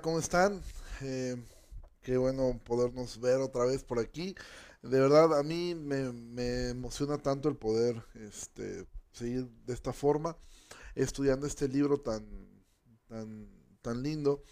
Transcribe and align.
¿cómo 0.00 0.18
están? 0.18 0.60
Eh, 1.02 1.36
qué 2.02 2.16
bueno 2.16 2.58
podernos 2.64 3.20
ver 3.20 3.38
otra 3.40 3.64
vez 3.64 3.84
por 3.84 3.98
aquí. 3.98 4.34
De 4.82 5.00
verdad, 5.00 5.38
a 5.38 5.42
mí 5.42 5.74
me, 5.74 6.12
me 6.12 6.70
emociona 6.70 7.18
tanto 7.18 7.48
el 7.48 7.56
poder 7.56 8.02
este, 8.14 8.86
seguir 9.12 9.48
de 9.66 9.74
esta 9.74 9.92
forma, 9.92 10.36
estudiando 10.94 11.46
este 11.46 11.68
libro 11.68 11.98
tan, 11.98 12.24
tan, 13.08 13.48
tan 13.82 14.02
lindo. 14.02 14.42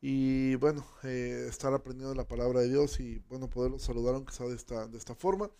Y 0.00 0.56
bueno, 0.56 0.86
eh, 1.04 1.46
estar 1.48 1.72
aprendiendo 1.72 2.14
la 2.14 2.28
palabra 2.28 2.60
de 2.60 2.68
Dios 2.68 3.00
y 3.00 3.20
bueno, 3.28 3.48
poderlos 3.48 3.82
saludar 3.82 4.14
aunque 4.14 4.34
sea 4.34 4.46
de 4.46 4.56
esta, 4.56 4.86
de 4.86 4.98
esta 4.98 5.14
forma. 5.14 5.50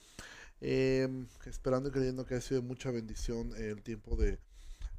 Em, 0.61 1.27
esperando 1.47 1.89
y 1.89 1.93
creyendo 1.93 2.27
que 2.27 2.35
ha 2.35 2.41
sido 2.41 2.61
de 2.61 2.67
mucha 2.67 2.91
bendición 2.91 3.53
el 3.57 3.83
tiempo 3.83 4.17
de, 4.17 4.39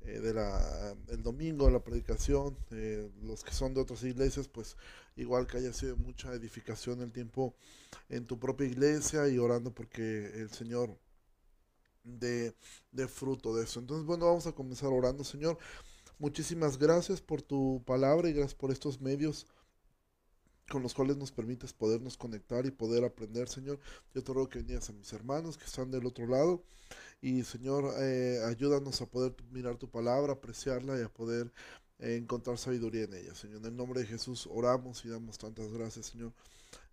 eh, 0.07 0.19
de 0.19 0.33
la, 0.33 0.95
el 1.09 1.23
domingo, 1.23 1.69
la 1.69 1.83
predicación, 1.83 2.57
eh, 2.71 3.09
los 3.23 3.43
que 3.43 3.53
son 3.53 3.73
de 3.73 3.81
otras 3.81 4.03
iglesias, 4.03 4.47
pues 4.47 4.77
igual 5.15 5.47
que 5.47 5.57
haya 5.57 5.73
sido 5.73 5.97
mucha 5.97 6.33
edificación 6.33 7.01
el 7.01 7.11
tiempo 7.11 7.55
en 8.09 8.25
tu 8.25 8.39
propia 8.39 8.67
iglesia 8.67 9.27
y 9.27 9.37
orando 9.37 9.73
porque 9.73 10.27
el 10.35 10.49
Señor 10.51 10.97
de, 12.03 12.55
de 12.91 13.07
fruto 13.07 13.55
de 13.55 13.63
eso. 13.63 13.79
Entonces, 13.79 14.05
bueno, 14.05 14.25
vamos 14.25 14.47
a 14.47 14.51
comenzar 14.51 14.89
orando, 14.91 15.23
Señor. 15.23 15.57
Muchísimas 16.19 16.77
gracias 16.77 17.21
por 17.21 17.41
tu 17.41 17.83
palabra 17.85 18.29
y 18.29 18.33
gracias 18.33 18.55
por 18.55 18.71
estos 18.71 19.01
medios 19.01 19.47
con 20.69 20.81
los 20.81 20.93
cuales 20.93 21.17
nos 21.17 21.31
permites 21.31 21.73
podernos 21.73 22.17
conectar 22.17 22.65
y 22.65 22.71
poder 22.71 23.03
aprender, 23.03 23.47
Señor. 23.49 23.79
Yo 24.13 24.23
te 24.23 24.33
ruego 24.33 24.49
que 24.49 24.59
bendigas 24.59 24.89
a 24.89 24.93
mis 24.93 25.11
hermanos 25.13 25.57
que 25.57 25.65
están 25.65 25.91
del 25.91 26.05
otro 26.05 26.25
lado 26.27 26.63
y, 27.21 27.43
Señor, 27.43 27.93
eh, 27.99 28.41
ayúdanos 28.45 29.01
a 29.01 29.05
poder 29.07 29.35
mirar 29.51 29.77
tu 29.77 29.89
palabra, 29.89 30.33
apreciarla 30.33 30.99
y 30.99 31.03
a 31.03 31.09
poder 31.09 31.51
eh, 31.99 32.17
encontrar 32.17 32.57
sabiduría 32.57 33.03
en 33.03 33.13
ella. 33.13 33.35
Señor, 33.35 33.57
en 33.57 33.65
el 33.65 33.75
nombre 33.77 34.01
de 34.01 34.07
Jesús 34.07 34.47
oramos 34.51 35.03
y 35.05 35.09
damos 35.09 35.37
tantas 35.37 35.71
gracias, 35.71 36.07
Señor. 36.07 36.33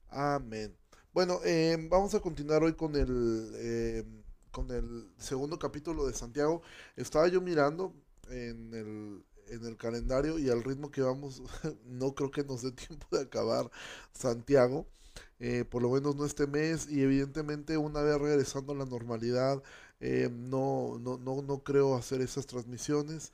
Amén. 0.08 0.76
Bueno, 1.12 1.40
eh, 1.44 1.76
vamos 1.90 2.14
a 2.14 2.20
continuar 2.20 2.62
hoy 2.64 2.74
con 2.74 2.96
el, 2.96 4.24
con 4.50 4.70
el 4.70 5.10
segundo 5.18 5.58
capítulo 5.58 6.06
de 6.06 6.14
Santiago. 6.14 6.62
Estaba 6.96 7.28
yo 7.28 7.40
mirando 7.40 7.94
en 8.30 8.72
el 8.74 9.24
en 9.52 9.64
el 9.66 9.76
calendario 9.76 10.38
y 10.38 10.50
al 10.50 10.64
ritmo 10.64 10.90
que 10.90 11.02
vamos, 11.02 11.42
no 11.86 12.14
creo 12.14 12.30
que 12.30 12.44
nos 12.44 12.62
dé 12.62 12.72
tiempo 12.72 13.06
de 13.10 13.22
acabar 13.22 13.70
Santiago, 14.12 14.86
eh, 15.38 15.64
por 15.64 15.82
lo 15.82 15.90
menos 15.90 16.16
no 16.16 16.24
este 16.24 16.46
mes, 16.46 16.88
y 16.90 17.02
evidentemente 17.02 17.76
una 17.76 18.02
vez 18.02 18.18
regresando 18.18 18.72
a 18.72 18.76
la 18.76 18.86
normalidad, 18.86 19.62
eh, 20.02 20.28
no, 20.30 20.98
no, 21.00 21.16
no, 21.16 21.42
no 21.42 21.58
creo 21.62 21.94
hacer 21.94 22.20
esas 22.20 22.46
transmisiones. 22.46 23.32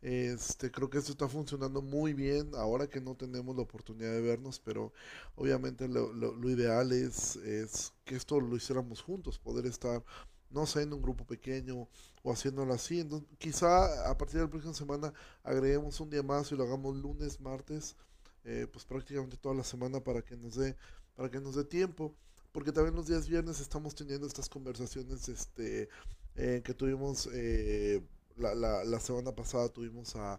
Este, 0.00 0.70
creo 0.70 0.88
que 0.88 0.98
esto 0.98 1.12
está 1.12 1.28
funcionando 1.28 1.82
muy 1.82 2.14
bien 2.14 2.50
ahora 2.54 2.86
que 2.88 3.00
no 3.00 3.16
tenemos 3.16 3.56
la 3.56 3.62
oportunidad 3.62 4.12
de 4.12 4.20
vernos, 4.20 4.60
pero 4.60 4.92
obviamente 5.34 5.88
lo, 5.88 6.12
lo, 6.12 6.50
ideal 6.50 6.92
es, 6.92 7.36
es 7.36 7.92
que 8.04 8.14
esto 8.16 8.40
lo 8.40 8.54
hiciéramos 8.56 9.02
juntos, 9.02 9.38
poder 9.38 9.66
estar 9.66 10.04
no 10.50 10.66
sé, 10.66 10.82
en 10.82 10.92
un 10.92 11.02
grupo 11.02 11.26
pequeño 11.26 11.88
o 12.22 12.32
haciéndolo 12.32 12.74
así. 12.74 13.00
Entonces, 13.00 13.28
quizá 13.38 14.08
a 14.08 14.16
partir 14.16 14.36
de 14.36 14.44
la 14.44 14.50
próxima 14.50 14.74
semana 14.74 15.12
agreguemos 15.42 15.98
un 16.00 16.10
día 16.10 16.22
más 16.22 16.52
y 16.52 16.56
lo 16.56 16.62
hagamos 16.64 16.96
lunes, 16.96 17.40
martes, 17.40 17.96
eh, 18.44 18.68
pues 18.72 18.84
prácticamente 18.84 19.36
toda 19.36 19.54
la 19.56 19.64
semana 19.64 19.98
para 20.00 20.22
que 20.22 20.36
nos 20.36 20.54
dé, 20.54 20.76
para 21.16 21.28
que 21.30 21.40
nos 21.40 21.56
dé 21.56 21.64
tiempo. 21.64 22.14
Porque 22.54 22.70
también 22.70 22.94
los 22.94 23.08
días 23.08 23.28
viernes 23.28 23.58
estamos 23.58 23.96
teniendo 23.96 24.28
estas 24.28 24.48
conversaciones 24.48 25.28
este, 25.28 25.88
eh, 26.36 26.62
que 26.64 26.72
tuvimos 26.72 27.28
eh, 27.32 28.00
la, 28.36 28.54
la, 28.54 28.84
la, 28.84 29.00
semana 29.00 29.34
pasada, 29.34 29.68
tuvimos 29.70 30.14
a, 30.14 30.38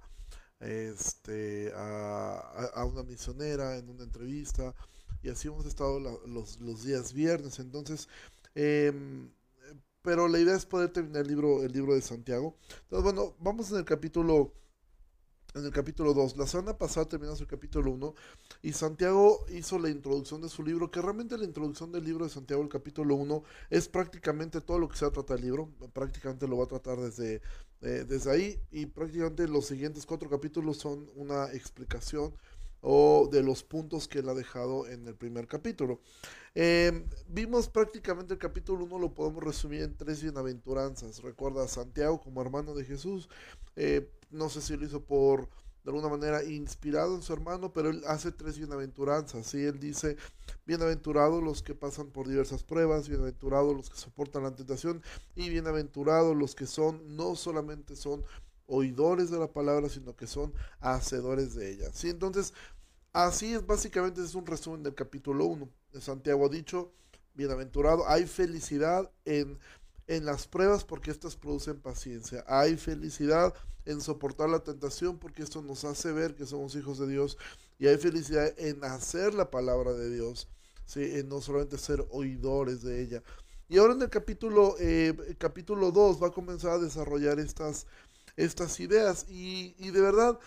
este, 0.61 1.73
a, 1.75 2.85
una 2.89 3.03
misionera 3.03 3.77
en 3.77 3.89
una 3.89 4.05
entrevista 4.05 4.73
y 5.23 5.27
así 5.27 5.49
hemos 5.49 5.65
estado 5.65 5.99
los, 5.99 6.61
los 6.61 6.85
días 6.85 7.11
viernes. 7.11 7.59
Entonces, 7.59 8.07
eh, 8.55 8.93
pero 10.01 10.29
la 10.29 10.39
idea 10.39 10.55
es 10.55 10.65
poder 10.65 10.93
terminar 10.93 11.23
el 11.23 11.27
libro, 11.27 11.63
el 11.63 11.73
libro 11.73 11.95
de 11.95 12.01
Santiago. 12.01 12.55
Entonces, 12.83 13.03
bueno, 13.03 13.35
vamos 13.39 13.71
en 13.71 13.79
el 13.79 13.85
capítulo 13.85 14.53
en 15.55 15.65
el 15.65 15.71
capítulo 15.71 16.13
2. 16.13 16.37
La 16.37 16.45
semana 16.45 16.77
pasada 16.77 17.07
terminamos 17.07 17.39
el 17.39 17.47
capítulo 17.47 17.91
1 17.91 18.13
y 18.61 18.73
Santiago 18.73 19.45
hizo 19.49 19.79
la 19.79 19.89
introducción 19.89 20.41
de 20.41 20.49
su 20.49 20.63
libro, 20.63 20.91
que 20.91 21.01
realmente 21.01 21.37
la 21.37 21.45
introducción 21.45 21.91
del 21.91 22.03
libro 22.03 22.25
de 22.25 22.31
Santiago, 22.31 22.61
el 22.61 22.69
capítulo 22.69 23.15
1, 23.15 23.43
es 23.69 23.87
prácticamente 23.87 24.59
todo 24.59 24.79
lo 24.79 24.89
que 24.89 24.97
se 24.97 25.05
va 25.05 25.09
a 25.09 25.13
tratar 25.13 25.37
el 25.37 25.45
libro, 25.45 25.69
prácticamente 25.93 26.47
lo 26.47 26.57
va 26.57 26.65
a 26.65 26.67
tratar 26.67 26.99
desde, 26.99 27.41
eh, 27.81 28.05
desde 28.07 28.31
ahí 28.31 28.59
y 28.71 28.85
prácticamente 28.85 29.47
los 29.47 29.65
siguientes 29.65 30.05
cuatro 30.05 30.29
capítulos 30.29 30.77
son 30.77 31.09
una 31.15 31.45
explicación 31.53 32.33
o 32.87 33.27
de 33.31 33.41
los 33.41 33.63
puntos 33.63 34.07
que 34.07 34.19
él 34.19 34.29
ha 34.29 34.35
dejado 34.35 34.87
en 34.87 35.07
el 35.07 35.15
primer 35.15 35.47
capítulo. 35.47 35.99
Eh, 36.53 37.03
vimos 37.27 37.67
prácticamente 37.67 38.35
el 38.35 38.39
capítulo 38.39 38.85
1, 38.85 38.99
lo 38.99 39.11
podemos 39.11 39.43
resumir 39.43 39.81
en 39.81 39.97
tres 39.97 40.21
bienaventuranzas. 40.21 41.23
Recuerda 41.23 41.63
a 41.63 41.67
Santiago 41.67 42.21
como 42.21 42.43
hermano 42.43 42.75
de 42.75 42.85
Jesús. 42.85 43.27
Eh, 43.75 44.07
no 44.29 44.49
sé 44.49 44.61
si 44.61 44.77
lo 44.77 44.85
hizo 44.85 45.03
por 45.03 45.49
de 45.83 45.91
alguna 45.91 46.09
manera 46.09 46.43
inspirado 46.43 47.15
en 47.15 47.23
su 47.23 47.33
hermano, 47.33 47.73
pero 47.73 47.89
él 47.89 48.03
hace 48.07 48.31
tres 48.31 48.57
bienaventuranzas. 48.59 49.47
¿sí? 49.47 49.63
Él 49.63 49.79
dice, 49.79 50.17
bienaventurados 50.67 51.43
los 51.43 51.63
que 51.63 51.73
pasan 51.73 52.11
por 52.11 52.27
diversas 52.27 52.63
pruebas, 52.63 53.09
bienaventurados 53.09 53.75
los 53.75 53.89
que 53.89 53.97
soportan 53.97 54.43
la 54.43 54.55
tentación 54.55 55.01
y 55.35 55.49
bienaventurados 55.49 56.35
los 56.35 56.53
que 56.53 56.67
son, 56.67 57.15
no 57.15 57.35
solamente 57.35 57.95
son 57.95 58.23
oidores 58.67 59.29
de 59.29 59.39
la 59.39 59.47
palabra, 59.47 59.89
sino 59.89 60.15
que 60.15 60.27
son 60.27 60.53
hacedores 60.79 61.55
de 61.55 61.71
ella. 61.71 61.91
¿sí? 61.93 62.09
Entonces, 62.09 62.53
Así 63.15 63.53
es, 63.53 63.65
básicamente 63.65 64.21
es 64.21 64.35
un 64.35 64.45
resumen 64.45 64.83
del 64.83 64.93
capítulo 64.93 65.45
1. 65.45 65.69
De 65.93 66.01
Santiago 66.01 66.47
ha 66.47 66.49
dicho, 66.49 66.91
bienaventurado, 67.33 68.05
hay 68.09 68.25
felicidad 68.25 69.09
en, 69.23 69.57
en 70.07 70.25
las 70.25 70.49
pruebas 70.49 70.83
porque 70.83 71.11
éstas 71.11 71.37
producen 71.37 71.79
paciencia. 71.79 72.43
Hay 72.45 72.75
felicidad 72.75 73.53
en 73.85 74.01
soportar 74.01 74.49
la 74.49 74.65
tentación 74.65 75.17
porque 75.17 75.43
esto 75.43 75.61
nos 75.61 75.85
hace 75.85 76.11
ver 76.11 76.35
que 76.35 76.45
somos 76.45 76.75
hijos 76.75 76.99
de 76.99 77.07
Dios. 77.07 77.37
Y 77.79 77.87
hay 77.87 77.97
felicidad 77.97 78.53
en 78.57 78.83
hacer 78.83 79.33
la 79.33 79.49
palabra 79.49 79.93
de 79.93 80.13
Dios, 80.13 80.49
¿sí? 80.83 80.99
en 81.01 81.29
no 81.29 81.39
solamente 81.39 81.77
ser 81.77 82.05
oidores 82.09 82.81
de 82.81 83.01
ella. 83.01 83.23
Y 83.69 83.77
ahora 83.77 83.93
en 83.93 84.01
el 84.01 84.09
capítulo, 84.09 84.75
eh, 84.77 85.37
capítulo 85.37 85.91
2 85.91 86.21
va 86.21 86.27
a 86.27 86.31
comenzar 86.31 86.71
a 86.71 86.79
desarrollar 86.79 87.39
estas, 87.39 87.87
estas 88.37 88.79
ideas. 88.79 89.25
Y, 89.29 89.73
de 89.91 90.01
verdad 90.01 90.39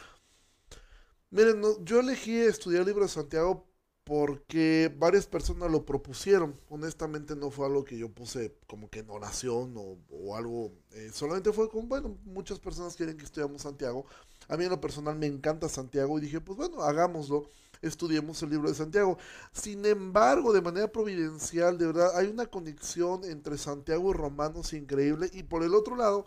Miren, 1.30 1.60
no, 1.60 1.82
yo 1.84 2.00
elegí 2.00 2.36
estudiar 2.38 2.80
el 2.82 2.86
libro 2.88 3.04
de 3.04 3.10
Santiago 3.10 3.66
porque 4.04 4.94
varias 4.98 5.26
personas 5.26 5.70
lo 5.70 5.84
propusieron. 5.84 6.58
Honestamente 6.70 7.36
no 7.36 7.50
fue 7.50 7.66
algo 7.66 7.84
que 7.84 7.98
yo 7.98 8.08
puse 8.10 8.56
como 8.66 8.88
que 8.88 9.00
en 9.00 9.10
oración 9.10 9.74
o, 9.76 9.98
o 10.10 10.36
algo. 10.36 10.72
Eh, 10.92 11.10
solamente 11.12 11.52
fue 11.52 11.68
como, 11.68 11.86
bueno, 11.88 12.16
muchas 12.24 12.58
personas 12.58 12.96
quieren 12.96 13.18
que 13.18 13.24
estudiamos 13.24 13.62
Santiago. 13.62 14.06
A 14.48 14.56
mí 14.56 14.64
en 14.64 14.70
lo 14.70 14.80
personal 14.80 15.16
me 15.16 15.26
encanta 15.26 15.68
Santiago 15.68 16.18
y 16.18 16.22
dije, 16.22 16.40
pues 16.40 16.56
bueno, 16.56 16.82
hagámoslo. 16.82 17.50
Estudiemos 17.82 18.42
el 18.42 18.50
libro 18.50 18.68
de 18.68 18.74
Santiago. 18.74 19.18
Sin 19.52 19.84
embargo, 19.84 20.52
de 20.52 20.62
manera 20.62 20.90
providencial, 20.90 21.78
de 21.78 21.86
verdad, 21.86 22.16
hay 22.16 22.26
una 22.28 22.46
conexión 22.46 23.24
entre 23.24 23.56
Santiago 23.58 24.10
y 24.10 24.14
Romanos 24.14 24.72
increíble. 24.72 25.30
Y 25.32 25.42
por 25.44 25.62
el 25.62 25.74
otro 25.74 25.94
lado, 25.96 26.24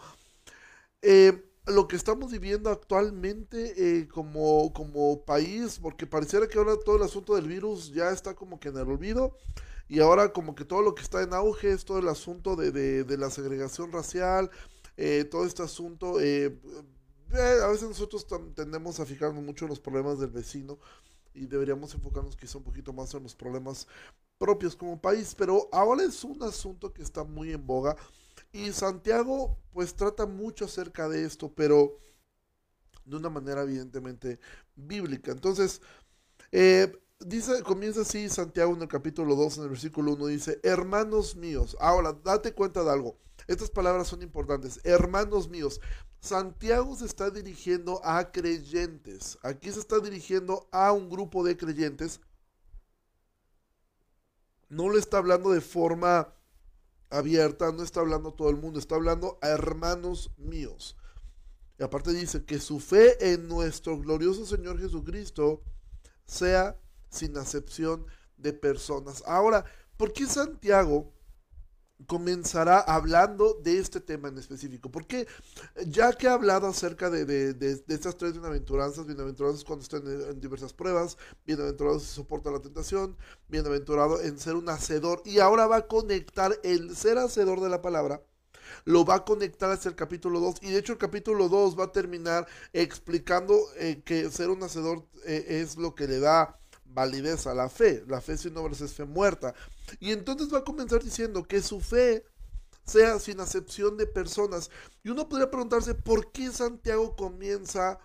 eh, 1.02 1.44
lo 1.72 1.88
que 1.88 1.96
estamos 1.96 2.32
viviendo 2.32 2.70
actualmente 2.70 3.74
eh, 3.78 4.08
como, 4.08 4.72
como 4.74 5.24
país, 5.26 5.80
porque 5.80 6.06
pareciera 6.06 6.48
que 6.48 6.58
ahora 6.58 6.78
todo 6.78 6.98
el 6.98 7.04
asunto 7.04 7.36
del 7.36 7.48
virus 7.48 7.92
ya 7.94 8.12
está 8.12 8.36
como 8.36 8.60
que 8.60 8.70
en 8.70 8.78
el 8.78 8.88
olvido, 8.88 9.36
y 9.88 10.00
ahora 10.00 10.32
como 10.32 10.56
que 10.56 10.66
todo 10.66 10.82
lo 10.82 10.96
que 10.96 11.02
está 11.02 11.22
en 11.22 11.34
auge 11.34 11.72
es 11.72 11.84
todo 11.86 12.00
el 12.00 12.08
asunto 12.08 12.56
de, 12.56 12.72
de, 12.72 13.18
la 13.18 13.30
segregación 13.30 13.92
racial, 13.92 14.50
eh, 14.98 15.26
todo 15.26 15.46
este 15.46 15.64
asunto, 15.64 16.20
eh, 16.22 16.58
eh 17.34 17.60
a 17.64 17.68
veces 17.68 17.88
nosotros 17.88 18.28
tendemos 18.56 19.00
a 19.00 19.06
fijarnos 19.06 19.44
mucho 19.44 19.66
en 19.66 19.70
los 19.70 19.80
problemas 19.80 20.20
del 20.20 20.30
vecino, 20.30 20.80
y 21.34 21.46
deberíamos 21.46 21.94
enfocarnos 21.94 22.36
quizá 22.36 22.58
un 22.58 22.64
poquito 22.64 22.94
más 22.94 23.14
en 23.14 23.24
los 23.24 23.36
problemas 23.36 23.88
propios 24.38 24.76
como 24.76 25.00
país, 25.00 25.36
pero 25.38 25.70
ahora 25.72 26.04
es 26.04 26.24
un 26.24 26.42
asunto 26.44 26.92
que 26.92 27.04
está 27.04 27.24
muy 27.24 27.52
en 27.52 27.66
boga 27.66 27.96
y 28.52 28.72
Santiago 28.72 29.58
pues 29.74 29.96
trata 29.96 30.26
mucho 30.26 30.66
acerca 30.66 31.08
de 31.08 31.26
esto, 31.26 31.54
pero 31.54 31.98
de 33.06 33.16
una 33.16 33.30
manera 33.30 33.64
evidentemente 33.64 34.40
bíblica. 34.76 35.32
Entonces, 35.32 35.82
eh, 36.52 36.92
dice, 37.20 37.64
comienza 37.64 38.02
así 38.02 38.30
Santiago 38.30 38.74
en 38.74 38.82
el 38.82 38.88
capítulo 38.88 39.36
2, 39.36 39.58
en 39.58 39.64
el 39.64 39.70
versículo 39.70 40.14
1, 40.14 40.28
dice, 40.28 40.60
hermanos 40.64 41.36
míos, 41.36 41.78
ahora 41.80 42.14
date 42.14 42.54
cuenta 42.54 42.84
de 42.84 42.92
algo, 42.92 43.18
estas 43.48 43.70
palabras 43.70 44.08
son 44.08 44.22
importantes, 44.22 44.80
hermanos 44.84 45.50
míos, 45.50 45.80
Santiago 46.20 46.96
se 46.96 47.06
está 47.06 47.32
dirigiendo 47.32 48.02
a 48.04 48.32
creyentes, 48.32 49.38
aquí 49.42 49.72
se 49.72 49.80
está 49.80 50.00
dirigiendo 50.00 50.68
a 50.72 50.92
un 50.92 51.10
grupo 51.10 51.44
de 51.44 51.58
creyentes, 51.58 52.22
no 54.70 54.90
le 54.90 55.00
está 55.00 55.18
hablando 55.18 55.52
de 55.52 55.62
forma 55.62 56.34
abierta, 57.12 57.72
no 57.72 57.84
está 57.84 58.00
hablando 58.00 58.30
a 58.30 58.36
todo 58.36 58.50
el 58.50 58.58
mundo, 58.58 58.80
está 58.80 58.96
hablando 58.96 59.38
a 59.42 59.50
hermanos 59.50 60.32
míos. 60.38 60.98
Y 61.78 61.84
aparte 61.84 62.14
dice 62.14 62.46
que 62.46 62.60
su 62.60 62.80
fe 62.80 63.34
en 63.34 63.48
nuestro 63.48 64.00
glorioso 64.00 64.46
Señor 64.46 64.80
Jesucristo 64.80 65.62
sea 66.26 66.80
sin 67.10 67.38
acepción 67.38 68.06
de 68.38 68.54
personas. 68.54 69.24
Ahora, 69.26 69.66
¿por 69.98 70.14
qué 70.14 70.26
Santiago 70.26 71.12
comenzará 72.08 72.80
hablando 72.80 73.54
de 73.56 73.80
este 73.80 74.00
tema 74.00 74.30
en 74.30 74.38
específico. 74.38 74.92
Porque 74.92 75.28
ya 75.88 76.14
que 76.14 76.28
ha 76.28 76.34
hablado 76.34 76.68
acerca 76.68 77.10
de, 77.10 77.56
estas 77.88 78.18
tres 78.18 78.34
bienaventuranzas, 78.34 79.06
bienaventuranzas 79.06 79.64
cuando 79.64 79.84
están 79.84 80.08
en, 80.08 80.40
diversas 80.40 80.74
pruebas, 80.74 81.18
bienaventurado 81.46 82.00
si 82.00 82.08
soporta 82.08 82.52
la 82.52 82.60
tentación, 82.60 83.18
bienaventurado 83.48 84.22
en 84.22 84.38
ser 84.40 84.56
un 84.56 84.70
hacedor, 84.70 85.22
y 85.26 85.40
ahora 85.40 85.68
va 85.68 85.78
a 85.78 85.88
conectar 85.88 86.60
el 86.64 86.96
ser 86.96 87.18
hacedor 87.18 87.62
de 87.62 87.70
la 87.70 87.82
palabra, 87.82 88.22
lo 88.86 89.06
va 89.06 89.16
a 89.16 89.26
conectar 89.26 89.72
hacia 89.72 89.90
el 89.90 89.96
capítulo 89.96 90.40
2, 90.40 90.58
y 90.62 90.72
de 90.72 90.80
hecho 90.80 90.94
el 90.94 91.00
capítulo 91.00 91.50
2 91.50 91.80
va 91.80 91.86
a 91.86 91.92
terminar 91.92 92.48
explicando 92.74 93.60
eh, 93.78 94.02
que 94.04 94.30
ser 94.30 94.50
un 94.50 94.64
hacedor 94.64 95.06
eh, 95.26 95.46
es 95.62 95.78
lo 95.78 95.94
que 95.94 96.08
le 96.08 96.20
da 96.20 96.58
validez 96.94 97.48
a 97.48 97.54
la 97.54 97.70
fe. 97.70 98.04
La 98.08 98.22
fe 98.22 98.38
sin 98.38 98.56
obras 98.58 98.82
es 98.82 98.94
fe 98.94 99.06
muerta. 99.06 99.54
Y 100.00 100.12
entonces 100.12 100.54
va 100.54 100.60
a 100.60 100.64
comenzar 100.64 101.04
diciendo 101.04 101.44
que 101.44 101.62
su 101.62 101.80
fe 101.80 102.26
sea 102.86 103.20
sin 103.20 103.40
acepción 103.40 103.98
de 103.98 104.08
personas. 104.08 104.70
Y 105.04 105.10
uno 105.10 105.30
podría 105.30 105.52
preguntarse, 105.52 105.94
¿por 105.96 106.32
qué 106.32 106.52
Santiago 106.52 107.16
comienza 107.16 108.00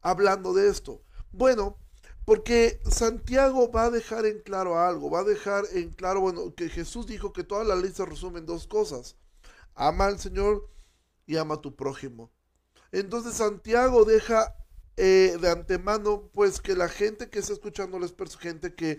hablando 0.00 0.52
de 0.52 0.68
esto? 0.68 1.02
Bueno, 1.32 1.78
porque 2.24 2.80
Santiago 2.90 3.70
va 3.70 3.84
a 3.84 3.90
dejar 3.90 4.24
en 4.26 4.40
claro 4.40 4.78
algo, 4.78 5.10
va 5.10 5.20
a 5.20 5.24
dejar 5.24 5.64
en 5.72 5.90
claro, 5.90 6.20
bueno, 6.20 6.54
que 6.54 6.68
Jesús 6.68 7.06
dijo 7.06 7.32
que 7.32 7.44
toda 7.44 7.64
la 7.64 7.76
ley 7.76 7.92
se 7.92 8.04
resume 8.04 8.38
en 8.38 8.46
dos 8.46 8.66
cosas. 8.66 9.16
Ama 9.74 10.06
al 10.06 10.18
Señor 10.18 10.70
y 11.26 11.36
ama 11.36 11.56
a 11.56 11.60
tu 11.60 11.74
prójimo. 11.74 12.30
Entonces 12.92 13.34
Santiago 13.34 14.04
deja 14.04 14.54
eh, 14.96 15.36
de 15.40 15.50
antemano, 15.50 16.30
pues 16.32 16.60
que 16.60 16.76
la 16.76 16.88
gente 16.88 17.28
que 17.28 17.40
está 17.40 17.52
escuchando 17.52 17.98
es 18.04 18.36
gente 18.36 18.74
que, 18.74 18.98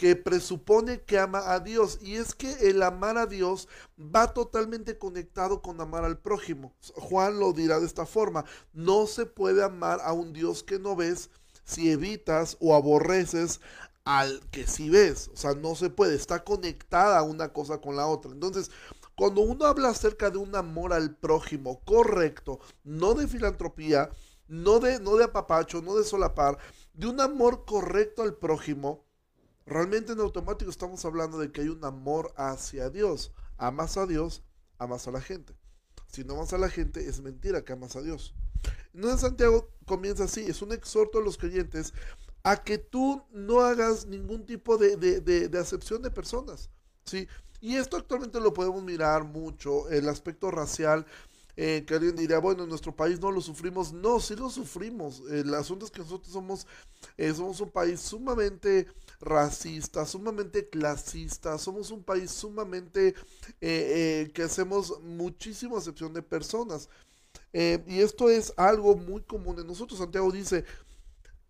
que 0.00 0.16
presupone 0.16 1.02
que 1.02 1.18
ama 1.18 1.52
a 1.52 1.60
Dios. 1.60 1.98
Y 2.00 2.14
es 2.14 2.34
que 2.34 2.50
el 2.70 2.82
amar 2.82 3.18
a 3.18 3.26
Dios 3.26 3.68
va 3.98 4.32
totalmente 4.32 4.96
conectado 4.96 5.60
con 5.60 5.78
amar 5.78 6.06
al 6.06 6.16
prójimo. 6.16 6.74
Juan 6.94 7.38
lo 7.38 7.52
dirá 7.52 7.78
de 7.78 7.84
esta 7.84 8.06
forma, 8.06 8.46
no 8.72 9.06
se 9.06 9.26
puede 9.26 9.62
amar 9.62 10.00
a 10.02 10.14
un 10.14 10.32
Dios 10.32 10.62
que 10.62 10.78
no 10.78 10.96
ves 10.96 11.28
si 11.64 11.90
evitas 11.90 12.56
o 12.60 12.74
aborreces 12.74 13.60
al 14.06 14.40
que 14.50 14.66
sí 14.66 14.88
ves. 14.88 15.28
O 15.34 15.36
sea, 15.36 15.52
no 15.52 15.74
se 15.74 15.90
puede, 15.90 16.14
está 16.14 16.44
conectada 16.44 17.22
una 17.22 17.52
cosa 17.52 17.82
con 17.82 17.94
la 17.94 18.06
otra. 18.06 18.32
Entonces, 18.32 18.70
cuando 19.14 19.42
uno 19.42 19.66
habla 19.66 19.90
acerca 19.90 20.30
de 20.30 20.38
un 20.38 20.56
amor 20.56 20.94
al 20.94 21.14
prójimo 21.14 21.82
correcto, 21.84 22.58
no 22.84 23.12
de 23.12 23.28
filantropía, 23.28 24.08
no 24.48 24.80
de, 24.80 24.98
no 24.98 25.16
de 25.16 25.24
apapacho, 25.24 25.82
no 25.82 25.94
de 25.94 26.04
solapar, 26.04 26.56
de 26.94 27.06
un 27.06 27.20
amor 27.20 27.66
correcto 27.66 28.22
al 28.22 28.38
prójimo, 28.38 29.09
realmente 29.70 30.12
en 30.12 30.20
automático 30.20 30.70
estamos 30.70 31.04
hablando 31.04 31.38
de 31.38 31.52
que 31.52 31.62
hay 31.62 31.68
un 31.68 31.84
amor 31.84 32.32
hacia 32.36 32.90
Dios. 32.90 33.32
Amas 33.56 33.96
a 33.96 34.06
Dios, 34.06 34.42
amas 34.78 35.06
a 35.06 35.12
la 35.12 35.20
gente. 35.20 35.54
Si 36.08 36.24
no 36.24 36.34
amas 36.34 36.52
a 36.52 36.58
la 36.58 36.68
gente, 36.68 37.08
es 37.08 37.20
mentira 37.20 37.64
que 37.64 37.72
amas 37.72 37.94
a 37.94 38.02
Dios. 38.02 38.34
en 38.92 39.18
Santiago 39.18 39.70
comienza 39.86 40.24
así, 40.24 40.40
es 40.40 40.60
un 40.60 40.72
exhorto 40.72 41.18
a 41.18 41.22
los 41.22 41.38
creyentes 41.38 41.94
a 42.42 42.62
que 42.62 42.78
tú 42.78 43.22
no 43.30 43.60
hagas 43.60 44.06
ningún 44.06 44.44
tipo 44.44 44.76
de, 44.76 44.96
de 44.96 45.58
acepción 45.58 46.02
de 46.02 46.10
personas. 46.10 46.68
¿sí? 47.04 47.28
Y 47.60 47.76
esto 47.76 47.96
actualmente 47.96 48.40
lo 48.40 48.52
podemos 48.52 48.82
mirar 48.82 49.24
mucho, 49.24 49.88
el 49.88 50.08
aspecto 50.08 50.50
racial 50.50 51.06
eh, 51.56 51.84
que 51.86 51.94
alguien 51.94 52.16
diría, 52.16 52.38
bueno, 52.38 52.62
en 52.62 52.70
nuestro 52.70 52.96
país 52.96 53.20
no 53.20 53.30
lo 53.30 53.42
sufrimos. 53.42 53.92
No, 53.92 54.18
sí 54.18 54.34
lo 54.34 54.48
sufrimos. 54.48 55.22
El 55.30 55.54
asunto 55.54 55.84
es 55.84 55.90
que 55.90 56.00
nosotros 56.00 56.32
somos, 56.32 56.66
eh, 57.18 57.34
somos 57.34 57.60
un 57.60 57.70
país 57.70 58.00
sumamente 58.00 58.86
racista, 59.20 60.06
sumamente 60.06 60.68
clasista, 60.68 61.58
somos 61.58 61.90
un 61.90 62.02
país 62.02 62.30
sumamente 62.30 63.14
eh, 63.60 64.30
que 64.34 64.42
hacemos 64.42 65.00
muchísima 65.02 65.76
excepción 65.76 66.12
de 66.12 66.22
personas. 66.22 66.88
y 67.52 68.00
esto 68.00 68.30
es 68.30 68.52
algo 68.56 68.96
muy 68.96 69.22
común 69.22 69.58
en 69.58 69.66
nosotros. 69.66 69.98
Santiago 69.98 70.30
dice, 70.30 70.64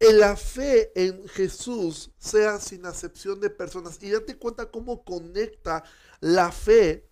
la 0.00 0.34
fe 0.34 0.92
en 0.94 1.28
Jesús 1.28 2.10
sea 2.18 2.58
sin 2.58 2.86
acepción 2.86 3.40
de 3.40 3.50
personas. 3.50 3.98
Y 4.02 4.10
date 4.10 4.36
cuenta 4.36 4.70
cómo 4.70 5.04
conecta 5.04 5.84
la 6.20 6.50
fe 6.50 7.08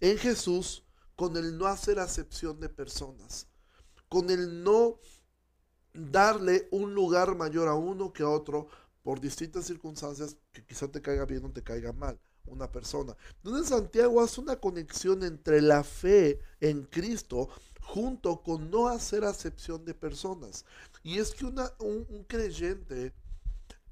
en 0.00 0.18
Jesús 0.18 0.84
con 1.16 1.36
el 1.36 1.56
no 1.56 1.66
hacer 1.66 1.98
acepción 1.98 2.60
de 2.60 2.68
personas, 2.68 3.46
con 4.08 4.28
el 4.30 4.62
no 4.62 4.98
darle 5.94 6.68
un 6.70 6.94
lugar 6.94 7.34
mayor 7.36 7.68
a 7.68 7.74
uno 7.74 8.12
que 8.12 8.22
a 8.22 8.28
otro 8.28 8.66
por 9.02 9.20
distintas 9.20 9.66
circunstancias 9.66 10.36
que 10.52 10.64
quizá 10.64 10.88
te 10.88 11.02
caiga 11.02 11.24
bien 11.24 11.44
o 11.44 11.50
te 11.50 11.62
caiga 11.62 11.92
mal 11.92 12.18
una 12.46 12.70
persona. 12.70 13.16
Entonces 13.36 13.68
Santiago 13.68 14.20
hace 14.20 14.40
una 14.40 14.56
conexión 14.56 15.22
entre 15.22 15.60
la 15.60 15.84
fe 15.84 16.40
en 16.60 16.84
Cristo 16.84 17.48
junto 17.80 18.42
con 18.42 18.70
no 18.70 18.88
hacer 18.88 19.24
acepción 19.24 19.84
de 19.84 19.94
personas. 19.94 20.64
Y 21.02 21.18
es 21.18 21.32
que 21.34 21.44
una, 21.44 21.72
un 21.78 22.24
creyente 22.24 23.12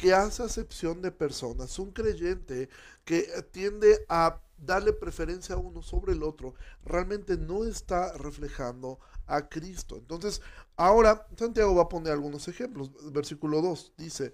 que 0.01 0.15
hace 0.15 0.43
acepción 0.43 1.03
de 1.03 1.13
personas, 1.13 1.79
un 1.79 1.93
creyente 1.93 2.71
que 3.05 3.29
tiende 3.53 4.05
a 4.09 4.41
darle 4.57 4.93
preferencia 4.93 5.55
a 5.55 5.59
uno 5.59 5.83
sobre 5.83 6.13
el 6.13 6.23
otro, 6.23 6.55
realmente 6.85 7.37
no 7.37 7.65
está 7.65 8.17
reflejando 8.17 8.99
a 9.27 9.49
Cristo. 9.49 9.97
Entonces, 9.97 10.41
ahora 10.77 11.27
Santiago 11.37 11.75
va 11.75 11.83
a 11.83 11.89
poner 11.89 12.13
algunos 12.13 12.49
ejemplos. 12.49 12.91
Versículo 13.13 13.61
2 13.61 13.93
dice, 13.99 14.33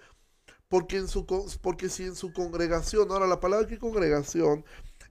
porque, 0.69 0.97
en 0.99 1.09
su, 1.09 1.27
porque 1.63 1.89
si 1.89 2.05
en 2.05 2.17
su 2.17 2.33
congregación, 2.33 3.11
ahora 3.11 3.27
la 3.27 3.41
palabra 3.41 3.67
aquí 3.67 3.79
congregación, 3.79 4.65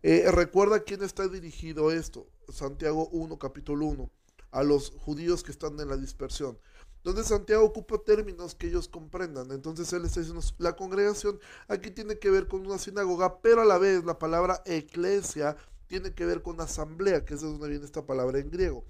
eh, 0.04 0.30
recuerda 0.32 0.78
a 0.78 0.84
quién 0.84 1.04
está 1.04 1.28
dirigido 1.28 1.92
esto. 1.92 2.28
Santiago 2.50 3.08
1, 3.10 3.40
capítulo 3.40 3.86
1, 3.86 4.12
a 4.52 4.64
los 4.64 4.92
judíos 4.92 5.44
que 5.44 5.52
están 5.52 5.80
en 5.80 5.90
la 5.90 5.98
dispersión 5.98 6.58
donde 7.06 7.24
Santiago 7.24 7.64
ocupa 7.64 8.00
términos 8.00 8.56
que 8.56 8.66
ellos 8.66 8.88
comprendan. 8.88 9.52
Entonces 9.52 9.94
él 9.94 10.04
está 10.06 10.22
diciendo, 10.22 10.44
la 10.58 10.76
congregación 10.76 11.40
aquí 11.68 11.92
tiene 11.92 12.18
que 12.18 12.32
ver 12.32 12.48
con 12.48 12.66
una 12.66 12.80
sinagoga, 12.80 13.42
pero 13.42 13.62
a 13.62 13.66
la 13.66 13.78
vez 13.78 14.04
la 14.04 14.18
palabra 14.18 14.64
eclesia 14.66 15.56
tiene 15.86 16.16
que 16.16 16.26
ver 16.26 16.42
con 16.42 16.60
asamblea, 16.60 17.24
que 17.24 17.36
es 17.36 17.42
de 17.42 17.48
donde 17.48 17.70
viene 17.70 17.86
esta 17.86 18.08
palabra 18.08 18.40
en 18.40 18.50
griego. 18.50 18.84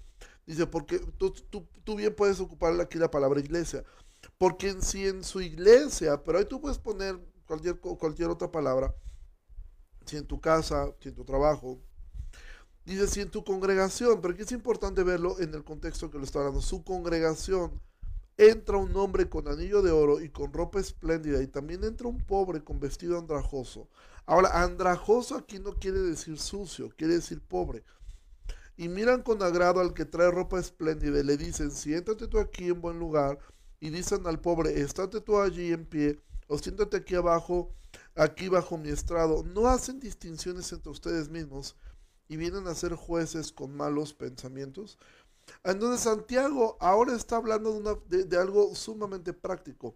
Dice, 0.46 0.66
porque 0.66 1.00
tú, 1.18 1.34
tú, 1.84 1.96
bien 1.96 2.16
puedes 2.16 2.40
ocupar 2.40 2.80
aquí 2.80 2.98
la 2.98 3.12
palabra 3.12 3.42
iglesia, 3.42 3.84
porque 4.38 4.70
en 4.70 4.82
sí 4.82 5.08
en 5.08 5.24
su 5.24 5.42
iglesia, 5.42 6.24
pero 6.24 6.38
ahí 6.38 6.46
tú 6.46 6.62
puedes 6.62 6.78
poner 6.78 7.20
cualquier, 7.46 7.80
cualquier 7.80 8.30
otra 8.30 8.52
palabra, 8.52 8.96
si 10.06 10.18
en 10.18 10.28
tu 10.28 10.40
casa, 10.40 10.94
si 11.00 11.10
en 11.10 11.16
tu 11.16 11.26
trabajo, 11.26 11.82
dice 12.86 13.08
si 13.08 13.22
en 13.22 13.32
tu 13.32 13.44
congregación, 13.44 14.22
pero 14.22 14.34
aquí 14.34 14.44
es 14.44 14.52
importante 14.52 15.04
verlo 15.04 15.40
en 15.40 15.54
el 15.54 15.64
contexto 15.64 16.10
que 16.12 16.18
lo 16.18 16.24
está 16.24 16.40
hablando, 16.40 16.62
su 16.62 16.84
congregación 16.84 17.82
entra 18.38 18.78
un 18.78 18.96
hombre 18.98 19.30
con 19.30 19.48
anillo 19.48 19.82
de 19.82 19.92
oro 19.92 20.22
y 20.22 20.30
con 20.30 20.52
ropa 20.52 20.80
espléndida, 20.80 21.42
y 21.42 21.48
también 21.48 21.84
entra 21.84 22.08
un 22.08 22.18
pobre 22.18 22.64
con 22.64 22.80
vestido 22.80 23.18
andrajoso. 23.18 23.90
Ahora, 24.26 24.64
andrajoso 24.64 25.36
aquí 25.36 25.60
no 25.60 25.74
quiere 25.74 26.00
decir 26.00 26.38
sucio, 26.40 26.90
quiere 26.98 27.16
decir 27.16 27.42
pobre. 27.42 27.84
Y 28.78 28.90
miran 28.90 29.22
con 29.22 29.42
agrado 29.42 29.80
al 29.80 29.94
que 29.94 30.04
trae 30.04 30.30
ropa 30.32 30.60
espléndida 30.60 31.20
y 31.20 31.24
le 31.24 31.38
dicen, 31.38 31.72
siéntate 31.72 32.28
tú 32.28 32.40
aquí 32.40 32.68
en 32.68 32.82
buen 32.82 33.00
lugar, 33.00 33.40
y 33.86 33.92
dicen 33.92 34.26
al 34.26 34.40
pobre, 34.40 34.82
estate 34.82 35.22
tú 35.22 35.40
allí 35.40 35.72
en 35.72 35.86
pie, 35.86 36.20
o 36.48 36.58
siéntate 36.58 36.98
aquí 36.98 37.14
abajo, 37.14 37.72
aquí 38.16 38.50
bajo 38.50 38.80
mi 38.80 38.90
estrado. 38.90 39.44
No 39.44 39.68
hacen 39.68 40.00
distinciones 40.00 40.72
entre 40.74 40.90
ustedes 40.90 41.30
mismos 41.30 41.76
y 42.28 42.36
vienen 42.36 42.66
a 42.68 42.74
ser 42.74 42.96
jueces 42.96 43.52
con 43.52 43.78
malos 43.78 44.12
pensamientos. 44.12 44.98
Entonces 45.64 46.02
Santiago 46.02 46.78
ahora 46.80 47.16
está 47.16 47.36
hablando 47.36 48.04
de, 48.08 48.38
algo 48.40 48.74
sumamente 48.74 49.34
práctico. 49.34 49.96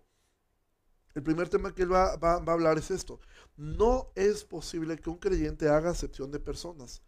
El 1.15 1.23
primer 1.23 1.49
tema 1.49 1.73
que 1.73 1.81
él 1.81 1.91
va, 1.91 2.13
a 2.13 2.35
hablar 2.35 2.77
es 2.77 2.91
esto. 2.91 3.19
No 3.57 4.11
es 4.13 4.43
posible 4.43 4.97
que 4.97 5.09
un 5.09 5.17
creyente 5.17 5.67
haga 5.67 5.89
acepción 5.89 6.29
de 6.29 6.39
personas 6.39 7.01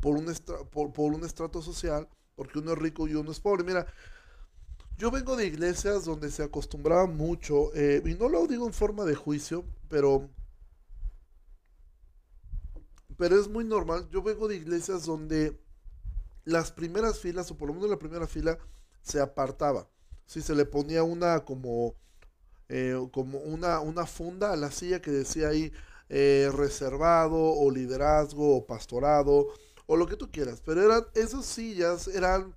por 0.00 0.16
un, 0.16 0.26
por, 0.72 1.12
un 1.12 1.22
estrato 1.22 1.62
social, 1.62 2.08
porque 2.34 2.58
uno 2.58 2.72
es 2.72 2.78
rico 2.78 3.06
y 3.06 3.14
uno 3.14 3.30
es 3.30 3.38
pobre. 3.38 3.62
Mira, 3.62 3.86
yo 5.00 5.10
vengo 5.10 5.34
de 5.34 5.46
iglesias 5.46 6.04
donde 6.04 6.30
se 6.30 6.42
acostumbraba 6.42 7.06
mucho, 7.06 7.74
eh, 7.74 8.02
y 8.04 8.14
no 8.16 8.28
lo 8.28 8.46
digo 8.46 8.66
en 8.66 8.74
forma 8.74 9.06
de 9.06 9.14
juicio, 9.14 9.64
pero, 9.88 10.28
pero 13.16 13.40
es 13.40 13.48
muy 13.48 13.64
normal. 13.64 14.06
Yo 14.10 14.22
vengo 14.22 14.46
de 14.46 14.56
iglesias 14.56 15.06
donde 15.06 15.58
las 16.44 16.70
primeras 16.70 17.18
filas, 17.18 17.50
o 17.50 17.56
por 17.56 17.68
lo 17.68 17.74
menos 17.74 17.88
la 17.88 17.98
primera 17.98 18.26
fila, 18.26 18.58
se 19.00 19.20
apartaba. 19.20 19.88
Si 20.26 20.42
se 20.42 20.54
le 20.54 20.66
ponía 20.66 21.02
una 21.02 21.46
como, 21.46 21.94
eh, 22.68 22.94
como 23.10 23.38
una, 23.38 23.80
una 23.80 24.04
funda 24.04 24.52
a 24.52 24.56
la 24.56 24.70
silla 24.70 25.00
que 25.00 25.10
decía 25.10 25.48
ahí 25.48 25.72
eh, 26.10 26.50
reservado 26.54 27.38
o 27.38 27.70
liderazgo 27.70 28.54
o 28.54 28.66
pastorado 28.66 29.48
o 29.86 29.96
lo 29.96 30.06
que 30.06 30.16
tú 30.16 30.30
quieras. 30.30 30.60
Pero 30.62 30.84
eran, 30.84 31.06
esas 31.14 31.46
sillas 31.46 32.06
eran 32.06 32.54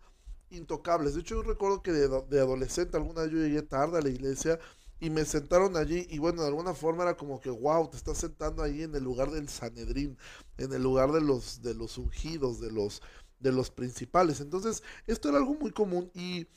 intocables. 0.53 1.15
De 1.15 1.21
hecho, 1.21 1.35
yo 1.35 1.43
recuerdo 1.43 1.81
que 1.81 1.91
de, 1.91 2.39
adolescente 2.39 2.97
alguna 2.97 3.21
vez 3.23 3.31
yo 3.31 3.37
llegué 3.37 3.61
tarde 3.61 3.97
a 3.97 4.01
la 4.01 4.09
iglesia 4.09 4.59
y 4.99 5.09
me 5.09 5.25
sentaron 5.25 5.75
allí 5.75 6.07
y 6.09 6.19
bueno, 6.19 6.41
de 6.41 6.47
alguna 6.47 6.73
forma 6.73 7.03
era 7.03 7.17
como 7.17 7.39
que, 7.39 7.49
wow, 7.49 7.89
te 7.89 7.97
estás 7.97 8.17
sentando 8.17 8.63
ahí 8.63 8.83
en 8.83 8.95
el 8.95 9.03
lugar 9.03 9.31
del 9.31 9.49
Sanedrín, 9.49 10.17
en 10.57 10.73
el 10.73 10.81
lugar 10.81 11.11
de 11.11 11.21
los, 11.21 11.61
de 11.61 11.73
los 11.73 11.97
ungidos, 11.97 12.59
de 12.61 12.71
los, 12.71 13.01
de 13.39 13.51
los 13.51 13.69
principales. 13.69 14.39
Entonces, 14.39 14.83
esto 15.07 15.29
era 15.29 15.37
algo 15.39 15.55
muy 15.55 15.71
común 15.71 16.09
y, 16.13 16.47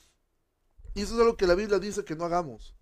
eso 0.94 1.14
es 1.14 1.20
algo 1.20 1.36
que 1.36 1.46
la 1.46 1.54
Biblia 1.54 1.78
dice 1.78 2.04
que 2.04 2.16
no 2.16 2.24
hagamos, 2.24 2.74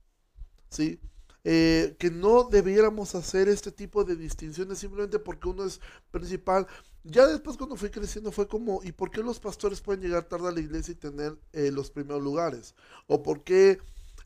¿sí? 0.68 1.00
Eh, 1.42 1.96
que 1.98 2.10
no 2.10 2.44
debiéramos 2.44 3.14
hacer 3.14 3.48
este 3.48 3.70
tipo 3.72 4.04
de 4.04 4.16
distinciones 4.16 4.78
simplemente 4.78 5.18
porque 5.18 5.48
uno 5.48 5.64
es 5.64 5.80
principal. 6.10 6.66
Ya 7.06 7.26
después 7.26 7.58
cuando 7.58 7.76
fui 7.76 7.90
creciendo 7.90 8.32
fue 8.32 8.48
como, 8.48 8.82
¿y 8.82 8.90
por 8.92 9.10
qué 9.10 9.22
los 9.22 9.38
pastores 9.38 9.82
pueden 9.82 10.02
llegar 10.02 10.24
tarde 10.24 10.48
a 10.48 10.52
la 10.52 10.60
iglesia 10.60 10.92
y 10.92 10.96
tener 10.96 11.38
eh, 11.52 11.70
los 11.70 11.90
primeros 11.90 12.22
lugares? 12.22 12.74
¿O 13.06 13.22
por 13.22 13.44
qué 13.44 13.78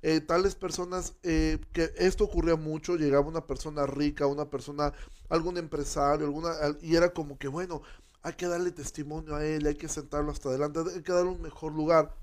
eh, 0.03 0.21
tales 0.21 0.55
personas, 0.55 1.15
eh, 1.25 1.59
que 1.73 1.93
esto 1.97 2.23
ocurría 2.23 2.55
mucho, 2.55 2.95
llegaba 2.95 3.27
una 3.27 3.45
persona 3.47 3.85
rica, 3.85 4.27
una 4.27 4.49
persona, 4.49 4.93
algún 5.29 5.59
empresario, 5.59 6.25
alguna, 6.25 6.53
y 6.81 6.95
era 6.95 7.13
como 7.13 7.37
que, 7.37 7.49
bueno, 7.49 7.83
hay 8.23 8.35
que 8.35 8.47
darle 8.47 8.71
testimonio 8.71 9.35
a 9.35 9.45
él, 9.45 9.67
hay 9.67 9.75
que 9.75 9.89
sentarlo 9.89 10.31
hasta 10.31 10.49
adelante, 10.49 10.81
hay 10.95 11.03
que 11.03 11.13
darle 11.13 11.31
un 11.31 11.43
mejor 11.43 11.73
lugar. 11.73 12.15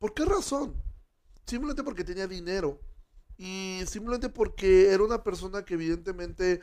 ¿Por 0.00 0.12
qué 0.12 0.24
razón? 0.24 0.74
Simplemente 1.46 1.84
porque 1.84 2.02
tenía 2.02 2.26
dinero 2.26 2.80
y 3.38 3.82
simplemente 3.86 4.28
porque 4.28 4.90
era 4.92 5.04
una 5.04 5.22
persona 5.22 5.64
que 5.64 5.74
evidentemente 5.74 6.60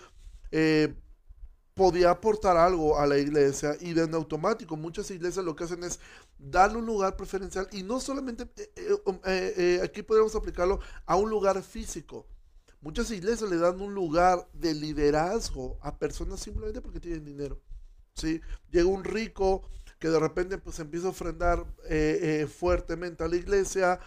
podía 1.74 2.12
aportar 2.12 2.58
algo 2.58 3.00
a 3.00 3.08
la 3.08 3.18
iglesia 3.18 3.78
y 3.80 3.94
de 3.94 4.04
automático 4.04 4.76
muchas 4.76 5.10
iglesias 5.12 5.46
lo 5.46 5.56
que 5.56 5.64
hacen 5.64 5.84
es 5.84 6.00
darle 6.38 6.78
un 6.78 6.86
lugar 6.86 7.16
preferencial 7.16 7.68
y 7.72 7.84
no 7.84 8.00
solamente, 8.00 8.44
eh, 8.56 8.72
eh, 8.76 8.98
um, 9.06 9.20
eh, 9.26 9.80
aquí 9.84 10.02
podemos 10.02 10.36
aplicarlo 10.36 10.80
a 11.06 11.16
un 11.16 11.30
lugar 11.30 11.62
físico. 11.62 12.28
Muchas 12.82 13.12
iglesias 13.12 13.50
le 13.50 13.58
dan 13.58 13.80
un 13.80 13.94
lugar 13.94 14.50
de 14.54 14.74
liderazgo 14.74 15.78
a 15.82 15.98
personas 15.98 16.40
simplemente 16.40 16.82
porque 16.82 17.00
tienen 17.00 17.24
dinero. 17.24 17.62
¿sí? 18.16 18.42
Llega 18.72 18.88
un 18.88 19.04
rico 19.04 19.62
que 20.00 20.10
de 20.10 20.20
repente 20.20 20.58
pues 20.58 20.80
empieza 20.80 21.08
a 21.08 21.12
ofrendar 21.12 21.64
fuertemente 22.50 23.24
a 23.24 23.28
la 23.28 23.36
iglesia, 23.36 24.00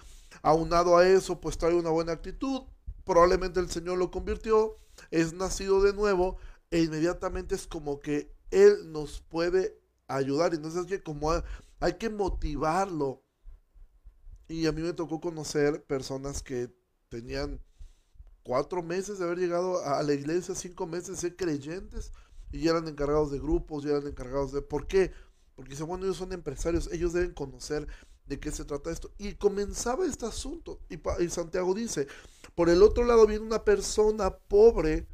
aunado 0.43 0.97
a 0.97 1.07
eso 1.07 1.41
pues 1.41 1.57
trae 1.57 1.73
una 1.73 1.91
buena 1.91 2.11
actitud, 2.11 2.63
probablemente 3.05 3.61
el 3.61 3.71
Señor 3.71 3.99
lo 3.99 4.11
convirtió, 4.11 4.77
es 5.13 5.33
nacido 5.33 5.81
de 5.81 5.93
nuevo, 5.93 6.39
e 6.75 6.83
inmediatamente 6.83 7.55
es 7.55 7.69
como 7.69 8.01
que 8.01 8.35
Él 8.51 8.91
nos 8.91 9.21
puede 9.21 9.81
ayudar. 10.09 10.55
Entonces 10.55 10.81
es 10.81 10.87
que 10.89 11.05
como 11.05 11.31
hay 11.79 11.93
que 11.99 12.11
motivarlo. 12.11 13.23
Y 14.49 14.67
a 14.67 14.73
mí 14.73 14.83
me 14.83 14.93
tocó 14.93 15.21
conocer 15.21 15.85
personas 15.85 16.43
que 16.43 16.75
tenían 17.09 17.61
cuatro 18.43 18.83
meses 18.83 19.21
de 19.21 19.25
haber 19.25 19.39
llegado 19.39 19.85
a 19.85 20.03
la 20.03 20.15
iglesia, 20.15 20.57
cinco 20.57 20.89
meses 20.89 21.11
de 21.11 21.17
ser 21.17 21.37
creyentes 21.37 22.11
y 22.51 22.67
eran 22.67 22.89
encargados 22.89 23.31
de 23.31 23.39
grupos, 23.39 23.85
ya 23.85 23.91
eran 23.91 24.09
encargados 24.09 24.51
de... 24.51 24.61
¿Por 24.61 24.89
qué? 24.89 25.13
Porque 25.55 25.71
dicen, 25.71 25.87
bueno, 25.87 26.07
ellos 26.07 26.17
son 26.17 26.33
empresarios, 26.33 26.91
ellos 26.91 27.13
deben 27.13 27.35
conocer 27.35 27.87
de 28.27 28.41
qué 28.41 28.51
se 28.51 28.65
trata 28.65 28.91
esto. 28.91 29.13
Y 29.17 29.35
comenzaba 29.35 30.07
este 30.07 30.27
asunto. 30.27 30.81
Y, 30.89 30.99
y 31.23 31.29
Santiago 31.29 31.73
dice, 31.73 32.09
por 32.57 32.69
el 32.69 32.83
otro 32.83 33.05
lado 33.05 33.29
viene 33.29 33.45
una 33.45 33.65
persona 33.65 34.37
pobre 34.37 35.07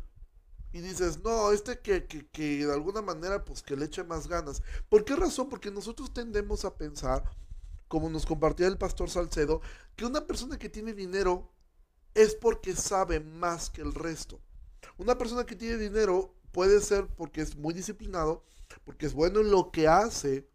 y 0.72 0.80
dices, 0.80 1.22
no, 1.22 1.52
este 1.52 1.80
que, 1.80 2.06
que, 2.06 2.66
de 2.66 2.72
alguna 2.72 3.02
manera 3.02 3.44
pues 3.44 3.62
que 3.62 3.76
le 3.76 3.86
eche 3.86 4.04
más 4.04 4.28
ganas. 4.28 4.62
¿Por 4.88 5.04
qué 5.04 5.16
razón? 5.16 5.48
Porque 5.48 5.70
nosotros 5.70 6.12
tendemos 6.12 6.64
a 6.64 6.76
pensar, 6.76 7.24
como 7.88 8.08
nos 8.08 8.26
compartía 8.26 8.68
el 8.68 8.78
pastor 8.78 9.10
Salcedo, 9.10 9.60
que 9.96 10.04
una 10.04 10.26
persona 10.26 10.58
que 10.58 10.68
tiene 10.68 10.92
dinero 10.92 11.52
es 12.14 12.34
porque 12.34 12.74
sabe 12.74 13.20
más 13.20 13.70
que 13.70 13.82
el 13.82 13.94
resto. 13.94 14.40
Una 14.96 15.18
persona 15.18 15.44
que 15.44 15.56
tiene 15.56 15.76
dinero 15.76 16.34
puede 16.52 16.80
ser 16.80 17.06
porque 17.08 17.40
es 17.40 17.56
muy 17.56 17.74
disciplinado, 17.74 18.44
porque 18.84 19.06
es 19.06 19.12
bueno 19.12 19.40
en 19.40 19.50
lo 19.50 19.70
que 19.70 19.88
hace 19.88 20.48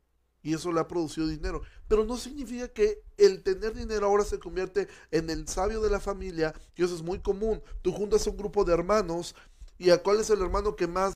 y 0.46 0.54
eso 0.54 0.72
le 0.72 0.80
ha 0.80 0.88
producido 0.88 1.28
dinero. 1.28 1.64
Pero 1.88 2.06
no 2.06 2.18
significa 2.18 2.68
que 2.68 3.02
el 3.18 3.42
tener 3.42 3.74
dinero 3.74 4.06
ahora 4.06 4.24
se 4.24 4.38
convierte 4.38 4.88
en 5.10 5.30
el 5.32 5.48
sabio 5.48 5.82
de 5.82 5.90
la 5.90 6.00
familia, 6.00 6.54
y 6.76 6.84
eso 6.84 6.94
es 6.94 7.02
muy 7.02 7.20
común. 7.20 7.64
Tú 7.82 7.92
juntas 7.92 8.26
a 8.26 8.30
un 8.30 8.38
grupo 8.38 8.64
de 8.64 8.74
hermanos 8.74 9.36
¿Y 9.78 9.90
a 9.90 10.02
cuál 10.02 10.20
es 10.20 10.30
el 10.30 10.42
hermano 10.42 10.76
que 10.76 10.88
más, 10.88 11.14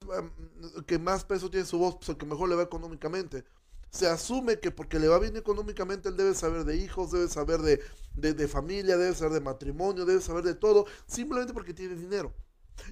que 0.86 1.00
más 1.00 1.24
peso 1.24 1.50
tiene 1.50 1.66
su 1.66 1.78
voz? 1.78 1.96
Pues 1.96 2.10
el 2.10 2.18
que 2.18 2.26
mejor 2.26 2.50
le 2.50 2.56
va 2.56 2.64
económicamente. 2.64 3.46
Se 3.90 4.08
asume 4.08 4.60
que 4.60 4.70
porque 4.70 5.00
le 5.00 5.08
va 5.08 5.18
bien 5.18 5.36
económicamente, 5.38 6.10
él 6.10 6.18
debe 6.18 6.36
saber 6.36 6.64
de 6.64 6.76
hijos, 6.76 7.12
debe 7.12 7.28
saber 7.28 7.62
de, 7.62 7.82
de, 8.16 8.48
familia, 8.48 8.98
debe 8.98 9.16
saber 9.16 9.34
de 9.34 9.40
matrimonio, 9.40 10.06
debe 10.06 10.22
saber 10.22 10.44
de 10.44 10.54
todo, 10.54 10.86
simplemente 11.08 11.54
porque 11.54 11.74
tiene 11.74 11.96
dinero. 11.96 12.34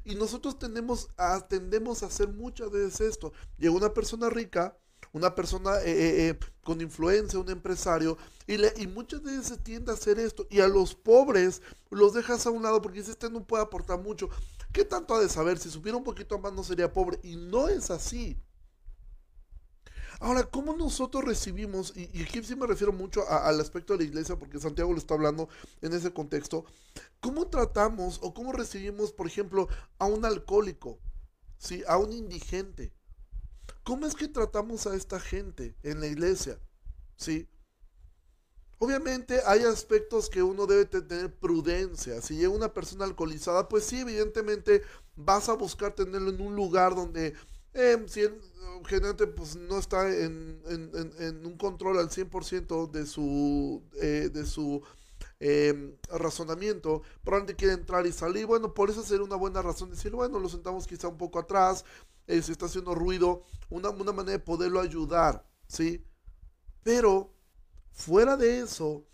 Y 0.06 0.16
nosotros 0.16 0.58
tendemos 0.58 1.10
a, 1.18 1.48
tendemos 1.48 2.02
a 2.02 2.08
hacer 2.08 2.30
muchas 2.30 2.72
veces 2.72 3.02
esto. 3.02 3.32
Llega 3.58 3.76
una 3.76 3.94
persona 3.94 4.30
rica, 4.30 4.76
una 5.14 5.36
persona 5.36 5.82
eh, 5.82 5.92
eh, 5.92 6.30
eh, 6.30 6.40
con 6.64 6.82
influencia, 6.82 7.38
un 7.38 7.50
empresario, 7.50 8.18
y, 8.48 8.56
y 8.82 8.88
muchas 8.88 9.22
veces 9.22 9.46
se 9.46 9.58
tiende 9.58 9.92
a 9.92 9.96
hacer 9.96 10.18
esto. 10.18 10.48
Y 10.50 10.62
a 10.62 10.68
los 10.68 10.96
pobres 10.96 11.62
los 11.92 12.14
dejas 12.14 12.48
a 12.48 12.50
un 12.50 12.64
lado 12.64 12.82
porque 12.82 13.00
dices, 13.00 13.12
este 13.12 13.30
no 13.30 13.46
puede 13.46 13.64
aportar 13.64 14.00
mucho. 14.00 14.30
¿Qué 14.78 14.86
tanto 14.86 15.16
ha 15.16 15.20
de 15.20 15.28
saber? 15.28 15.58
Si 15.58 15.72
supiera 15.72 15.98
un 15.98 16.04
poquito 16.04 16.38
más 16.38 16.54
no 16.54 16.64
sería 16.64 16.94
pobre. 16.94 17.20
Y 17.24 17.36
no 17.36 17.68
es 17.68 17.90
así. 17.90 18.40
Ahora, 20.20 20.44
¿cómo 20.44 20.76
nosotros 20.76 21.26
recibimos, 21.26 21.98
y, 21.98 22.22
aquí 22.22 22.44
sí 22.44 22.56
me 22.56 22.68
refiero 22.68 22.94
mucho 22.94 23.28
al 23.28 23.60
aspecto 23.60 23.94
de 23.94 24.04
la 24.04 24.10
iglesia, 24.10 24.38
porque 24.38 24.60
Santiago 24.60 24.92
lo 24.92 25.00
está 25.00 25.16
hablando 25.16 25.50
en 25.82 25.94
ese 25.94 26.14
contexto, 26.14 26.64
¿cómo 27.22 27.48
tratamos 27.48 28.20
o 28.22 28.36
cómo 28.36 28.52
recibimos, 28.52 29.12
por 29.12 29.26
ejemplo, 29.26 29.68
a 29.98 30.06
un 30.06 30.24
alcohólico, 30.26 31.00
¿sí? 31.58 31.84
a 31.88 31.98
un 31.98 32.14
indigente? 32.14 32.94
¿Cómo 33.82 34.06
es 34.06 34.14
que 34.14 34.28
tratamos 34.28 34.86
a 34.86 34.96
esta 34.96 35.20
gente 35.20 35.76
en 35.82 36.02
la 36.02 36.06
iglesia? 36.06 36.60
¿Sí? 37.16 37.50
Obviamente 38.80 39.42
hay 39.46 39.64
aspectos 39.64 40.30
que 40.30 40.44
uno 40.44 40.68
debe 40.68 40.86
tener 40.86 41.34
prudencia. 41.34 42.22
Si 42.22 42.36
llega 42.36 42.50
una 42.50 42.74
persona 42.74 43.06
alcoholizada, 43.06 43.68
pues 43.68 43.86
sí, 43.86 44.00
evidentemente 44.00 44.84
vas 45.16 45.50
a 45.50 45.54
buscar 45.54 45.94
tenerlo 45.94 46.30
en 46.30 46.42
un 46.42 46.56
lugar 46.56 46.96
donde 46.96 47.34
eh, 47.74 48.04
si 48.08 48.22
generalmente 48.86 49.28
pues, 49.28 49.56
no 49.56 49.80
está 49.80 50.08
en, 50.10 50.62
un 51.44 51.58
control 51.58 51.98
al 51.98 52.10
100% 52.10 52.90
de 52.92 53.06
su, 53.06 53.84
eh, 54.00 54.30
de 54.32 54.46
su 54.46 54.82
em, 55.40 55.96
razonamiento, 56.10 57.02
probablemente 57.24 57.56
quiere 57.56 57.74
entrar 57.74 58.06
y 58.06 58.12
salir. 58.12 58.46
Bueno, 58.46 58.74
por 58.74 58.90
eso 58.90 59.04
sería 59.04 59.24
una 59.24 59.36
buena 59.36 59.62
razón 59.62 59.90
decir, 59.90 60.12
bueno, 60.12 60.40
lo 60.40 60.50
sentamos 60.50 60.86
quizá 60.86 61.08
un 61.08 61.18
poco 61.18 61.40
atrás, 61.40 61.84
eh, 62.28 62.42
si 62.42 62.52
está 62.52 62.68
haciendo 62.68 62.94
ruido, 62.94 63.44
una, 63.70 63.90
una 63.90 64.12
manera 64.12 64.38
de 64.38 64.44
poderlo 64.44 64.80
ayudar, 64.80 65.46
¿sí? 65.68 66.04
Pero 66.84 67.37
Fuera 67.98 68.38
de 68.38 68.60
eso, 68.60 69.08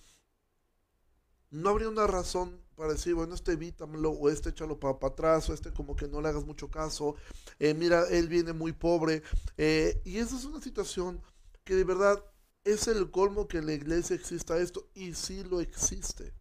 no 1.50 1.70
habría 1.70 1.88
una 1.88 2.06
razón 2.06 2.60
para 2.76 2.92
decir, 2.92 3.16
bueno, 3.16 3.34
este 3.34 3.54
evítamelo, 3.54 4.12
o 4.12 4.30
este 4.30 4.50
échalo 4.50 4.78
para, 4.78 4.98
atrás, 5.08 5.50
o 5.50 5.54
este 5.54 5.72
como 5.72 5.96
que 5.96 6.10
no 6.10 6.20
le 6.20 6.28
hagas 6.28 6.44
mucho 6.46 6.70
caso, 6.70 7.16
eh, 7.60 7.74
mira, 7.74 8.04
él 8.10 8.28
viene 8.28 8.52
muy 8.52 8.74
pobre. 8.74 9.24
Eh, 9.56 10.02
y 10.04 10.18
esa 10.18 10.36
es 10.36 10.44
una 10.44 10.60
situación 10.60 11.22
que 11.64 11.76
de 11.76 11.86
verdad 11.86 12.26
es 12.66 12.88
el 12.90 13.10
colmo 13.10 13.48
que 13.48 13.60
en 13.60 13.68
la 13.68 13.74
iglesia 13.74 14.18
exista 14.18 14.58
esto, 14.58 14.90
y 14.94 15.14
sí 15.14 15.46
lo 15.46 15.62
existe, 15.62 16.34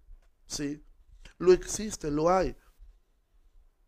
¿sí? 0.47 0.85
Lo 1.39 1.53
existe, 1.53 2.11
lo 2.11 2.29
hay. 2.29 2.57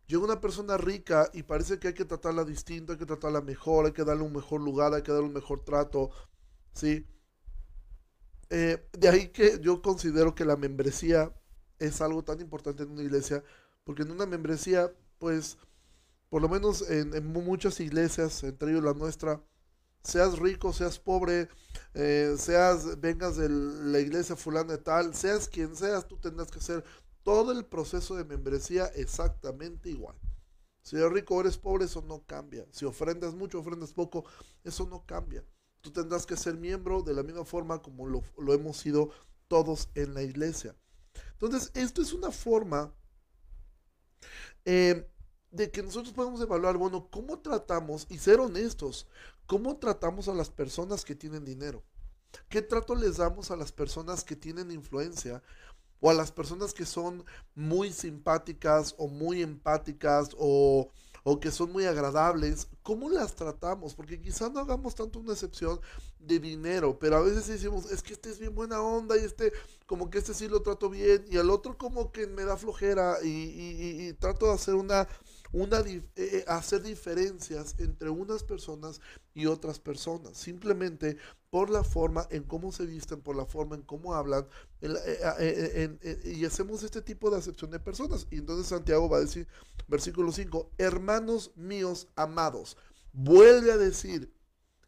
Llega 0.07 0.23
una 0.23 0.41
persona 0.41 0.77
rica 0.77 1.29
y 1.35 1.43
parece 1.43 1.81
que 1.81 1.89
hay 1.89 1.95
que 1.95 2.05
tratarla 2.05 2.45
distinto, 2.45 2.93
hay 2.93 2.99
que 2.99 3.07
tratarla 3.07 3.41
mejor, 3.41 3.87
hay 3.87 3.93
que 3.93 4.05
darle 4.05 4.23
un 4.23 4.33
mejor 4.33 4.61
lugar, 4.61 4.95
hay 4.95 5.03
que 5.03 5.11
darle 5.11 5.27
un 5.27 5.35
mejor 5.35 5.65
trato, 5.65 6.11
¿sí? 6.73 7.05
Eh, 8.51 8.89
de 8.93 9.09
ahí 9.09 9.29
que 9.29 9.59
yo 9.61 9.83
considero 9.83 10.35
que 10.35 10.45
la 10.45 10.57
membresía 10.57 11.33
es 11.79 12.01
algo 12.01 12.23
tan 12.25 12.41
importante 12.41 12.83
en 12.83 12.91
una 12.91 13.03
iglesia, 13.03 13.43
porque 13.85 14.03
en 14.03 14.11
una 14.11 14.27
membresía, 14.27 14.93
pues, 15.19 15.59
por 16.29 16.43
lo 16.43 16.49
menos 16.49 16.89
en, 16.91 17.27
muchas 17.27 17.81
iglesias, 17.81 18.43
entre 18.45 18.71
ellos 18.71 18.85
la 18.85 18.95
nuestra, 18.95 19.43
seas 20.03 20.39
rico, 20.39 20.73
seas 20.73 20.99
pobre, 20.99 21.49
eh, 21.95 22.35
seas, 22.39 23.01
vengas 23.01 23.37
de 23.37 23.49
la 23.49 24.01
iglesia 24.01 24.37
fulana 24.37 24.73
de 24.73 24.79
tal, 24.79 25.15
seas 25.15 25.49
quien 25.49 25.77
seas, 25.77 26.07
tú 26.07 26.19
tendrás 26.19 26.51
que 26.51 26.59
hacer 26.59 26.85
todo 27.23 27.53
el 27.53 27.65
proceso 27.65 28.17
de 28.17 28.25
membresía 28.25 28.87
exactamente 28.95 29.91
igual. 29.91 30.17
Si 30.83 30.97
eres 30.97 31.13
rico 31.13 31.37
o 31.37 31.41
eres 31.41 31.57
pobre, 31.57 31.87
eso 31.87 32.03
no 32.03 32.23
cambia. 32.27 32.67
Si 32.71 32.85
ofrendas 32.85 33.35
mucho, 33.35 33.59
ofrendas 33.59 33.95
poco, 33.95 34.27
eso 34.65 34.87
no 34.87 35.07
cambia 35.07 35.43
tú 35.85 35.91
tendrás 35.91 36.25
que 36.25 36.35
ser 36.35 36.57
miembro 36.57 37.03
de 37.03 37.13
la 37.13 37.23
misma 37.23 37.45
forma 37.45 37.83
como 37.83 38.07
lo, 38.07 38.23
hemos 38.55 38.79
sido 38.79 39.11
todos 39.49 39.91
en 39.95 40.15
la 40.15 40.23
iglesia. 40.23 40.75
Entonces, 41.33 41.71
esto 41.75 42.01
es 42.01 42.15
una 42.15 42.31
forma 42.31 42.91
eh, 44.65 45.07
de 45.51 45.71
que 45.71 45.83
nosotros 45.83 46.15
podemos 46.15 46.41
evaluar, 46.41 46.79
bueno, 46.79 47.11
cómo 47.11 47.39
tratamos 47.41 48.07
y 48.09 48.17
ser 48.17 48.41
honestos, 48.41 49.07
cómo 49.47 49.77
tratamos 49.77 50.27
a 50.29 50.33
las 50.33 50.49
personas 50.49 51.05
que 51.05 51.15
tienen 51.15 51.45
dinero. 51.45 51.85
¿Qué 52.49 52.63
trato 52.63 52.95
les 52.95 53.19
damos 53.19 53.51
a 53.51 53.57
las 53.57 53.71
personas 53.71 54.25
que 54.25 54.37
tienen 54.37 54.71
influencia 54.71 55.43
o 56.01 56.09
a 56.09 56.15
las 56.15 56.33
personas 56.33 56.73
que 56.73 56.87
son 56.87 57.27
muy 57.55 57.93
simpáticas 57.93 58.95
o 58.97 59.07
muy 59.07 59.43
empáticas 59.43 60.31
o, 60.39 60.91
o 61.25 61.41
que 61.41 61.51
son 61.51 61.73
muy 61.73 61.87
agradables, 61.87 62.69
¿cómo 62.83 63.11
las 63.11 63.35
tratamos? 63.35 63.95
Porque 63.95 64.21
quizás 64.21 64.53
no 64.53 64.61
hagamos 64.61 64.95
tanto 64.95 65.19
una 65.21 65.33
excepción 65.33 65.81
de 66.21 66.39
dinero, 66.39 66.99
pero 66.99 67.17
a 67.17 67.23
veces 67.23 67.47
decimos, 67.47 67.91
es 67.91 68.03
que 68.03 68.13
este 68.15 68.31
es 68.31 68.39
bien 68.39 68.55
buena 68.55 68.83
onda 68.83 69.17
y 69.19 69.25
este, 69.25 69.53
como 69.87 70.11
que 70.11 70.19
este 70.19 70.35
sí 70.35 70.49
lo 70.49 70.63
trato 70.63 70.91
bien 70.91 71.25
y 71.31 71.39
al 71.39 71.51
otro 71.51 71.77
como 71.79 72.13
que 72.13 72.27
me 72.27 72.45
da 72.45 72.57
flojera 72.57 73.17
y, 73.23 73.29
y, 73.29 74.09
y 74.09 74.13
trato 74.15 74.47
de 74.47 74.53
hacer 74.55 74.75
una 74.75 75.09
eh, 75.55 76.03
eh, 76.17 76.45
hacer 76.49 76.83
diferencias 76.83 77.77
entre 77.79 78.11
unas 78.11 78.43
personas 78.43 79.01
y 79.35 79.47
otras 79.47 79.79
personas, 79.79 80.37
simplemente 80.37 81.17
por 81.49 81.71
la 81.71 81.85
forma 81.85 82.27
en 82.31 82.43
cómo 82.43 82.73
se 82.73 82.87
visten, 82.87 83.21
por 83.21 83.37
la 83.37 83.47
forma 83.47 83.77
en 83.77 83.83
cómo 83.83 84.15
hablan, 84.15 84.49
eh, 84.81 86.21
y 86.25 86.45
hacemos 86.45 86.83
este 86.83 87.03
tipo 87.03 87.31
de 87.31 87.37
acepción 87.37 87.71
de 87.71 87.79
personas. 87.79 88.27
Y 88.33 88.39
entonces 88.39 88.67
Santiago 88.67 89.09
va 89.09 89.19
a 89.19 89.21
decir, 89.21 89.47
versículo 89.87 90.33
5, 90.33 90.73
hermanos 90.77 91.53
míos 91.55 92.09
amados, 92.17 92.77
vuelve 93.13 93.71
a 93.71 93.77
decir, 93.77 94.35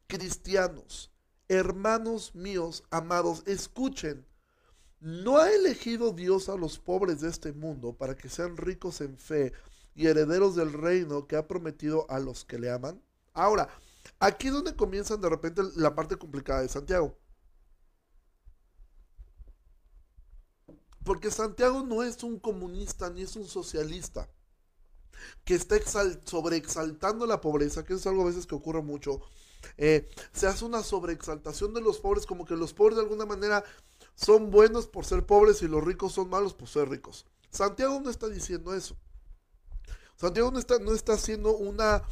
cristianos, 0.08 1.12
hermanos 1.48 2.34
míos 2.34 2.82
amados, 2.90 3.44
escuchen. 3.46 4.26
¿No 4.98 5.38
ha 5.38 5.52
elegido 5.52 6.12
Dios 6.12 6.48
a 6.48 6.56
los 6.56 6.80
pobres 6.80 7.20
de 7.20 7.28
este 7.28 7.52
mundo 7.52 7.92
para 7.92 8.16
que 8.16 8.28
sean 8.28 8.56
ricos 8.56 9.00
en 9.00 9.16
fe 9.16 9.52
y 9.96 10.06
herederos 10.06 10.54
del 10.54 10.72
reino 10.72 11.26
que 11.26 11.36
ha 11.36 11.48
prometido 11.48 12.06
a 12.10 12.20
los 12.20 12.44
que 12.44 12.58
le 12.58 12.70
aman. 12.70 13.02
Ahora, 13.32 13.68
aquí 14.20 14.48
es 14.48 14.52
donde 14.52 14.76
comienzan 14.76 15.20
de 15.20 15.30
repente 15.30 15.62
la 15.74 15.94
parte 15.94 16.16
complicada 16.16 16.60
de 16.60 16.68
Santiago. 16.68 17.16
Porque 21.02 21.30
Santiago 21.30 21.82
no 21.82 22.02
es 22.02 22.22
un 22.22 22.38
comunista 22.38 23.08
ni 23.10 23.22
es 23.22 23.36
un 23.36 23.46
socialista 23.46 24.28
que 25.44 25.54
está 25.54 25.76
sobreexaltando 26.24 27.26
la 27.26 27.40
pobreza, 27.40 27.84
que 27.84 27.94
es 27.94 28.06
algo 28.06 28.22
a 28.22 28.26
veces 28.26 28.46
que 28.46 28.54
ocurre 28.54 28.82
mucho. 28.82 29.22
Eh, 29.78 30.08
se 30.32 30.46
hace 30.46 30.64
una 30.64 30.82
sobreexaltación 30.82 31.72
de 31.72 31.80
los 31.80 32.00
pobres, 32.00 32.26
como 32.26 32.44
que 32.44 32.54
los 32.54 32.74
pobres 32.74 32.96
de 32.96 33.02
alguna 33.02 33.24
manera 33.24 33.64
son 34.14 34.50
buenos 34.50 34.86
por 34.86 35.06
ser 35.06 35.24
pobres 35.24 35.62
y 35.62 35.68
los 35.68 35.82
ricos 35.82 36.12
son 36.12 36.28
malos 36.28 36.52
por 36.52 36.68
ser 36.68 36.88
ricos. 36.90 37.24
Santiago 37.50 38.00
no 38.00 38.10
está 38.10 38.28
diciendo 38.28 38.74
eso. 38.74 38.96
Santiago 40.16 40.50
no 40.50 40.58
está, 40.58 40.78
no 40.78 40.94
está 40.94 41.12
haciendo 41.14 41.54
una, 41.56 42.02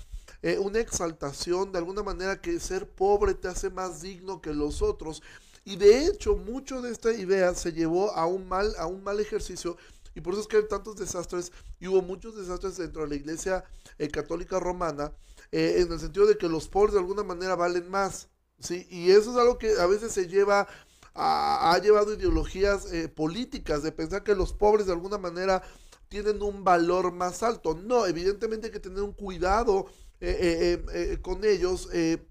eh, 0.42 0.58
una 0.58 0.78
exaltación 0.78 1.72
de 1.72 1.78
alguna 1.78 2.02
manera 2.02 2.40
que 2.40 2.60
ser 2.60 2.88
pobre 2.88 3.34
te 3.34 3.48
hace 3.48 3.70
más 3.70 4.02
digno 4.02 4.42
que 4.42 4.52
los 4.52 4.82
otros. 4.82 5.22
Y 5.64 5.76
de 5.76 6.06
hecho, 6.06 6.36
mucho 6.36 6.82
de 6.82 6.90
esta 6.90 7.12
idea 7.12 7.54
se 7.54 7.72
llevó 7.72 8.12
a 8.12 8.26
un 8.26 8.46
mal, 8.46 8.74
a 8.78 8.86
un 8.86 9.02
mal 9.02 9.20
ejercicio. 9.20 9.78
Y 10.14 10.20
por 10.20 10.34
eso 10.34 10.42
es 10.42 10.48
que 10.48 10.58
hay 10.58 10.68
tantos 10.68 10.96
desastres. 10.96 11.50
Y 11.80 11.88
hubo 11.88 12.02
muchos 12.02 12.36
desastres 12.36 12.76
dentro 12.76 13.02
de 13.02 13.08
la 13.08 13.14
iglesia 13.14 13.64
eh, 13.98 14.08
católica 14.08 14.60
romana. 14.60 15.12
Eh, 15.50 15.76
en 15.78 15.90
el 15.90 15.98
sentido 15.98 16.26
de 16.26 16.36
que 16.36 16.48
los 16.48 16.68
pobres 16.68 16.92
de 16.92 17.00
alguna 17.00 17.22
manera 17.22 17.56
valen 17.56 17.90
más. 17.90 18.28
¿sí? 18.58 18.86
Y 18.90 19.12
eso 19.12 19.30
es 19.30 19.38
algo 19.38 19.56
que 19.56 19.80
a 19.80 19.86
veces 19.86 20.12
se 20.12 20.28
lleva 20.28 20.68
ha 21.16 21.78
llevado 21.80 22.12
ideologías 22.12 22.88
políticas 23.14 23.84
de 23.84 23.92
pensar 23.92 24.24
que 24.24 24.34
los 24.34 24.52
pobres 24.52 24.86
de 24.86 24.94
alguna 24.94 25.16
manera 25.16 25.62
tienen 26.08 26.42
un 26.42 26.64
valor 26.64 27.12
más 27.12 27.42
alto. 27.42 27.74
No, 27.74 28.06
evidentemente 28.06 28.66
hay 28.66 28.72
que 28.72 28.80
tener 28.80 29.02
un 29.02 29.12
cuidado 29.12 29.86
eh, 30.20 30.80
eh, 30.90 31.12
eh, 31.12 31.18
con 31.20 31.44
ellos, 31.44 31.88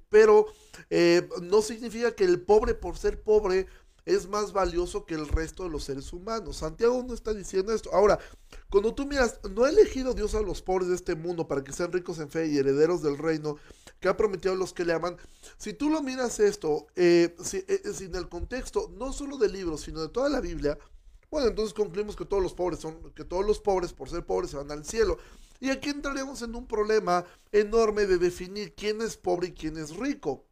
pero 0.10 0.48
no 1.42 1.62
significa 1.62 2.16
que 2.16 2.24
el 2.24 2.42
pobre 2.42 2.74
por 2.74 2.98
ser 2.98 3.22
pobre 3.22 3.68
es 4.06 4.28
más 4.28 4.52
valioso 4.52 5.06
que 5.06 5.14
el 5.14 5.28
resto 5.28 5.64
de 5.64 5.70
los 5.70 5.84
seres 5.86 6.12
humanos. 6.12 6.58
Santiago 6.58 7.04
no 7.08 7.14
está 7.14 7.34
diciendo 7.34 7.72
esto. 7.74 7.94
Ahora, 7.94 8.20
cuando 8.70 8.94
tú 8.94 9.06
miras, 9.06 9.40
no 9.50 9.64
ha 9.64 9.70
elegido 9.70 10.14
Dios 10.14 10.36
a 10.36 10.42
los 10.42 10.62
pobres 10.62 10.90
de 10.90 10.96
este 10.96 11.16
mundo 11.16 11.48
para 11.48 11.64
que 11.64 11.72
sean 11.72 11.92
ricos 11.92 12.20
en 12.20 12.30
fe 12.30 12.48
y 12.48 12.58
herederos 12.58 13.02
del 13.02 13.18
reino 13.18 13.58
que 14.00 14.10
ha 14.10 14.18
prometido 14.18 14.54
a 14.54 14.58
los 14.58 14.74
que 14.74 14.86
le 14.86 14.94
aman. 14.94 15.18
Si 15.58 15.74
tú 15.74 15.90
lo 15.90 16.02
miras 16.02 16.40
esto, 16.40 16.88
sin 16.96 18.16
el 18.16 18.28
contexto, 18.28 18.92
no 18.98 19.14
solo 19.14 19.38
del 19.38 19.54
libro, 19.54 19.78
sino 19.78 20.02
de 20.02 20.10
toda 20.10 20.30
la 20.30 20.42
Biblia, 20.42 20.78
bueno, 21.34 21.48
entonces 21.48 21.74
concluimos 21.74 22.16
que 22.16 22.26
todos 22.26 22.44
los 22.44 22.54
pobres 22.54 22.80
son, 22.80 23.12
que 23.16 23.24
todos 23.24 23.44
los 23.44 23.60
pobres 23.60 23.92
por 23.92 24.08
ser 24.08 24.24
pobres 24.24 24.52
se 24.52 24.58
van 24.58 24.70
al 24.70 24.86
cielo. 24.86 25.18
Y 25.60 25.72
aquí 25.72 25.90
entraríamos 25.90 26.44
en 26.44 26.54
un 26.54 26.68
problema 26.68 27.26
enorme 27.52 28.06
de 28.06 28.20
definir 28.20 28.76
quién 28.76 29.02
es 29.02 29.18
pobre 29.18 29.48
y 29.48 29.52
quién 29.54 29.76
es 29.78 29.98
rico. 29.98 30.46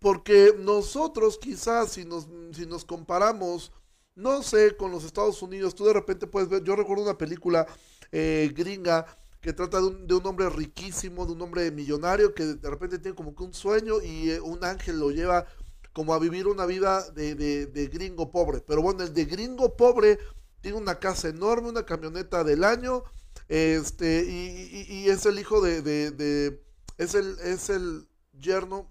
Porque 0.00 0.56
nosotros 0.58 1.38
quizás 1.38 1.92
si 1.92 2.04
nos, 2.04 2.26
si 2.50 2.66
nos 2.66 2.84
comparamos, 2.84 3.70
no 4.16 4.42
sé, 4.42 4.76
con 4.76 4.90
los 4.90 5.04
Estados 5.04 5.40
Unidos, 5.40 5.76
tú 5.76 5.84
de 5.84 5.92
repente 5.92 6.26
puedes 6.26 6.48
ver, 6.48 6.64
yo 6.64 6.74
recuerdo 6.74 7.04
una 7.04 7.16
película 7.16 7.64
eh, 8.10 8.52
gringa 8.56 9.06
que 9.40 9.52
trata 9.52 9.80
de 9.80 9.86
un, 9.86 10.08
de 10.08 10.14
un, 10.14 10.26
hombre 10.26 10.50
riquísimo, 10.50 11.26
de 11.26 11.32
un 11.32 11.42
hombre 11.42 11.70
millonario 11.70 12.34
que 12.34 12.42
de 12.42 12.70
repente 12.70 12.98
tiene 12.98 13.14
como 13.14 13.36
que 13.36 13.44
un 13.44 13.54
sueño 13.54 14.02
y 14.02 14.30
eh, 14.30 14.40
un 14.40 14.64
ángel 14.64 14.98
lo 14.98 15.12
lleva 15.12 15.46
como 15.94 16.12
a 16.12 16.18
vivir 16.18 16.48
una 16.48 16.66
vida 16.66 17.08
de, 17.12 17.90
gringo 17.90 18.30
pobre. 18.30 18.60
Pero 18.60 18.82
bueno, 18.82 19.04
el 19.04 19.14
de 19.14 19.24
gringo 19.24 19.76
pobre 19.76 20.18
tiene 20.60 20.76
una 20.76 20.98
casa 20.98 21.28
enorme, 21.28 21.70
una 21.70 21.86
camioneta 21.86 22.44
del 22.44 22.64
año, 22.64 23.04
este, 23.48 24.24
y, 24.28 25.08
es 25.08 25.24
el 25.24 25.38
hijo 25.38 25.62
de, 25.62 26.58
es 26.98 27.14
el, 27.14 27.38
es 27.38 27.70
el 27.70 28.08
yerno 28.32 28.90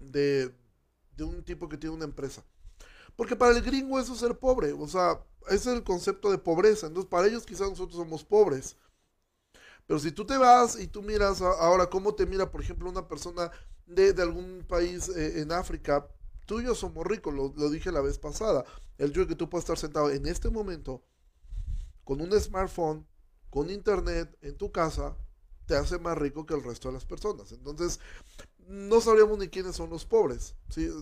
de, 0.00 0.54
de 1.16 1.24
un 1.24 1.42
tipo 1.42 1.68
que 1.68 1.78
tiene 1.78 1.96
una 1.96 2.04
empresa. 2.04 2.44
Porque 3.16 3.34
para 3.34 3.56
el 3.56 3.62
gringo 3.62 3.98
eso 3.98 4.12
es 4.12 4.20
ser 4.20 4.38
pobre, 4.38 4.72
o 4.72 4.86
sea, 4.86 5.24
ese 5.46 5.70
es 5.70 5.76
el 5.76 5.82
concepto 5.82 6.30
de 6.30 6.38
pobreza. 6.38 6.88
Entonces, 6.88 7.08
para 7.10 7.26
ellos 7.26 7.46
quizás 7.46 7.70
nosotros 7.70 7.96
somos 7.96 8.22
pobres. 8.22 8.76
Pero 9.86 9.98
si 9.98 10.12
tú 10.12 10.26
te 10.26 10.36
vas 10.36 10.78
y 10.78 10.86
tú 10.86 11.02
miras 11.02 11.40
ahora 11.40 11.88
cómo 11.88 12.14
te 12.14 12.26
mira, 12.26 12.50
por 12.50 12.60
ejemplo, 12.62 12.88
una 12.88 13.08
persona 13.08 13.50
de, 13.86 14.14
algún 14.22 14.64
país 14.68 15.08
eh, 15.08 15.40
en 15.40 15.52
África, 15.52 16.06
tú 16.46 16.60
y 16.60 16.64
yo 16.64 16.74
somos 16.74 17.06
ricos, 17.06 17.34
lo, 17.34 17.70
dije 17.70 17.92
la 17.92 18.00
vez 18.00 18.18
pasada. 18.18 18.64
El 18.98 19.10
hecho 19.10 19.20
de 19.20 19.28
que 19.28 19.36
tú 19.36 19.48
puedas 19.48 19.64
estar 19.64 19.78
sentado 19.78 20.10
en 20.10 20.26
este 20.26 20.50
momento 20.50 21.02
con 22.04 22.20
un 22.20 22.32
smartphone, 22.40 23.06
con 23.50 23.70
internet 23.70 24.36
en 24.42 24.56
tu 24.56 24.72
casa, 24.72 25.16
te 25.66 25.76
hace 25.76 25.98
más 25.98 26.18
rico 26.18 26.46
que 26.46 26.54
el 26.54 26.62
resto 26.62 26.88
de 26.88 26.94
las 26.94 27.04
personas. 27.04 27.52
Entonces, 27.52 28.00
no 28.66 29.00
sabríamos 29.00 29.38
ni 29.38 29.48
quiénes 29.48 29.76
son 29.76 29.90
los 29.90 30.04
pobres. 30.04 30.54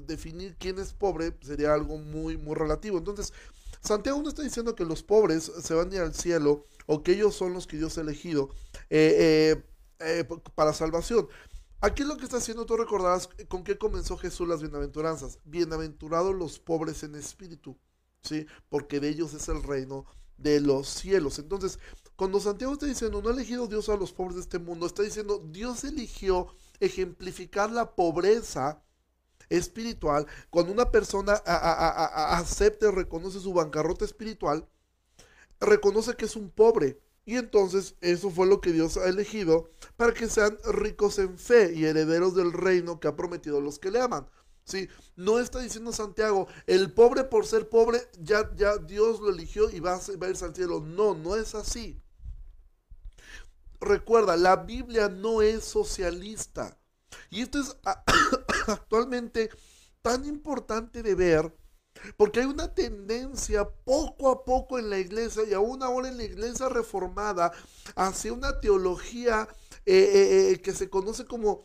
Definir 0.06 0.56
quién 0.56 0.78
es 0.78 0.92
pobre 0.92 1.36
sería 1.42 1.74
algo 1.74 1.98
muy, 1.98 2.36
muy 2.36 2.54
relativo. 2.54 2.98
Entonces, 2.98 3.32
Santiago 3.80 4.20
no 4.22 4.28
está 4.28 4.42
diciendo 4.42 4.74
que 4.74 4.84
los 4.84 5.02
pobres 5.02 5.50
se 5.62 5.74
van 5.74 5.90
a 5.90 5.94
ir 5.94 6.00
al 6.00 6.14
cielo 6.14 6.66
o 6.86 7.02
que 7.02 7.12
ellos 7.12 7.34
son 7.34 7.54
los 7.54 7.66
que 7.66 7.78
Dios 7.78 7.96
ha 7.96 8.02
elegido 8.02 8.50
eh, 8.90 9.62
eh, 10.00 10.24
para 10.54 10.72
salvación. 10.72 11.28
Aquí 11.82 12.04
lo 12.04 12.18
que 12.18 12.24
está 12.24 12.36
haciendo, 12.36 12.66
tú 12.66 12.76
recordarás 12.76 13.30
con 13.48 13.64
qué 13.64 13.78
comenzó 13.78 14.18
Jesús 14.18 14.46
las 14.46 14.60
bienaventuranzas. 14.60 15.38
Bienaventurados 15.44 16.34
los 16.34 16.58
pobres 16.58 17.02
en 17.04 17.14
espíritu, 17.14 17.78
¿sí? 18.22 18.46
Porque 18.68 19.00
de 19.00 19.08
ellos 19.08 19.32
es 19.32 19.48
el 19.48 19.62
reino 19.62 20.04
de 20.36 20.60
los 20.60 20.88
cielos. 20.88 21.38
Entonces, 21.38 21.78
cuando 22.16 22.38
Santiago 22.38 22.74
está 22.74 22.84
diciendo, 22.84 23.22
no 23.22 23.30
ha 23.30 23.32
elegido 23.32 23.66
Dios 23.66 23.88
a 23.88 23.96
los 23.96 24.12
pobres 24.12 24.34
de 24.34 24.42
este 24.42 24.58
mundo, 24.58 24.84
está 24.84 25.02
diciendo, 25.02 25.42
Dios 25.42 25.84
eligió 25.84 26.48
ejemplificar 26.80 27.70
la 27.72 27.94
pobreza 27.94 28.82
espiritual. 29.48 30.26
Cuando 30.50 30.72
una 30.72 30.90
persona 30.90 31.32
acepta 31.32 32.88
y 32.88 32.90
reconoce 32.90 33.40
su 33.40 33.54
bancarrota 33.54 34.04
espiritual, 34.04 34.68
reconoce 35.58 36.14
que 36.14 36.26
es 36.26 36.36
un 36.36 36.50
pobre 36.50 37.00
y 37.24 37.36
entonces 37.36 37.96
eso 38.00 38.30
fue 38.30 38.46
lo 38.46 38.60
que 38.60 38.72
Dios 38.72 38.96
ha 38.96 39.08
elegido 39.08 39.70
para 39.96 40.12
que 40.12 40.28
sean 40.28 40.58
ricos 40.64 41.18
en 41.18 41.38
fe 41.38 41.72
y 41.74 41.84
herederos 41.84 42.34
del 42.34 42.52
reino 42.52 42.98
que 42.98 43.08
ha 43.08 43.16
prometido 43.16 43.60
los 43.60 43.78
que 43.78 43.90
le 43.90 44.00
aman. 44.00 44.28
¿Sí? 44.64 44.88
No 45.16 45.38
está 45.38 45.58
diciendo 45.60 45.92
Santiago, 45.92 46.46
el 46.66 46.92
pobre 46.92 47.24
por 47.24 47.46
ser 47.46 47.68
pobre, 47.68 48.00
ya, 48.20 48.50
ya 48.56 48.76
Dios 48.78 49.20
lo 49.20 49.30
eligió 49.30 49.70
y 49.70 49.80
va 49.80 49.94
a, 49.94 50.00
va 50.16 50.26
a 50.26 50.30
irse 50.30 50.44
al 50.44 50.54
cielo. 50.54 50.80
No, 50.80 51.14
no 51.14 51.36
es 51.36 51.54
así. 51.54 52.00
Recuerda, 53.80 54.36
la 54.36 54.56
Biblia 54.56 55.08
no 55.08 55.42
es 55.42 55.64
socialista. 55.64 56.78
Y 57.30 57.42
esto 57.42 57.60
es 57.60 57.76
actualmente 58.66 59.50
tan 60.02 60.24
importante 60.24 61.02
de 61.02 61.14
ver 61.14 61.54
porque 62.16 62.40
hay 62.40 62.46
una 62.46 62.74
tendencia 62.74 63.68
poco 63.68 64.30
a 64.30 64.44
poco 64.44 64.78
en 64.78 64.90
la 64.90 64.98
iglesia 64.98 65.42
y 65.48 65.52
aún 65.52 65.82
ahora 65.82 66.08
en 66.08 66.16
la 66.16 66.24
iglesia 66.24 66.68
reformada 66.68 67.52
hacia 67.94 68.32
una 68.32 68.60
teología 68.60 69.48
eh, 69.86 69.94
eh, 69.96 70.50
eh, 70.50 70.60
que 70.60 70.72
se 70.72 70.88
conoce 70.90 71.24
como 71.24 71.64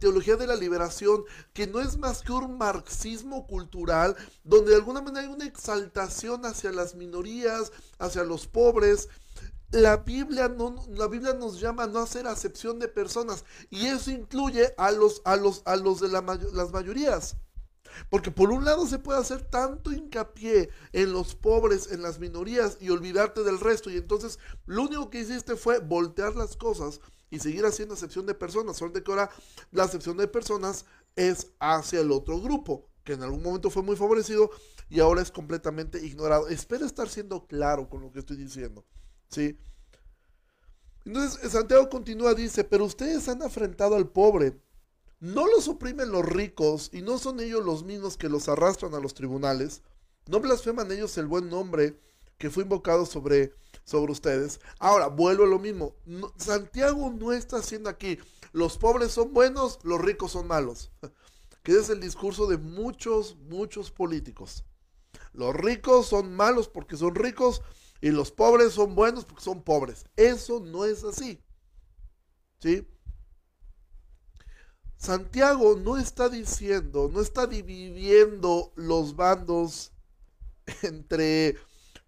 teología 0.00 0.34
de 0.34 0.48
la 0.48 0.56
liberación, 0.56 1.22
que 1.52 1.68
no 1.68 1.78
es 1.80 1.98
más 1.98 2.22
que 2.22 2.32
un 2.32 2.58
marxismo 2.58 3.46
cultural, 3.46 4.16
donde 4.42 4.70
de 4.70 4.76
alguna 4.76 5.00
manera 5.00 5.24
hay 5.24 5.32
una 5.32 5.46
exaltación 5.46 6.44
hacia 6.46 6.72
las 6.72 6.96
minorías, 6.96 7.70
hacia 8.00 8.24
los 8.24 8.48
pobres. 8.48 9.08
La 9.70 9.98
Biblia, 9.98 10.48
no, 10.48 10.74
la 10.88 11.06
Biblia 11.06 11.34
nos 11.34 11.60
llama 11.60 11.84
a 11.84 11.86
no 11.86 12.00
hacer 12.00 12.26
acepción 12.26 12.80
de 12.80 12.88
personas 12.88 13.44
y 13.70 13.86
eso 13.86 14.10
incluye 14.10 14.74
a 14.78 14.90
los, 14.90 15.22
a 15.24 15.36
los, 15.36 15.62
a 15.64 15.76
los 15.76 16.00
de 16.00 16.08
las 16.08 16.72
mayorías. 16.72 17.36
Porque 18.10 18.30
por 18.30 18.50
un 18.50 18.64
lado 18.64 18.86
se 18.86 18.98
puede 18.98 19.20
hacer 19.20 19.42
tanto 19.42 19.92
hincapié 19.92 20.70
en 20.92 21.12
los 21.12 21.34
pobres, 21.34 21.90
en 21.92 22.02
las 22.02 22.18
minorías 22.18 22.78
y 22.80 22.90
olvidarte 22.90 23.42
del 23.42 23.60
resto. 23.60 23.90
Y 23.90 23.96
entonces 23.96 24.38
lo 24.66 24.82
único 24.82 25.10
que 25.10 25.20
hiciste 25.20 25.56
fue 25.56 25.78
voltear 25.78 26.36
las 26.36 26.56
cosas 26.56 27.00
y 27.30 27.38
seguir 27.38 27.64
haciendo 27.66 27.94
excepción 27.94 28.26
de 28.26 28.34
personas. 28.34 28.76
Solo 28.76 28.92
que 28.92 29.02
ahora 29.06 29.30
la 29.70 29.84
excepción 29.84 30.16
de 30.16 30.28
personas 30.28 30.84
es 31.16 31.52
hacia 31.58 32.00
el 32.00 32.12
otro 32.12 32.40
grupo, 32.40 32.88
que 33.04 33.14
en 33.14 33.22
algún 33.22 33.42
momento 33.42 33.70
fue 33.70 33.82
muy 33.82 33.96
favorecido 33.96 34.50
y 34.88 35.00
ahora 35.00 35.22
es 35.22 35.30
completamente 35.30 36.04
ignorado. 36.04 36.48
Espero 36.48 36.86
estar 36.86 37.08
siendo 37.08 37.46
claro 37.46 37.88
con 37.88 38.02
lo 38.02 38.12
que 38.12 38.20
estoy 38.20 38.36
diciendo. 38.36 38.84
¿Sí? 39.28 39.58
Entonces 41.04 41.52
Santiago 41.52 41.88
continúa, 41.88 42.34
dice, 42.34 42.64
pero 42.64 42.84
ustedes 42.84 43.28
han 43.28 43.42
afrentado 43.42 43.96
al 43.96 44.10
pobre 44.10 44.60
no 45.20 45.46
los 45.46 45.68
oprimen 45.68 46.12
los 46.12 46.24
ricos 46.24 46.90
y 46.92 47.02
no 47.02 47.18
son 47.18 47.40
ellos 47.40 47.64
los 47.64 47.84
mismos 47.84 48.16
que 48.16 48.28
los 48.28 48.48
arrastran 48.48 48.94
a 48.94 49.00
los 49.00 49.14
tribunales. 49.14 49.82
No 50.26 50.40
blasfeman 50.40 50.92
ellos 50.92 51.16
el 51.18 51.26
buen 51.26 51.48
nombre 51.48 51.98
que 52.38 52.50
fue 52.50 52.62
invocado 52.62 53.04
sobre, 53.04 53.52
sobre 53.84 54.12
ustedes. 54.12 54.60
Ahora, 54.78 55.08
vuelvo 55.08 55.44
a 55.44 55.48
lo 55.48 55.58
mismo. 55.58 55.96
Santiago 56.36 57.10
no 57.10 57.32
está 57.32 57.56
haciendo 57.56 57.90
aquí, 57.90 58.18
los 58.52 58.78
pobres 58.78 59.12
son 59.12 59.32
buenos, 59.32 59.78
los 59.82 60.00
ricos 60.00 60.32
son 60.32 60.46
malos. 60.46 60.90
Que 61.64 61.72
es 61.72 61.90
el 61.90 62.00
discurso 62.00 62.46
de 62.46 62.56
muchos, 62.56 63.36
muchos 63.36 63.90
políticos. 63.90 64.64
Los 65.34 65.54
ricos 65.54 66.06
son 66.06 66.34
malos 66.34 66.66
porque 66.66 66.96
son 66.96 67.14
ricos 67.14 67.60
y 68.00 68.10
los 68.10 68.32
pobres 68.32 68.72
son 68.72 68.94
buenos 68.94 69.26
porque 69.26 69.44
son 69.44 69.62
pobres. 69.62 70.06
Eso 70.16 70.60
no 70.60 70.86
es 70.86 71.04
así. 71.04 71.42
¿Sí? 72.60 72.88
Santiago 74.98 75.76
no 75.76 75.96
está 75.96 76.28
diciendo, 76.28 77.08
no 77.12 77.20
está 77.20 77.46
dividiendo 77.46 78.72
los 78.74 79.14
bandos 79.14 79.92
entre 80.82 81.56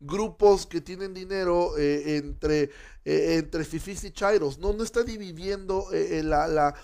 grupos 0.01 0.67
que 0.67 0.81
tienen 0.81 1.15
dinero, 1.15 1.79
eh, 1.79 2.17
entre, 2.17 2.65
eh, 3.05 3.37
entre 3.37 3.65
fifis 3.65 4.03
y 4.05 4.11
chairos. 4.11 4.59
No, 4.59 4.73
no 4.73 4.83
está 4.83 5.05
dividiendo 5.05 5.87
eh, 5.93 6.23
la, 6.25 6.75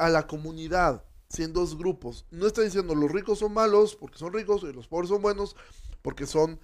a 0.00 0.08
la 0.08 0.26
comunidad 0.26 1.04
en 1.38 1.52
dos 1.52 1.78
grupos. 1.78 2.24
No 2.30 2.46
está 2.46 2.62
diciendo 2.62 2.94
los 2.94 3.12
ricos 3.12 3.38
son 3.38 3.52
malos 3.52 3.94
porque 3.94 4.18
son 4.18 4.32
ricos 4.32 4.62
y 4.64 4.72
los 4.72 4.88
pobres 4.88 5.10
son 5.10 5.22
buenos 5.22 5.54
porque 6.02 6.26
son, 6.26 6.58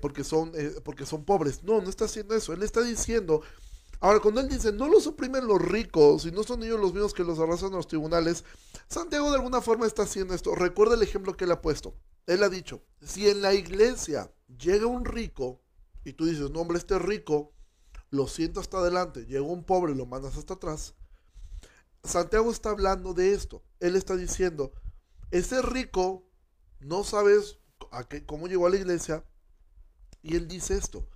porque 0.00 0.22
son, 0.22 0.52
porque 0.84 1.04
son 1.04 1.24
pobres. 1.24 1.64
No, 1.64 1.80
no 1.80 1.90
está 1.90 2.04
haciendo 2.04 2.34
eso. 2.34 2.52
Él 2.52 2.62
está 2.62 2.82
diciendo 2.82 3.42
Ahora, 4.00 4.20
cuando 4.20 4.40
él 4.40 4.48
dice, 4.48 4.72
no 4.72 4.88
los 4.88 5.06
oprimen 5.06 5.46
los 5.46 5.60
ricos 5.60 6.26
y 6.26 6.30
no 6.30 6.42
son 6.42 6.62
ellos 6.62 6.78
los 6.78 6.92
mismos 6.92 7.14
que 7.14 7.24
los 7.24 7.38
arrasan 7.38 7.72
a 7.72 7.76
los 7.76 7.88
tribunales, 7.88 8.44
Santiago 8.88 9.30
de 9.30 9.36
alguna 9.36 9.60
forma 9.60 9.86
está 9.86 10.02
haciendo 10.02 10.34
esto. 10.34 10.54
Recuerda 10.54 10.94
el 10.94 11.02
ejemplo 11.02 11.36
que 11.36 11.44
él 11.44 11.52
ha 11.52 11.62
puesto. 11.62 11.94
Él 12.26 12.42
ha 12.42 12.48
dicho, 12.48 12.82
si 13.00 13.28
en 13.28 13.40
la 13.40 13.54
iglesia 13.54 14.32
llega 14.58 14.86
un 14.86 15.04
rico 15.04 15.62
y 16.04 16.12
tú 16.12 16.26
dices, 16.26 16.50
no 16.50 16.60
hombre, 16.60 16.78
este 16.78 16.98
rico, 16.98 17.52
lo 18.10 18.26
siento 18.28 18.60
hasta 18.60 18.78
adelante, 18.78 19.26
llega 19.26 19.42
un 19.42 19.64
pobre 19.64 19.92
y 19.92 19.96
lo 19.96 20.06
mandas 20.06 20.36
hasta 20.36 20.54
atrás. 20.54 20.94
Santiago 22.04 22.50
está 22.50 22.70
hablando 22.70 23.14
de 23.14 23.32
esto. 23.32 23.64
Él 23.80 23.96
está 23.96 24.14
diciendo, 24.16 24.72
ese 25.30 25.62
rico, 25.62 26.28
no 26.80 27.02
sabes 27.02 27.58
a 27.90 28.04
qué, 28.04 28.24
cómo 28.24 28.46
llegó 28.46 28.66
a 28.66 28.70
la 28.70 28.76
iglesia, 28.76 29.24
y 30.22 30.36
él 30.36 30.48
dice 30.48 30.76
esto 30.76 31.08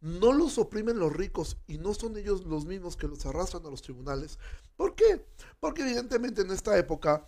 no 0.00 0.32
los 0.32 0.58
oprimen 0.58 0.98
los 0.98 1.12
ricos 1.12 1.56
y 1.66 1.78
no 1.78 1.94
son 1.94 2.16
ellos 2.16 2.44
los 2.44 2.66
mismos 2.66 2.96
que 2.96 3.08
los 3.08 3.24
arrastran 3.26 3.66
a 3.66 3.70
los 3.70 3.82
tribunales. 3.82 4.38
¿Por 4.76 4.94
qué? 4.94 5.24
Porque 5.60 5.82
evidentemente 5.82 6.42
en 6.42 6.50
esta 6.50 6.78
época, 6.78 7.24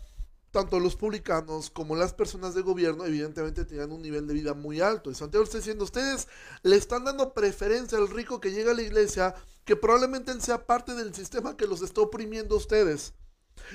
tanto 0.50 0.80
los 0.80 0.96
publicanos 0.96 1.70
como 1.70 1.96
las 1.96 2.12
personas 2.12 2.54
de 2.54 2.62
gobierno 2.62 3.04
evidentemente 3.04 3.64
tenían 3.64 3.92
un 3.92 4.02
nivel 4.02 4.26
de 4.26 4.34
vida 4.34 4.54
muy 4.54 4.80
alto. 4.80 5.10
Y 5.10 5.14
Santiago 5.14 5.44
está 5.44 5.58
diciendo, 5.58 5.84
ustedes 5.84 6.28
le 6.62 6.76
están 6.76 7.04
dando 7.04 7.34
preferencia 7.34 7.98
al 7.98 8.08
rico 8.08 8.40
que 8.40 8.52
llega 8.52 8.72
a 8.72 8.74
la 8.74 8.82
iglesia, 8.82 9.34
que 9.64 9.76
probablemente 9.76 10.32
él 10.32 10.40
sea 10.40 10.66
parte 10.66 10.94
del 10.94 11.14
sistema 11.14 11.56
que 11.56 11.66
los 11.66 11.82
está 11.82 12.00
oprimiendo 12.00 12.54
a 12.54 12.58
ustedes. 12.58 13.14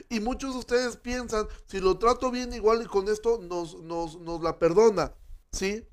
Y 0.10 0.20
muchos 0.20 0.54
de 0.54 0.60
ustedes 0.60 0.98
piensan, 0.98 1.48
si 1.68 1.80
lo 1.80 1.98
trato 1.98 2.32
bien 2.32 2.54
igual 2.54 2.82
y 2.82 2.86
con 2.86 3.08
esto 3.08 3.40
nos, 3.42 3.82
nos, 3.82 4.20
nos 4.20 4.42
la 4.42 4.58
perdona. 4.58 5.14
¿Sí? 5.52 5.88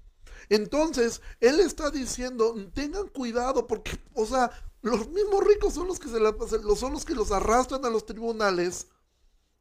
Entonces, 0.53 1.23
él 1.41 1.61
está 1.61 1.91
diciendo, 1.91 2.55
tengan 2.75 3.09
cuidado 3.09 3.67
porque, 3.67 3.99
o 4.13 4.27
sea, 4.27 4.51
los 4.83 5.09
mismos 5.09 5.43
ricos 5.47 5.73
son 5.73 5.89
los 5.89 5.99
que 5.99 6.11
se 6.11 6.21
la, 6.21 6.35
son 6.77 6.93
los 6.93 7.07
que 7.07 7.15
los 7.15 7.33
arrastran 7.33 7.83
a 7.87 7.89
los 7.89 8.05
tribunales, 8.05 8.89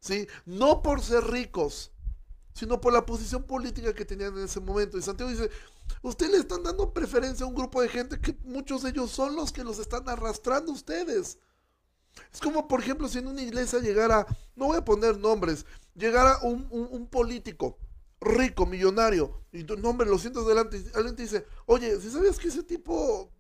¿sí? 0.02 0.28
No 0.46 0.82
por 0.82 1.02
ser 1.02 1.24
ricos, 1.24 1.94
sino 2.54 2.82
por 2.82 2.92
la 2.92 3.06
posición 3.06 3.44
política 3.44 3.94
que 3.94 4.04
tenían 4.04 4.38
en 4.38 4.44
ese 4.44 4.60
momento. 4.60 4.98
Y 4.98 5.02
Santiago 5.02 5.32
dice, 5.32 5.50
ustedes 6.02 6.34
le 6.34 6.40
están 6.40 6.62
dando 6.62 6.94
preferencia 6.94 7.46
a 7.46 7.48
un 7.48 7.56
grupo 7.56 7.82
de 7.82 7.88
gente 7.88 8.20
que 8.20 8.38
muchos 8.44 8.84
de 8.84 8.90
ellos 8.90 9.12
son 9.12 9.38
los 9.38 9.54
que 9.54 9.64
los 9.64 9.80
están 9.80 10.10
arrastrando 10.10 10.74
ustedes. 10.74 11.38
Es 12.34 12.42
como, 12.42 12.68
por 12.68 12.82
ejemplo, 12.82 13.08
si 13.08 13.20
en 13.20 13.28
una 13.28 13.42
iglesia 13.42 13.80
llegara, 13.80 14.28
no 14.58 14.66
voy 14.66 14.78
a 14.80 14.84
poner 14.84 15.18
nombres, 15.18 15.66
llegara 15.96 16.40
un, 16.42 16.68
un 16.70 17.08
político 17.08 17.78
rico, 18.22 18.68
millonario, 18.68 19.42
y 19.52 19.64
tu 19.64 19.76
nombre 19.76 20.08
lo 20.08 20.20
sientas 20.20 20.46
delante, 20.46 20.84
alguien 20.94 21.16
te 21.16 21.24
dice, 21.24 21.46
oye, 21.66 22.00
si 22.00 22.12
sabías 22.12 22.38
que 22.38 22.50
ese 22.50 22.64
tipo 22.64 23.32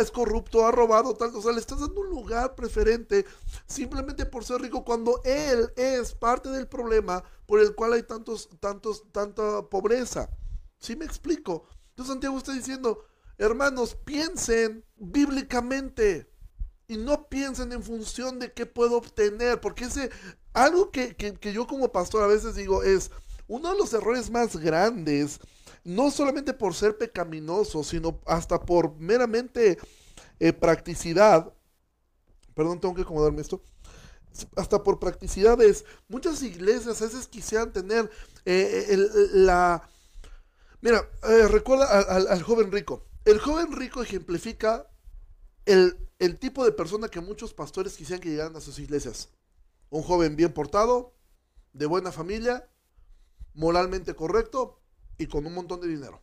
es 0.00 0.10
corrupto, 0.10 0.66
ha 0.66 0.72
robado, 0.72 1.14
tal, 1.14 1.34
o 1.34 1.42
sea, 1.42 1.52
le 1.52 1.60
estás 1.60 1.80
dando 1.80 2.00
un 2.00 2.08
lugar 2.08 2.54
preferente 2.54 3.26
simplemente 3.66 4.24
por 4.24 4.44
ser 4.44 4.60
rico 4.60 4.84
cuando 4.84 5.20
él 5.24 5.70
es 5.76 6.14
parte 6.14 6.48
del 6.48 6.66
problema 6.66 7.22
por 7.46 7.60
el 7.60 7.74
cual 7.74 7.92
hay 7.92 8.02
tantos, 8.04 8.48
tantos, 8.60 9.04
tanta 9.12 9.62
pobreza. 9.68 10.30
¿Sí 10.78 10.96
me 10.96 11.04
explico? 11.04 11.66
Entonces 11.90 12.12
Santiago 12.12 12.38
está 12.38 12.52
diciendo, 12.52 13.04
hermanos, 13.38 13.96
piensen 13.96 14.84
bíblicamente 14.96 16.30
y 16.88 16.96
no 16.96 17.28
piensen 17.28 17.72
en 17.72 17.82
función 17.82 18.38
de 18.38 18.52
qué 18.52 18.66
puedo 18.66 18.96
obtener, 18.96 19.60
porque 19.60 19.84
ese, 19.84 20.10
algo 20.52 20.90
que, 20.90 21.16
que 21.16 21.52
yo 21.52 21.66
como 21.66 21.90
pastor 21.90 22.22
a 22.22 22.28
veces 22.28 22.54
digo 22.54 22.82
es, 22.84 23.10
uno 23.48 23.72
de 23.72 23.78
los 23.78 23.92
errores 23.92 24.30
más 24.30 24.56
grandes, 24.56 25.40
no 25.84 26.10
solamente 26.10 26.52
por 26.52 26.74
ser 26.74 26.98
pecaminoso, 26.98 27.84
sino 27.84 28.20
hasta 28.26 28.60
por 28.60 28.96
meramente 28.98 29.78
eh, 30.40 30.52
practicidad, 30.52 31.52
perdón, 32.54 32.80
tengo 32.80 32.94
que 32.94 33.02
acomodarme 33.02 33.40
esto, 33.40 33.62
hasta 34.56 34.82
por 34.82 34.98
practicidades, 34.98 35.84
muchas 36.08 36.42
iglesias 36.42 37.00
a 37.00 37.04
veces 37.04 37.28
quisieran 37.28 37.72
tener 37.72 38.10
eh, 38.44 38.86
eh, 38.88 38.96
la... 39.32 39.88
Mira, 40.82 41.08
recuerda 41.48 41.86
al, 41.86 42.42
joven 42.42 42.70
rico. 42.70 43.06
El 43.24 43.40
joven 43.40 43.72
rico 43.72 44.02
ejemplifica 44.02 44.86
el, 45.64 45.96
el 46.18 46.38
tipo 46.38 46.64
de 46.64 46.72
persona 46.72 47.08
que 47.08 47.20
muchos 47.20 47.54
pastores 47.54 47.96
quisieran 47.96 48.20
que 48.20 48.28
llegaran 48.28 48.54
a 48.56 48.60
sus 48.60 48.78
iglesias. 48.78 49.30
Un 49.88 50.02
joven 50.02 50.36
bien 50.36 50.52
portado, 50.52 51.14
de 51.72 51.86
buena 51.86 52.12
familia, 52.12 52.68
moralmente 53.56 54.14
correcto 54.14 54.78
y 55.18 55.26
con 55.26 55.44
un 55.46 55.54
montón 55.54 55.80
de 55.80 55.88
dinero. 55.88 56.22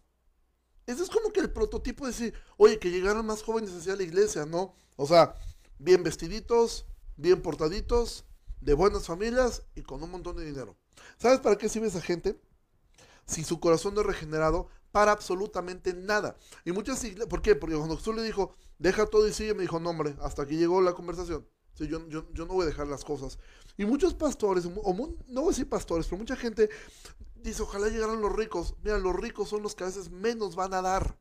Ese 0.86 1.04
es 1.04 1.10
como 1.10 1.32
que 1.32 1.40
el 1.40 1.52
prototipo 1.52 2.06
de 2.06 2.12
decir, 2.12 2.34
oye, 2.58 2.80
que 2.80 2.92
llegaran 2.92 3.26
más 3.26 3.44
jóvenes 3.44 3.74
hacia 3.74 3.96
la 3.96 4.04
iglesia, 4.04 4.46
¿no? 4.46 4.76
O 4.96 5.08
sea, 5.08 5.36
bien 5.80 6.04
vestiditos, 6.04 6.86
bien 7.18 7.42
portaditos, 7.42 8.26
de 8.62 8.74
buenas 8.74 9.08
familias 9.08 9.64
y 9.76 9.82
con 9.82 10.02
un 10.04 10.12
montón 10.12 10.38
de 10.38 10.46
dinero. 10.46 10.78
¿Sabes 11.18 11.40
para 11.40 11.58
qué 11.58 11.68
sirve 11.68 11.88
esa 11.88 12.02
gente? 12.02 12.40
Si 13.26 13.44
su 13.44 13.60
corazón 13.60 13.96
no 13.96 14.02
es 14.02 14.08
regenerado, 14.08 14.68
para 14.92 15.12
absolutamente 15.12 15.94
nada. 15.94 16.38
Y 16.66 16.72
muchas 16.72 17.04
iglesias, 17.04 17.28
¿por 17.28 17.42
qué? 17.42 17.56
Porque 17.56 17.76
cuando 17.76 17.98
Jesús 17.98 18.16
le 18.16 18.24
dijo, 18.24 18.56
deja 18.78 19.06
todo 19.08 19.28
y 19.28 19.34
sigue, 19.34 19.54
me 19.54 19.64
dijo, 19.64 19.80
no, 19.80 19.90
hombre, 19.90 20.16
hasta 20.22 20.44
aquí 20.44 20.56
llegó 20.56 20.82
la 20.82 20.94
conversación. 20.94 21.48
Yo, 21.76 22.08
yo, 22.08 22.32
yo 22.34 22.46
no 22.46 22.54
voy 22.54 22.64
a 22.64 22.68
dejar 22.68 22.88
las 22.88 23.04
cosas. 23.04 23.40
Y 23.78 23.86
muchos 23.86 24.14
pastores, 24.14 24.66
no 24.66 24.82
voy 24.82 25.18
a 25.46 25.48
decir 25.50 25.68
pastores, 25.68 26.06
pero 26.06 26.18
mucha 26.18 26.36
gente 26.36 26.70
dice, 27.44 27.62
ojalá 27.62 27.90
llegaran 27.90 28.22
los 28.22 28.34
ricos. 28.34 28.76
Mira, 28.84 28.98
los 28.98 29.16
ricos 29.16 29.50
son 29.50 29.62
los 29.62 29.76
que 29.76 29.84
a 29.84 29.88
veces 29.88 30.10
menos 30.10 30.56
van 30.56 30.74
a 30.74 30.82
dar. 30.82 31.20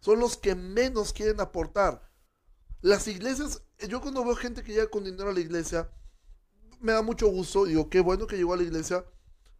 Son 0.00 0.18
los 0.18 0.36
que 0.36 0.54
menos 0.54 1.12
quieren 1.12 1.40
aportar. 1.40 2.08
Las 2.80 3.08
iglesias, 3.08 3.62
yo 3.88 4.00
cuando 4.00 4.24
veo 4.24 4.36
gente 4.36 4.62
que 4.62 4.72
llega 4.72 4.88
con 4.88 5.04
dinero 5.04 5.30
a 5.30 5.32
la 5.32 5.40
iglesia, 5.40 5.90
me 6.80 6.92
da 6.92 7.02
mucho 7.02 7.26
gusto. 7.28 7.64
Digo, 7.64 7.90
qué 7.90 8.00
bueno 8.00 8.26
que 8.26 8.36
llegó 8.36 8.54
a 8.54 8.56
la 8.56 8.62
iglesia. 8.62 9.04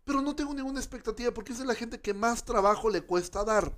Pero 0.05 0.23
no 0.23 0.37
tengo 0.37 0.55
ninguna 0.55 0.81
expectativa 0.81 1.33
porque 1.33 1.53
es 1.53 1.61
la 1.61 1.75
gente 1.75 2.01
que 2.01 2.15
más 2.15 2.45
trabajo 2.45 2.89
le 2.89 3.03
cuesta 3.03 3.45
dar. 3.45 3.77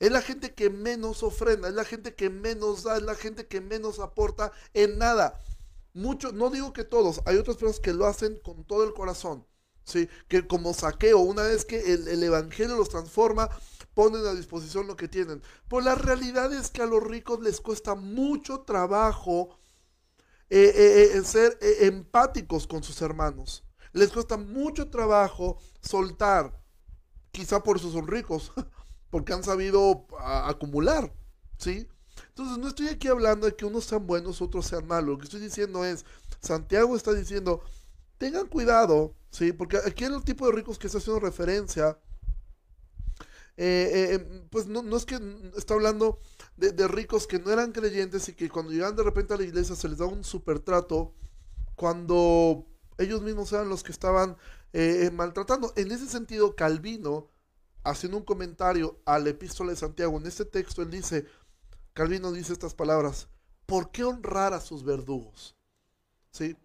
Es 0.00 0.10
la 0.10 0.22
gente 0.22 0.54
que 0.54 0.70
menos 0.70 1.22
ofrenda, 1.22 1.68
es 1.68 1.74
la 1.74 1.84
gente 1.84 2.14
que 2.14 2.30
menos 2.30 2.82
da, 2.82 2.96
es 2.96 3.02
la 3.02 3.14
gente 3.14 3.46
que 3.46 3.60
menos 3.60 4.00
aporta 4.00 4.50
en 4.74 4.98
nada. 4.98 5.38
Muchos, 5.92 6.32
no 6.32 6.50
digo 6.50 6.72
que 6.72 6.84
todos, 6.84 7.20
hay 7.26 7.36
otras 7.36 7.56
personas 7.56 7.80
que 7.80 7.92
lo 7.92 8.06
hacen 8.06 8.40
con 8.42 8.64
todo 8.64 8.82
el 8.84 8.94
corazón. 8.94 9.46
¿sí? 9.84 10.08
Que 10.28 10.46
como 10.46 10.72
saqueo, 10.72 11.18
una 11.18 11.42
vez 11.42 11.64
que 11.64 11.92
el, 11.92 12.22
Evangelio 12.22 12.76
los 12.76 12.88
transforma, 12.88 13.50
ponen 13.94 14.24
a 14.26 14.34
disposición 14.34 14.86
lo 14.86 14.96
que 14.96 15.08
tienen. 15.08 15.42
Pues 15.68 15.84
la 15.84 15.94
realidad 15.94 16.52
es 16.52 16.70
que 16.70 16.82
a 16.82 16.86
los 16.86 17.02
ricos 17.02 17.40
les 17.40 17.60
cuesta 17.60 17.94
mucho 17.94 18.60
trabajo 18.60 19.58
eh, 20.48 20.72
eh, 20.74 21.10
eh, 21.14 21.22
ser 21.22 21.58
empáticos 21.60 22.66
con 22.66 22.82
sus 22.82 23.02
hermanos. 23.02 23.64
les 23.92 24.10
cuesta 24.10 24.36
mucho 24.36 24.88
trabajo 24.88 25.58
soltar. 25.82 26.58
Quizá 27.32 27.62
por 27.62 27.76
eso 27.76 27.92
son 27.92 28.08
ricos, 28.08 28.52
porque 29.10 29.32
han 29.32 29.42
sabido 29.42 30.06
acumular, 30.18 31.12
¿sí? 31.58 31.86
Entonces 32.28 32.58
no 32.58 32.68
estoy 32.68 32.88
aquí 32.88 33.08
hablando 33.08 33.46
de 33.46 33.54
que 33.56 33.64
unos 33.64 33.84
sean 33.84 34.06
buenos, 34.06 34.40
otros 34.40 34.66
sean 34.66 34.86
malos. 34.86 35.10
Lo 35.10 35.18
que 35.18 35.24
estoy 35.24 35.40
diciendo 35.40 35.84
es, 35.84 36.04
Santiago 36.40 36.96
está 36.96 37.12
diciendo, 37.12 37.62
tengan 38.18 38.46
cuidado, 38.46 39.14
¿sí? 39.30 39.52
Porque 39.52 39.78
aquí 39.78 40.04
el 40.04 40.22
tipo 40.24 40.46
de 40.46 40.52
ricos 40.52 40.78
que 40.78 40.86
está 40.86 40.98
haciendo 40.98 41.20
referencia, 41.20 41.98
eh, 43.56 43.90
eh, 43.92 44.14
em, 44.14 44.48
pues 44.48 44.66
no, 44.66 44.96
es 44.96 45.04
que 45.04 45.18
está 45.56 45.74
hablando 45.74 46.20
de, 46.56 46.72
de, 46.72 46.88
ricos 46.88 47.26
que 47.26 47.38
no 47.38 47.50
eran 47.50 47.72
creyentes 47.72 48.28
y 48.28 48.34
que 48.34 48.48
cuando 48.48 48.72
llegan 48.72 48.96
de 48.96 49.02
repente 49.02 49.34
a 49.34 49.36
la 49.36 49.42
iglesia 49.42 49.74
se 49.74 49.88
les 49.88 49.98
da 49.98 50.06
un 50.06 50.24
super 50.24 50.60
trato 50.60 51.14
cuando 51.74 52.66
ellos 52.96 53.20
mismos 53.22 53.52
eran 53.52 53.68
los 53.68 53.82
que 53.82 53.92
estaban 53.92 54.36
eh, 54.72 55.10
maltratando. 55.12 55.72
En 55.76 55.90
ese 55.90 56.06
sentido, 56.06 56.54
Calvino, 56.54 57.28
haciendo 57.82 58.18
un 58.18 58.24
comentario 58.24 59.00
a 59.04 59.18
la 59.18 59.30
epístola 59.30 59.70
de 59.70 59.76
Santiago, 59.76 60.18
en 60.18 60.26
este 60.26 60.44
texto 60.44 60.82
él 60.82 60.90
dice, 60.90 61.26
Calvino 61.92 62.32
dice 62.32 62.52
estas 62.52 62.74
palabras, 62.74 63.28
¿por 63.66 63.90
qué 63.90 64.04
honrar 64.04 64.52
a 64.52 64.60
sus 64.60 64.84
verdugos? 64.84 65.56
¿Sí? 66.30 66.56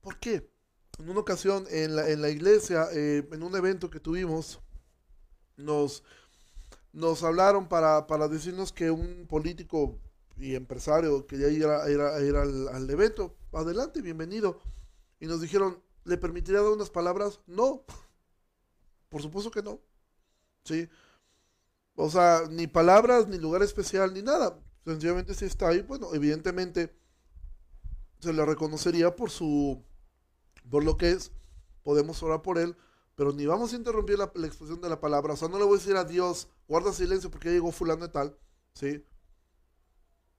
¿Por 0.00 0.18
qué? 0.18 0.50
En 0.98 1.08
una 1.08 1.20
ocasión 1.20 1.66
en 1.70 1.96
la, 1.96 2.08
en 2.10 2.22
la 2.22 2.28
iglesia, 2.28 2.88
eh, 2.92 3.28
en 3.30 3.42
un 3.42 3.54
evento 3.56 3.90
que 3.90 4.00
tuvimos, 4.00 4.60
nos, 5.56 6.02
nos 6.92 7.22
hablaron 7.22 7.68
para, 7.68 8.06
para 8.06 8.28
decirnos 8.28 8.72
que 8.72 8.90
un 8.90 9.26
político 9.28 9.98
y 10.36 10.54
empresario 10.54 11.26
quería 11.26 11.48
ir, 11.48 11.66
a, 11.66 11.88
ir, 11.90 12.00
ir 12.26 12.36
al, 12.36 12.68
al, 12.68 12.90
evento. 12.90 13.36
Adelante, 13.52 14.02
bienvenido. 14.02 14.60
Y 15.20 15.26
nos 15.26 15.40
dijeron, 15.40 15.82
¿le 16.04 16.16
permitiría 16.16 16.62
dar 16.62 16.72
unas 16.72 16.90
palabras? 16.90 17.40
No. 17.46 17.84
Por 19.08 19.22
supuesto 19.22 19.50
que 19.50 19.62
no. 19.62 19.80
¿Sí? 20.64 20.88
O 21.96 22.10
sea, 22.10 22.42
ni 22.50 22.66
palabras, 22.66 23.28
ni 23.28 23.38
lugar 23.38 23.62
especial, 23.62 24.14
ni 24.14 24.22
nada. 24.22 24.58
Sencillamente 24.84 25.34
si 25.34 25.44
está 25.44 25.68
ahí, 25.68 25.82
bueno, 25.82 26.14
evidentemente 26.14 26.96
se 28.20 28.32
le 28.32 28.44
reconocería 28.44 29.14
por 29.14 29.30
su 29.30 29.84
por 30.70 30.84
lo 30.84 30.96
que 30.96 31.10
es, 31.10 31.32
podemos 31.82 32.22
orar 32.22 32.42
por 32.42 32.58
él, 32.58 32.76
pero 33.14 33.32
ni 33.32 33.46
vamos 33.46 33.72
a 33.72 33.76
interrumpir 33.76 34.18
la, 34.18 34.24
expresión 34.46 34.80
de 34.80 34.88
la 34.88 35.00
palabra. 35.00 35.34
O 35.34 35.36
sea, 35.36 35.48
no 35.48 35.58
le 35.58 35.64
voy 35.64 35.76
a 35.76 35.78
decir 35.78 35.96
a 35.96 36.04
Dios, 36.04 36.48
guarda 36.68 36.92
silencio 36.92 37.30
porque 37.30 37.48
ya 37.48 37.54
llegó 37.54 37.72
fulano 37.72 38.06
de 38.06 38.12
tal, 38.12 38.38
¿sí? 38.74 39.04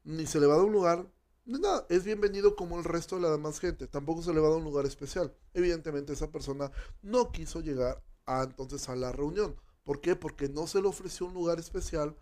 Ni 0.03 0.25
se 0.25 0.39
le 0.39 0.47
va 0.47 0.53
a 0.53 0.57
dar 0.57 0.65
un 0.65 0.71
lugar, 0.73 1.11
ni 1.45 1.59
nada. 1.59 1.85
Es 1.89 2.03
bienvenido 2.03 2.55
como 2.55 2.77
el 2.77 2.85
resto 2.85 3.15
de 3.15 3.23
la 3.23 3.31
demás 3.31 3.59
gente. 3.59 3.87
Tampoco 3.87 4.21
se 4.21 4.33
le 4.33 4.39
va 4.39 4.47
a 4.47 4.51
dar 4.51 4.59
un 4.59 4.65
lugar 4.65 4.85
especial. 4.85 5.35
Evidentemente 5.53 6.13
esa 6.13 6.31
persona 6.31 6.71
no 7.01 7.31
quiso 7.31 7.59
llegar 7.59 8.01
a, 8.25 8.43
entonces 8.43 8.87
a 8.87 8.95
la 8.95 9.11
reunión. 9.11 9.55
¿Por 9.83 10.01
qué? 10.01 10.15
Porque 10.15 10.49
no 10.49 10.67
se 10.67 10.81
le 10.81 10.87
ofreció 10.87 11.25
un 11.25 11.33
lugar 11.33 11.59
especial, 11.59 12.15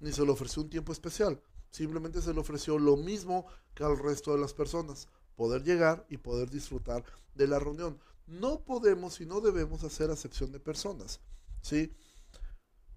ni 0.00 0.12
se 0.12 0.24
le 0.24 0.30
ofreció 0.30 0.62
un 0.62 0.70
tiempo 0.70 0.92
especial. 0.92 1.42
Simplemente 1.70 2.20
se 2.20 2.34
le 2.34 2.40
ofreció 2.40 2.78
lo 2.78 2.96
mismo 2.96 3.46
que 3.74 3.84
al 3.84 3.98
resto 3.98 4.32
de 4.32 4.38
las 4.38 4.54
personas. 4.54 5.08
Poder 5.36 5.62
llegar 5.62 6.06
y 6.10 6.18
poder 6.18 6.50
disfrutar 6.50 7.04
de 7.34 7.46
la 7.46 7.58
reunión. 7.58 7.98
No 8.26 8.64
podemos 8.64 9.20
y 9.20 9.26
no 9.26 9.40
debemos 9.40 9.82
hacer 9.82 10.10
acepción 10.10 10.52
de 10.52 10.60
personas. 10.60 11.20
¿sí? 11.62 11.92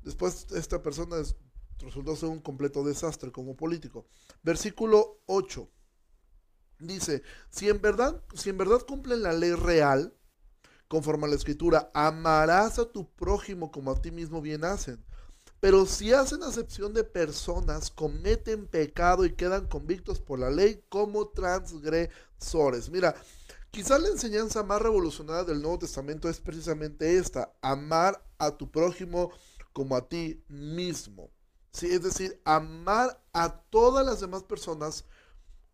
Después 0.01 0.47
esta 0.51 0.83
persona 0.83 1.17
es, 1.17 1.35
resultó 1.79 2.15
ser 2.15 2.29
un 2.29 2.39
completo 2.39 2.83
desastre 2.83 3.31
como 3.31 3.55
político. 3.55 4.05
Versículo 4.43 5.21
8. 5.25 5.69
Dice, 6.79 7.23
si 7.49 7.69
en 7.69 7.81
verdad, 7.81 8.21
si 8.33 8.49
en 8.49 8.57
verdad 8.57 8.81
cumplen 8.85 9.23
la 9.23 9.31
ley 9.31 9.53
real, 9.53 10.13
conforme 10.87 11.25
a 11.25 11.29
la 11.29 11.35
escritura, 11.35 11.91
amarás 11.93 12.79
a 12.79 12.85
tu 12.91 13.09
prójimo 13.11 13.71
como 13.71 13.91
a 13.91 14.01
ti 14.01 14.11
mismo 14.11 14.41
bien 14.41 14.63
hacen. 14.63 15.03
Pero 15.59 15.85
si 15.85 16.13
hacen 16.13 16.43
acepción 16.43 16.93
de 16.93 17.03
personas, 17.03 17.89
cometen 17.89 18.67
pecado 18.67 19.25
y 19.25 19.33
quedan 19.33 19.67
convictos 19.67 20.19
por 20.19 20.39
la 20.39 20.49
ley 20.49 20.83
como 20.89 21.29
transgresores. 21.29 22.89
Mira, 22.89 23.15
Quizá 23.75 23.99
la 23.99 24.07
enseñanza 24.07 24.63
más 24.63 24.81
revolucionaria 24.81 25.43
del 25.43 25.61
Nuevo 25.61 25.79
Testamento 25.79 26.29
es 26.29 26.39
precisamente 26.39 27.17
esta, 27.17 27.51
amar 27.61 28.23
a 28.37 28.51
tu 28.51 28.71
prójimo 28.71 29.31
como 29.73 29.97
a 29.97 30.07
ti 30.07 30.41
mismo. 30.47 31.29
¿Sí? 31.73 31.87
Es 31.87 32.01
decir, 32.01 32.41
amar 32.45 33.21
a 33.33 33.59
todas 33.69 34.05
las 34.05 34.21
demás 34.21 34.43
personas 34.43 35.03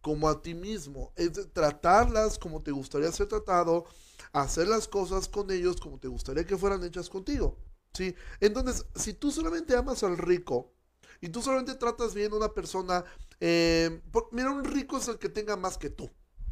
como 0.02 0.28
a 0.28 0.41
ti 0.41 0.56
mismo. 0.56 1.13
Es 1.15 1.32
tratarlas 1.54 2.39
como 2.39 2.63
te 2.63 2.71
gustaría 2.71 3.12
ser 3.12 3.28
tratado, 3.28 3.86
hacer 4.34 4.67
las 4.67 4.88
cosas 4.88 5.28
con 5.28 5.52
ellos 5.52 5.80
como 5.80 6.00
te 6.00 6.08
gustaría 6.08 6.46
que 6.46 6.58
fueran 6.58 6.84
hechas 6.84 7.10
contigo. 7.10 7.58
¿Sí? 7.94 8.15
Entonces, 8.39 8.86
si 8.96 9.13
tú 9.13 9.32
solamente 9.32 9.76
amas 9.76 10.04
al 10.04 10.17
rico 10.17 10.74
y 11.20 11.30
tú 11.30 11.41
solamente 11.41 11.76
tratas 11.76 12.13
bien 12.13 12.32
a 12.32 12.38
una 12.38 12.54
persona, 12.54 13.04
eh, 13.39 14.02
mira, 14.32 14.52
un 14.52 14.63
rico 14.63 14.98
es 14.98 15.08
el 15.10 15.17
que 15.17 15.30
tenga 15.30 15.58
más 15.58 15.78
que 15.78 15.89
tú. 15.89 16.10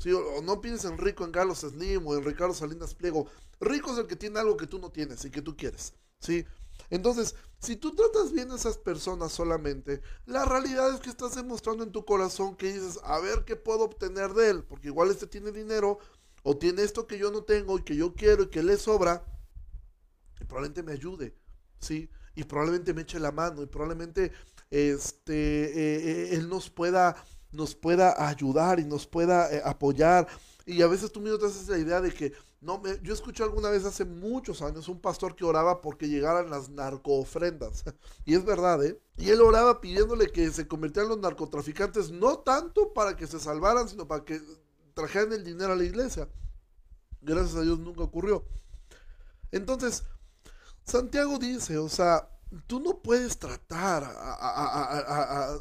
O, 0.08 0.42
no 0.42 0.62
pienses 0.62 0.90
en 0.90 0.98
rico 0.98 1.26
en 1.26 1.32
Carlos 1.32 1.60
Slim 1.60 2.08
o 2.08 2.16
en 2.16 2.24
Ricardo 2.24 2.54
Salinas 2.54 2.96
Pliego. 2.96 3.28
Rico 3.60 3.92
es 3.92 3.98
el 3.98 4.08
que 4.08 4.16
tiene 4.16 4.40
algo 4.40 4.58
que 4.58 4.68
tú 4.68 4.80
no 4.80 4.92
tienes 4.92 5.24
y 5.26 5.32
que 5.32 5.42
tú 5.42 5.56
quieres. 5.56 5.94
¿sí? 6.20 6.46
Entonces, 6.90 7.36
si 7.60 7.76
tú 7.76 7.94
tratas 7.94 8.32
bien 8.32 8.52
a 8.52 8.56
esas 8.56 8.78
personas 8.78 9.32
solamente, 9.32 10.02
la 10.26 10.46
realidad 10.46 10.94
es 10.94 11.02
que 11.02 11.10
estás 11.10 11.36
demostrando 11.36 11.84
en 11.84 11.92
tu 11.92 12.06
corazón 12.06 12.56
que 12.56 12.72
dices, 12.72 13.00
a 13.04 13.20
ver 13.20 13.44
qué 13.46 13.56
puedo 13.56 13.84
obtener 13.84 14.34
de 14.34 14.50
él, 14.50 14.64
porque 14.64 14.88
igual 14.88 15.12
este 15.12 15.28
tiene 15.28 15.52
dinero 15.52 16.00
o 16.44 16.58
tiene 16.58 16.84
esto 16.84 17.08
que 17.08 17.18
yo 17.18 17.32
no 17.32 17.44
tengo 17.44 17.78
y 17.78 17.84
que 17.84 17.96
yo 17.96 18.14
quiero 18.14 18.44
y 18.44 18.50
que 18.50 18.64
le 18.64 18.78
sobra, 18.78 19.24
y 20.40 20.46
probablemente 20.46 20.84
me 20.84 20.94
ayude, 20.94 21.36
¿sí? 21.80 22.10
Y 22.36 22.44
probablemente 22.44 22.94
me 22.94 23.02
eche 23.02 23.20
la 23.20 23.32
mano 23.32 23.62
y 23.62 23.66
probablemente 23.66 24.32
este, 24.70 25.34
eh, 25.34 25.72
eh, 25.76 26.36
él 26.36 26.48
nos 26.48 26.70
pueda 26.70 27.16
nos 27.52 27.76
pueda 27.76 28.28
ayudar 28.28 28.80
y 28.80 28.86
nos 28.86 29.08
pueda 29.08 29.52
eh, 29.54 29.62
apoyar. 29.64 30.28
Y 30.66 30.82
a 30.82 30.88
veces 30.88 31.12
tú 31.12 31.20
mismo 31.20 31.40
te 31.40 31.48
haces 31.48 31.68
la 31.68 31.78
idea 31.78 32.02
de 32.02 32.14
que, 32.14 32.34
no, 32.62 32.80
me, 32.80 33.00
yo 33.02 33.14
escuché 33.14 33.44
alguna 33.44 33.70
vez 33.70 33.86
hace 33.86 34.06
muchos 34.06 34.62
años 34.62 34.88
un 34.88 35.00
pastor 35.00 35.36
que 35.36 35.46
oraba 35.46 35.82
porque 35.82 36.08
llegaran 36.08 36.50
las 36.50 36.70
narcoofrendas. 36.70 37.84
y 38.26 38.36
es 38.36 38.46
verdad, 38.46 38.84
¿eh? 38.84 39.00
Y 39.18 39.30
él 39.30 39.42
oraba 39.42 39.82
pidiéndole 39.82 40.28
que 40.32 40.52
se 40.52 40.68
convirtieran 40.68 41.10
los 41.10 41.20
narcotraficantes, 41.20 42.12
no 42.12 42.40
tanto 42.40 42.94
para 42.94 43.16
que 43.16 43.28
se 43.28 43.40
salvaran, 43.40 43.90
sino 43.90 44.08
para 44.08 44.24
que 44.24 44.40
trajeran 45.00 45.32
el 45.32 45.46
dinero 45.46 45.72
a 45.72 45.76
la 45.78 45.84
iglesia. 45.86 46.28
Gracias 47.22 47.56
a 47.56 47.62
Dios 47.62 47.80
nunca 47.80 48.04
ocurrió. 48.04 48.46
Entonces, 49.52 50.04
Santiago 50.84 51.40
dice, 51.40 51.78
o 51.78 51.88
sea, 51.88 52.30
tú 52.68 52.82
no 52.82 53.02
puedes 53.02 53.38
tratar 53.38 54.04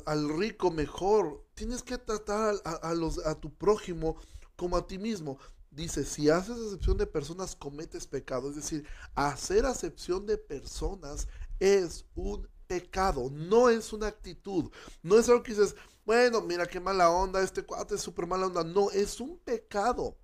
al 0.07 0.29
rico 0.37 0.70
mejor, 0.72 1.46
tienes 1.55 1.83
que 1.83 1.98
tratar 1.98 2.57
a, 2.64 2.94
los, 2.94 3.24
a 3.24 3.35
tu 3.37 3.55
prójimo 3.55 4.16
como 4.57 4.77
a 4.77 4.87
ti 4.87 4.98
mismo. 4.98 5.38
Dice, 5.70 6.05
si 6.05 6.29
haces 6.29 6.57
acepción 6.57 6.96
de 6.96 7.07
personas, 7.07 7.55
cometes 7.55 8.07
pecado. 8.07 8.51
Es 8.51 8.57
decir, 8.57 8.85
hacer 9.14 9.66
acepción 9.66 10.27
de 10.27 10.37
personas 10.37 11.29
es 11.61 12.05
un 12.16 12.48
pecado, 12.68 13.31
no 13.33 13.68
es 13.68 13.92
una 13.92 14.07
actitud. 14.07 14.70
No 15.02 15.18
es 15.18 15.28
algo 15.28 15.42
que 15.42 15.52
dices, 15.52 15.74
bueno, 16.04 16.40
mira 16.42 16.66
qué 16.66 16.78
mala 16.78 17.11
onda, 17.11 17.42
este 17.42 17.64
cuate 17.64 17.96
es 17.96 18.00
súper 18.00 18.26
mala 18.26 18.46
onda. 18.46 18.62
No, 18.62 18.90
es 18.92 19.18
un 19.20 19.38
pecado. 19.38 20.16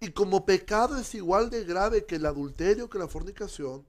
Y 0.00 0.10
como 0.12 0.46
pecado 0.46 0.98
es 0.98 1.14
igual 1.14 1.50
de 1.50 1.64
grave 1.64 2.06
que 2.06 2.16
el 2.16 2.26
adulterio, 2.26 2.88
que 2.88 2.98
la 2.98 3.08
fornicación, 3.08 3.86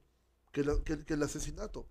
que, 0.52 0.60
el 0.60 1.22
asesinato. 1.22 1.88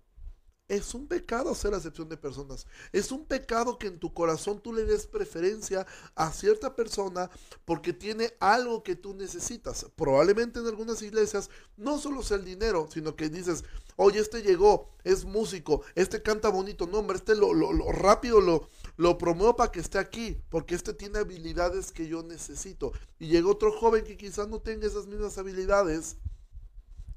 Es 0.66 0.94
un 0.94 1.06
pecado 1.06 1.50
hacer 1.50 1.74
acepción 1.74 2.08
de 2.08 2.16
personas. 2.16 2.66
Es 2.90 3.12
un 3.12 3.26
pecado 3.26 3.78
que 3.78 3.86
en 3.86 3.98
tu 3.98 4.14
corazón 4.14 4.60
tú 4.60 4.72
le 4.72 4.84
des 4.84 5.06
preferencia 5.06 5.86
a 6.14 6.32
cierta 6.32 6.74
persona 6.74 7.30
porque 7.66 7.92
tiene 7.92 8.32
algo 8.40 8.82
que 8.82 8.96
tú 8.96 9.12
necesitas. 9.12 9.86
Probablemente 9.94 10.60
en 10.60 10.66
algunas 10.66 11.02
iglesias 11.02 11.50
no 11.76 11.98
solo 11.98 12.22
sea 12.22 12.38
el 12.38 12.46
dinero, 12.46 12.88
sino 12.90 13.14
que 13.14 13.28
dices, 13.28 13.62
oye, 13.96 14.20
este 14.20 14.42
llegó, 14.42 14.88
es 15.04 15.26
músico, 15.26 15.82
este 15.94 16.22
canta 16.22 16.48
bonito, 16.48 16.86
no, 16.86 17.00
hombre, 17.00 17.18
este 17.18 17.34
lo, 17.34 17.52
lo, 17.52 17.92
rápido 17.92 18.40
lo, 18.40 18.66
lo 18.96 19.18
promuevo 19.18 19.56
para 19.56 19.70
que 19.70 19.80
esté 19.80 19.98
aquí, 19.98 20.40
porque 20.48 20.74
este 20.74 20.94
tiene 20.94 21.18
habilidades 21.18 21.92
que 21.92 22.08
yo 22.08 22.22
necesito. 22.22 22.92
Y 23.18 23.26
llegó 23.26 23.50
otro 23.50 23.70
joven 23.70 24.04
que 24.04 24.16
quizás 24.16 24.48
no 24.48 24.60
tenga 24.60 24.86
esas 24.86 25.06
mismas 25.06 25.36
habilidades 25.36 26.16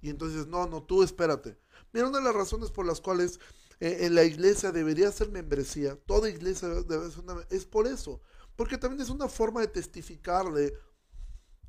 y 0.01 0.09
entonces, 0.09 0.47
no, 0.47 0.67
no, 0.67 0.83
tú 0.83 1.03
espérate. 1.03 1.57
Mira, 1.93 2.07
una 2.07 2.19
de 2.19 2.23
las 2.25 2.35
razones 2.35 2.71
por 2.71 2.85
las 2.85 3.01
cuales 3.01 3.39
eh, 3.79 3.99
en 4.01 4.15
la 4.15 4.23
iglesia 4.23 4.71
debería 4.71 5.11
ser 5.11 5.29
membresía, 5.31 5.95
toda 6.05 6.29
iglesia 6.29 6.67
debe 6.69 7.09
ser 7.11 7.23
una, 7.23 7.45
es 7.49 7.65
por 7.65 7.87
eso. 7.87 8.21
Porque 8.55 8.77
también 8.77 9.01
es 9.01 9.09
una 9.09 9.27
forma 9.27 9.61
de 9.61 9.67
testificarle 9.67 10.73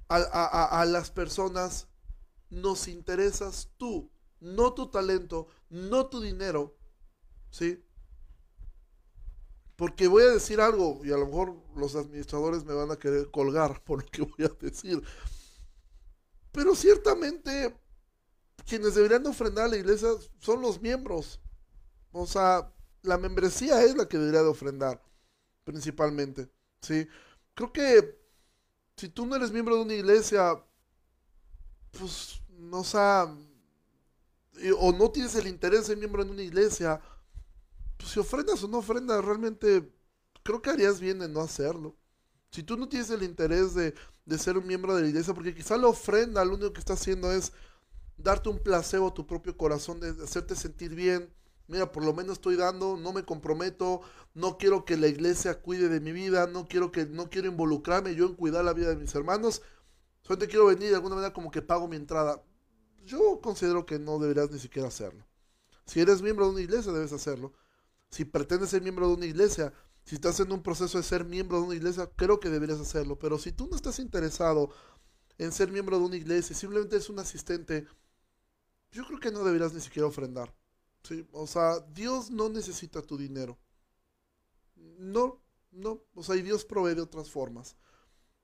a, 0.09 0.17
a, 0.17 0.81
a 0.81 0.85
las 0.87 1.11
personas, 1.11 1.89
nos 2.51 2.89
interesas 2.89 3.71
tú, 3.77 4.11
no 4.41 4.75
tu 4.75 4.91
talento, 4.91 5.49
no 5.71 6.09
tu 6.09 6.21
dinero, 6.21 6.77
¿sí? 7.51 7.85
Porque 9.77 10.09
voy 10.09 10.25
a 10.25 10.31
decir 10.31 10.61
algo 10.61 11.01
y 11.05 11.13
a 11.13 11.17
lo 11.17 11.27
mejor 11.27 11.57
los 11.77 11.95
administradores 11.95 12.65
me 12.65 12.75
van 12.75 12.91
a 12.91 12.99
querer 12.99 13.31
colgar 13.31 13.83
por 13.85 14.03
lo 14.03 14.11
que 14.11 14.23
voy 14.23 14.45
a 14.45 14.49
decir. 14.61 15.03
Pero 16.53 16.75
ciertamente 16.75 17.77
quienes 18.69 18.95
deberían 18.95 19.27
ofrendar 19.27 19.65
a 19.65 19.69
la 19.69 19.77
iglesia 19.77 20.11
son 20.41 20.61
los 20.61 20.81
miembros. 20.81 21.41
O 22.13 22.27
sea, 22.27 22.71
la 23.03 23.17
membresía 23.17 23.83
es 23.83 23.97
la 23.97 24.07
que 24.07 24.19
debería 24.19 24.43
de 24.43 24.49
ofrendar, 24.49 25.03
principalmente. 25.65 26.49
¿sí? 26.83 27.09
Creo 27.55 27.73
que 27.73 28.19
si 28.97 29.09
tú 29.09 29.25
no 29.25 29.37
eres 29.37 29.51
miembro 29.51 29.77
de 29.77 29.83
una 29.83 29.95
iglesia, 29.95 30.63
pues, 31.93 32.43
no 32.51 32.85
sé, 32.85 32.99
o 34.79 34.93
no 34.93 35.11
tienes 35.11 35.35
el 35.37 35.47
interés 35.47 35.81
de 35.81 35.87
ser 35.87 35.97
miembro 35.97 36.25
de 36.25 36.31
una 36.31 36.43
iglesia, 36.43 37.01
pues 37.97 38.13
si 38.13 38.21
ofrendas 38.21 38.63
o 38.63 38.69
no 38.69 38.79
ofrendas, 38.79 39.25
realmente 39.25 39.91
creo 40.43 40.61
que 40.61 40.71
harías 40.71 41.01
bien 41.01 41.23
en 41.23 41.33
no 41.33 41.41
hacerlo. 41.41 41.97
Si 42.51 42.63
tú 42.63 42.77
no 42.77 42.89
tienes 42.89 43.11
el 43.11 43.23
interés 43.23 43.75
de, 43.75 43.95
de 44.27 44.39
ser 44.39 44.59
un 44.59 44.67
miembro 44.67 44.95
de 44.95 45.03
la 45.03 45.09
iglesia, 45.09 45.33
porque 45.33 45.55
quizá 45.55 45.77
la 45.77 45.89
ofrenda 45.89 46.45
lo 46.45 46.55
único 46.55 46.73
que 46.73 46.81
está 46.81 46.95
haciendo 46.95 47.33
es 47.33 47.53
darte 48.19 48.49
un 48.49 48.59
placebo 48.59 49.09
a 49.09 49.15
tu 49.15 49.27
propio 49.27 49.57
corazón, 49.57 50.01
de 50.01 50.11
hacerte 50.23 50.55
sentir 50.55 50.95
bien. 50.95 51.33
Mira, 51.69 51.93
por 51.93 52.05
lo 52.05 52.15
menos 52.15 52.35
estoy 52.35 52.57
dando, 52.57 52.97
no 52.97 53.13
me 53.13 53.25
comprometo, 53.25 54.01
no 54.35 54.59
quiero 54.59 54.85
que 54.85 54.97
la 54.97 55.07
iglesia 55.07 55.61
cuide 55.61 55.89
de 55.89 56.01
mi 56.01 56.13
vida, 56.13 56.47
no 56.47 56.67
quiero 56.67 56.91
que 56.91 57.07
no 57.07 57.29
quiero 57.31 57.49
involucrarme 57.49 58.15
yo 58.15 58.27
en 58.27 58.35
cuidar 58.35 58.65
la 58.65 58.73
vida 58.73 58.89
de 58.89 58.97
mis 58.97 59.15
hermanos. 59.15 59.63
Solamente 60.23 60.49
quiero 60.49 60.67
venir 60.67 60.91
de 60.91 60.97
alguna 60.97 61.15
manera 61.15 61.33
como 61.33 61.51
que 61.51 61.63
pago 61.63 61.89
mi 61.89 61.97
entrada. 61.97 62.43
Yo 63.05 63.41
considero 63.43 63.87
que 63.87 63.99
no 63.99 64.19
deberías 64.19 64.51
ni 64.51 64.59
siquiera 64.59 64.89
hacerlo. 64.89 65.27
Si 65.87 66.01
eres 66.01 66.21
miembro 66.21 66.47
de 66.47 66.53
una 66.53 66.61
iglesia, 66.61 66.93
debes 66.93 67.13
hacerlo. 67.13 67.55
Si 68.11 68.25
pretendes 68.25 68.71
ser 68.71 68.83
miembro 68.83 69.09
de 69.09 69.15
una 69.15 69.27
iglesia, 69.27 69.73
si 70.05 70.15
estás 70.15 70.41
en 70.41 70.53
un 70.53 70.63
proceso 70.63 70.99
de 70.99 71.05
ser 71.05 71.25
miembro 71.25 71.59
de 71.59 71.65
una 71.65 71.75
iglesia, 71.75 72.11
creo 72.17 72.41
que 72.41 72.49
deberías 72.51 72.81
hacerlo. 72.81 73.19
Pero 73.19 73.39
si 73.39 73.53
tú 73.53 73.69
no 73.69 73.77
estás 73.77 73.99
interesado 73.99 74.71
en 75.37 75.53
ser 75.53 75.71
miembro 75.71 75.99
de 75.99 76.05
una 76.07 76.17
iglesia, 76.17 76.57
simplemente 76.57 76.97
eres 76.97 77.11
un 77.11 77.19
asistente, 77.19 77.87
yo 78.91 79.05
creo 79.07 79.21
que 79.21 79.31
no 79.31 79.45
deberías 79.45 79.73
ni 79.73 79.81
siquiera 79.81 80.09
ofrendar. 80.09 80.55
¿sí? 81.03 81.27
O 81.33 81.47
sea, 81.47 81.81
Dios 81.93 82.31
no 82.31 82.49
necesita 82.49 83.03
tu 83.03 83.17
dinero. 83.17 83.59
No, 84.77 85.41
no. 85.71 86.03
O 86.15 86.23
sea, 86.23 86.37
y 86.37 86.43
Dios 86.43 86.65
provee 86.65 86.95
de 86.95 87.03
otras 87.03 87.31
formas. 87.31 87.77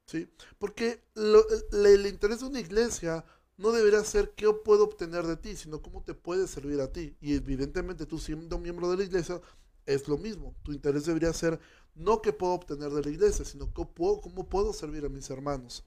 ¿sí? 0.06 0.28
Porque 0.58 1.02
el 1.14 2.06
interés 2.06 2.40
de 2.40 2.46
una 2.46 2.60
iglesia 2.60 3.24
no 3.56 3.72
debería 3.72 4.02
ser 4.04 4.32
qué 4.34 4.52
puedo 4.52 4.84
obtener 4.84 5.26
de 5.26 5.36
ti, 5.36 5.56
sino 5.56 5.80
cómo 5.80 6.02
te 6.02 6.14
puede 6.14 6.46
servir 6.46 6.80
a 6.80 6.92
ti. 6.92 7.16
Y 7.20 7.34
evidentemente 7.34 8.06
tú 8.06 8.18
siendo 8.18 8.58
miembro 8.58 8.90
de 8.90 8.96
la 8.96 9.04
iglesia 9.04 9.40
es 9.86 10.08
lo 10.08 10.18
mismo. 10.18 10.54
Tu 10.62 10.72
interés 10.72 11.04
debería 11.04 11.32
ser 11.32 11.60
no 11.94 12.20
qué 12.20 12.32
puedo 12.32 12.54
obtener 12.54 12.90
de 12.90 13.02
la 13.02 13.10
iglesia, 13.10 13.44
sino 13.44 13.72
cómo 13.72 13.92
puedo, 13.92 14.20
cómo 14.20 14.48
puedo 14.48 14.72
servir 14.72 15.04
a 15.04 15.08
mis 15.08 15.30
hermanos. 15.30 15.84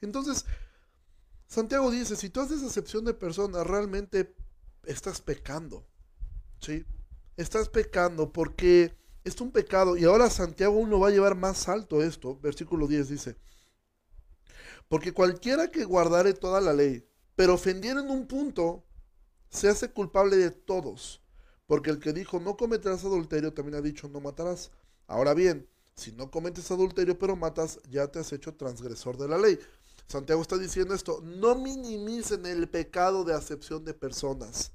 Entonces, 0.00 0.44
Santiago 1.48 1.90
dice, 1.90 2.14
si 2.14 2.30
tú 2.30 2.40
haces 2.40 2.62
acepción 2.62 3.04
de 3.04 3.14
personas, 3.14 3.66
realmente 3.66 4.34
estás 4.84 5.20
pecando. 5.20 5.86
¿Sí? 6.60 6.84
Estás 7.36 7.68
pecando 7.68 8.32
porque 8.32 8.94
es 9.24 9.40
un 9.40 9.50
pecado. 9.50 9.96
Y 9.96 10.04
ahora 10.04 10.30
Santiago 10.30 10.76
uno 10.76 11.00
va 11.00 11.08
a 11.08 11.12
llevar 11.12 11.36
más 11.36 11.68
alto 11.68 12.02
esto. 12.02 12.38
Versículo 12.40 12.86
10 12.86 13.08
dice, 13.08 13.36
porque 14.88 15.12
cualquiera 15.12 15.70
que 15.70 15.84
guardare 15.84 16.34
toda 16.34 16.60
la 16.60 16.72
ley, 16.72 17.06
pero 17.34 17.54
ofendiera 17.54 18.00
en 18.00 18.10
un 18.10 18.26
punto, 18.26 18.84
se 19.50 19.68
hace 19.68 19.90
culpable 19.90 20.36
de 20.36 20.50
todos. 20.50 21.22
Porque 21.66 21.90
el 21.90 21.98
que 21.98 22.12
dijo 22.12 22.40
no 22.40 22.56
cometerás 22.56 23.04
adulterio 23.04 23.52
también 23.52 23.76
ha 23.76 23.82
dicho 23.82 24.08
no 24.08 24.20
matarás. 24.20 24.70
Ahora 25.06 25.34
bien, 25.34 25.68
si 25.94 26.12
no 26.12 26.30
cometes 26.30 26.70
adulterio 26.70 27.18
pero 27.18 27.36
matas, 27.36 27.80
ya 27.90 28.08
te 28.08 28.18
has 28.18 28.32
hecho 28.32 28.54
transgresor 28.54 29.16
de 29.18 29.28
la 29.28 29.38
ley. 29.38 29.58
Santiago 30.08 30.40
está 30.40 30.56
diciendo 30.56 30.94
esto, 30.94 31.20
no 31.22 31.54
minimicen 31.54 32.46
el 32.46 32.68
pecado 32.68 33.24
de 33.24 33.34
acepción 33.34 33.84
de 33.84 33.92
personas. 33.92 34.72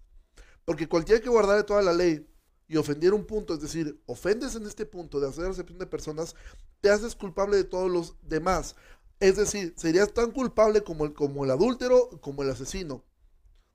Porque 0.64 0.88
cualquiera 0.88 1.22
que 1.22 1.30
guardare 1.30 1.64
toda 1.64 1.82
la 1.82 1.92
ley 1.92 2.28
y 2.68 2.78
ofendiera 2.78 3.16
un 3.16 3.26
punto, 3.26 3.56
es 3.56 3.62
decir, 3.62 4.00
ofendes 4.06 4.56
en 4.56 4.68
este 4.68 4.86
punto 4.86 5.20
de 5.20 5.28
hacer 5.28 5.46
acepción 5.46 5.80
de 5.80 5.88
personas, 5.88 6.36
te 6.82 6.90
haces 6.92 7.16
culpable 7.16 7.58
de 7.58 7.64
todos 7.64 7.90
los 7.90 8.16
demás. 8.22 8.76
Es 9.20 9.36
decir, 9.36 9.74
serías 9.76 10.14
tan 10.14 10.32
culpable 10.32 10.84
como 10.84 11.06
el, 11.06 11.14
como 11.14 11.44
el 11.46 11.52
adúltero, 11.52 12.10
como 12.22 12.44
el 12.44 12.52
asesino. 12.52 13.04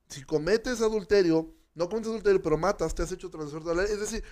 Si 0.07 0.23
cometes 0.23 0.81
adulterio, 0.81 1.53
no 1.75 1.89
cometes 1.89 2.09
adulterio, 2.09 2.41
pero 2.41 2.57
matas, 2.57 2.95
te 2.95 3.03
has 3.03 3.11
hecho 3.11 3.29
transgresor 3.29 3.65
de 3.65 3.75
la 3.75 3.83
ley. 3.83 3.91
Es 3.91 3.99
decir, 3.99 4.23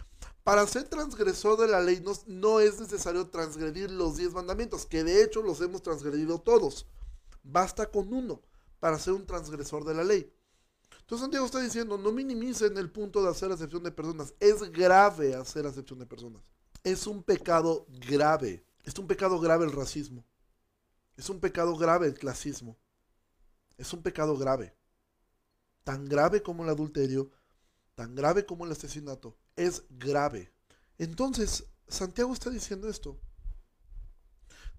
para 0.44 0.66
ser 0.66 0.84
transgresor 0.86 1.60
de 1.60 1.68
la 1.68 1.82
ley 1.82 2.02
no, 2.04 2.13
no 2.26 2.62
es 2.62 2.80
necesario 2.80 3.28
transgredir 3.28 3.92
los 3.92 4.16
diez 4.16 4.32
mandamientos, 4.32 4.86
que 4.86 5.04
de 5.04 5.24
hecho 5.24 5.42
los 5.42 5.60
hemos 5.60 5.82
transgredido 5.82 6.40
todos. 6.40 6.88
Basta 7.50 7.90
con 7.90 8.14
uno 8.14 8.42
para 8.80 9.00
ser 9.00 9.14
un 9.14 9.26
transgresor 9.26 9.86
de 9.86 9.94
la 9.94 10.04
ley. 10.04 10.32
Entonces 11.00 11.22
Santiago 11.22 11.46
está 11.46 11.62
diciendo, 11.62 11.98
no 11.98 12.12
minimicen 12.12 12.78
el 12.78 12.92
punto 12.92 13.24
de 13.24 13.30
hacer 13.30 13.50
acepción 13.52 13.84
de 13.84 13.92
personas. 13.92 14.34
Es 14.40 14.70
grave 14.72 15.34
hacer 15.36 15.66
acepción 15.66 16.00
de 16.00 16.06
personas. 16.06 16.44
Es 16.84 17.08
un 17.08 17.24
pecado 17.24 17.86
grave. 17.88 18.66
Es 18.84 18.98
un 19.00 19.08
pecado 19.08 19.40
grave 19.40 19.66
el 19.66 19.72
racismo. 19.72 20.26
Es 21.16 21.30
un 21.30 21.40
pecado 21.40 21.78
grave 21.78 22.08
el 22.08 22.16
clasismo. 22.16 22.78
Es 23.78 23.94
un 23.94 24.02
pecado 24.02 24.36
grave. 24.38 24.76
Tan 25.86 26.06
grave 26.06 26.44
como 26.44 26.64
el 26.64 26.70
adulterio, 26.70 27.32
tan 27.96 28.14
grave 28.14 28.46
como 28.46 28.66
el 28.66 28.74
asesinato. 28.74 29.38
Es 29.56 29.84
grave. 29.90 30.52
Entonces, 30.98 31.66
Santiago 31.88 32.34
está 32.34 32.50
diciendo 32.50 32.90
esto 32.90 33.18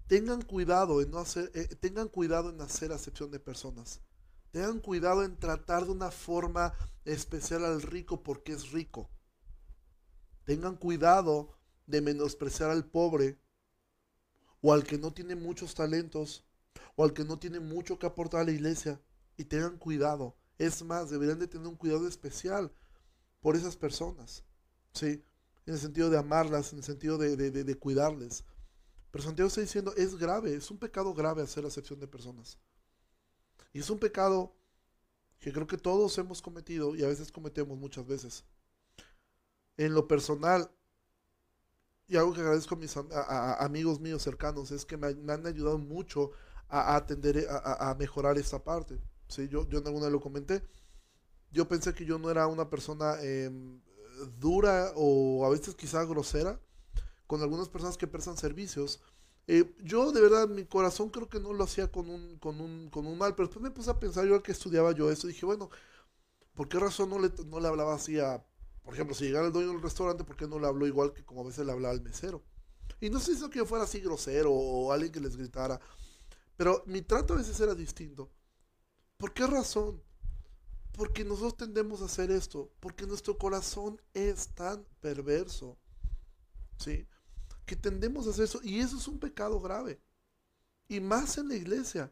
tengan 0.09 0.41
cuidado 0.41 1.03
en 1.03 1.11
no 1.11 1.19
hacer, 1.19 1.51
eh, 1.53 1.67
tengan 1.75 2.07
cuidado 2.07 2.49
en 2.49 2.59
hacer 2.61 2.91
acepción 2.91 3.29
de 3.29 3.39
personas. 3.39 4.01
Tengan 4.49 4.79
cuidado 4.79 5.23
en 5.23 5.37
tratar 5.37 5.85
de 5.85 5.91
una 5.91 6.09
forma 6.09 6.73
especial 7.05 7.63
al 7.63 7.83
rico 7.83 8.23
porque 8.23 8.53
es 8.53 8.71
rico. 8.71 9.11
Tengan 10.45 10.77
cuidado 10.77 11.55
de 11.85 12.01
menospreciar 12.01 12.71
al 12.71 12.89
pobre 12.89 13.39
o 14.61 14.73
al 14.73 14.83
que 14.83 14.97
no 14.97 15.13
tiene 15.13 15.35
muchos 15.35 15.75
talentos 15.75 16.43
o 16.95 17.03
al 17.03 17.13
que 17.13 17.23
no 17.23 17.37
tiene 17.37 17.59
mucho 17.59 17.99
que 17.99 18.07
aportar 18.07 18.41
a 18.41 18.45
la 18.45 18.51
iglesia. 18.51 18.99
Y 19.37 19.45
tengan 19.45 19.77
cuidado. 19.77 20.35
Es 20.57 20.81
más, 20.81 21.11
deberían 21.11 21.37
de 21.37 21.47
tener 21.47 21.67
un 21.67 21.75
cuidado 21.75 22.07
especial 22.07 22.73
por 23.41 23.55
esas 23.55 23.77
personas. 23.77 24.43
¿Sí? 24.91 25.23
En 25.67 25.75
el 25.75 25.79
sentido 25.79 26.09
de 26.09 26.17
amarlas, 26.17 26.73
en 26.73 26.79
el 26.79 26.83
sentido 26.83 27.19
de, 27.19 27.51
de 27.51 27.75
cuidarles. 27.75 28.43
Pero 29.11 29.23
Santiago 29.23 29.47
está 29.47 29.61
diciendo, 29.61 29.93
es 29.95 30.15
grave, 30.15 30.53
es 30.53 30.69
un 30.69 30.77
pecado 30.77 31.13
grave 31.13 31.41
hacer 31.41 31.65
acepción 31.65 31.99
de 31.99 32.07
personas. 32.07 32.57
Y 33.73 33.79
es 33.79 33.89
un 33.89 33.99
pecado 33.99 34.53
que 35.39 35.51
creo 35.51 35.67
que 35.67 35.77
todos 35.77 36.17
hemos 36.17 36.41
cometido 36.41 36.95
y 36.95 37.03
a 37.03 37.07
veces 37.07 37.31
cometemos 37.31 37.77
muchas 37.77 38.05
veces. 38.05 38.43
En 39.77 39.93
lo 39.93 40.07
personal, 40.07 40.69
y 42.07 42.17
algo 42.17 42.33
que 42.33 42.41
agradezco 42.41 42.75
a 42.75 42.77
mis 42.77 42.95
amigos 43.59 43.99
míos 43.99 44.21
cercanos, 44.21 44.71
es 44.71 44.85
que 44.85 44.97
me, 44.97 45.07
han 45.07 45.47
ayudado 45.47 45.77
mucho 45.77 46.31
a, 46.67 46.95
atender, 46.95 47.47
a, 47.49 47.95
mejorar 47.97 48.37
esta 48.37 48.63
parte. 48.63 48.99
¿sí? 49.27 49.47
Yo, 49.47 49.67
yo 49.69 49.79
en 49.79 49.87
alguna 49.87 50.09
lo 50.09 50.19
comenté. 50.19 50.61
Yo 51.51 51.67
pensé 51.67 51.93
que 51.93 52.05
yo 52.05 52.19
no 52.19 52.29
era 52.29 52.47
una 52.47 52.69
persona 52.69 53.21
em, 53.21 53.81
dura 54.39 54.91
o 54.95 55.45
a 55.45 55.49
veces 55.49 55.73
quizá 55.73 56.03
grosera 56.03 56.59
con 57.29 57.43
algunas 57.43 57.69
personas 57.69 57.95
que 57.95 58.07
prestan 58.07 58.37
servicios. 58.37 59.01
Eh, 59.45 59.75
yo 59.83 60.11
de 60.11 60.19
verdad, 60.19 60.47
mi 60.49 60.65
corazón 60.65 61.11
creo 61.11 61.29
que 61.29 61.39
no 61.39 61.53
lo 61.53 61.63
hacía 61.63 61.91
con 61.91 62.09
un, 62.09 62.39
con 62.39 62.59
un, 62.59 62.89
con 62.89 63.05
un 63.05 63.19
mal, 63.19 63.35
pero 63.35 63.47
después 63.47 63.61
me 63.61 63.69
puse 63.69 63.91
a 63.91 63.99
pensar, 63.99 64.25
yo 64.25 64.41
que 64.41 64.51
estudiaba 64.51 64.93
yo 64.93 65.11
eso, 65.11 65.27
dije, 65.27 65.45
bueno, 65.45 65.69
¿por 66.55 66.67
qué 66.67 66.79
razón 66.79 67.11
no 67.11 67.19
le, 67.19 67.31
no 67.45 67.59
le 67.59 67.67
hablaba 67.67 67.93
así 67.93 68.19
a, 68.19 68.43
por 68.81 68.95
ejemplo, 68.95 69.15
si 69.15 69.25
llegara 69.25 69.45
el 69.45 69.53
dueño 69.53 69.69
del 69.69 69.81
restaurante, 69.81 70.23
¿por 70.23 70.35
qué 70.37 70.47
no 70.47 70.57
le 70.57 70.65
habló 70.65 70.87
igual 70.87 71.13
que 71.13 71.23
como 71.23 71.41
a 71.41 71.45
veces 71.45 71.67
le 71.67 71.71
hablaba 71.71 71.93
al 71.93 72.01
mesero? 72.01 72.43
Y 72.99 73.11
no 73.11 73.19
sé 73.19 73.35
si 73.35 73.47
que 73.51 73.59
yo 73.59 73.65
fuera 73.67 73.83
así 73.83 73.99
grosero 73.99 74.51
o 74.51 74.91
alguien 74.91 75.11
que 75.11 75.19
les 75.19 75.37
gritara, 75.37 75.79
pero 76.57 76.83
mi 76.87 77.03
trato 77.03 77.35
a 77.35 77.37
veces 77.37 77.59
era 77.59 77.75
distinto. 77.75 78.31
¿Por 79.17 79.33
qué 79.33 79.45
razón? 79.45 80.01
Porque 80.93 81.23
nosotros 81.23 81.57
tendemos 81.57 82.01
a 82.01 82.05
hacer 82.05 82.31
esto, 82.31 82.71
porque 82.79 83.05
nuestro 83.05 83.37
corazón 83.37 84.01
es 84.15 84.47
tan 84.55 84.83
perverso. 84.99 85.77
¿Sí? 86.79 87.05
Que 87.69 87.75
tendemos 87.75 88.25
a 88.25 88.31
hacer 88.31 88.45
eso. 88.45 88.59
Y 88.63 88.79
eso 88.79 88.97
es 88.97 89.07
un 89.07 89.19
pecado 89.19 89.61
grave. 89.61 90.01
Y 90.87 90.99
más 90.99 91.37
en 91.37 91.49
la 91.49 91.55
iglesia. 91.55 92.11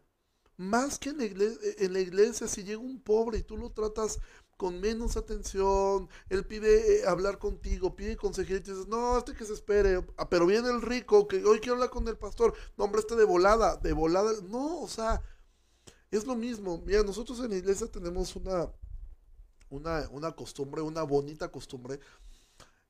Más 0.56 1.00
que 1.00 1.10
en 1.10 1.18
la 1.18 1.26
iglesia, 1.26 1.60
en 1.80 1.94
la 1.94 2.00
iglesia 2.00 2.48
si 2.48 2.64
llega 2.64 2.80
un 2.80 3.02
pobre 3.02 3.40
y 3.40 3.44
tú 3.44 3.58
lo 3.58 3.72
tratas 3.72 4.20
con 4.56 4.80
menos 4.80 5.18
atención, 5.18 6.10
él 6.30 6.46
pide 6.46 7.02
eh, 7.02 7.08
hablar 7.08 7.38
contigo, 7.40 7.96
pide 7.96 8.18
consejero 8.18 8.58
y 8.58 8.62
te 8.62 8.72
dices, 8.72 8.88
no, 8.88 9.18
este 9.18 9.34
que 9.34 9.46
se 9.46 9.54
espere, 9.54 10.04
ah, 10.18 10.30
pero 10.30 10.48
viene 10.48 10.70
el 10.70 10.82
rico, 10.82 11.28
que 11.28 11.44
hoy 11.46 11.60
quiero 11.60 11.76
hablar 11.76 11.92
con 11.92 12.08
el 12.08 12.18
pastor, 12.18 12.56
no, 12.76 12.86
hombre, 12.86 13.02
este 13.02 13.16
de 13.16 13.24
volada, 13.24 13.78
de 13.78 13.94
volada, 13.94 14.32
no, 14.50 14.82
o 14.82 14.88
sea, 14.88 15.22
es 16.10 16.26
lo 16.26 16.36
mismo, 16.36 16.82
mira, 16.84 17.04
nosotros 17.04 17.40
en 17.42 17.52
la 17.52 17.58
iglesia 17.58 17.86
tenemos 17.86 18.36
una, 18.36 18.72
una, 19.70 20.10
una 20.10 20.32
costumbre, 20.32 20.82
una 20.82 21.04
bonita 21.04 21.52
costumbre, 21.52 22.00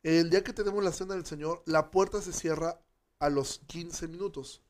el 0.03 0.29
día 0.29 0.43
que 0.43 0.53
tenemos 0.53 0.83
la 0.83 0.91
cena 0.91 1.15
del 1.15 1.25
Señor, 1.25 1.63
la 1.65 1.91
puerta 1.91 2.21
se 2.21 2.33
cierra 2.33 2.81
a 3.19 3.29
los 3.29 3.59
15 3.67 4.07
minutos. 4.07 4.61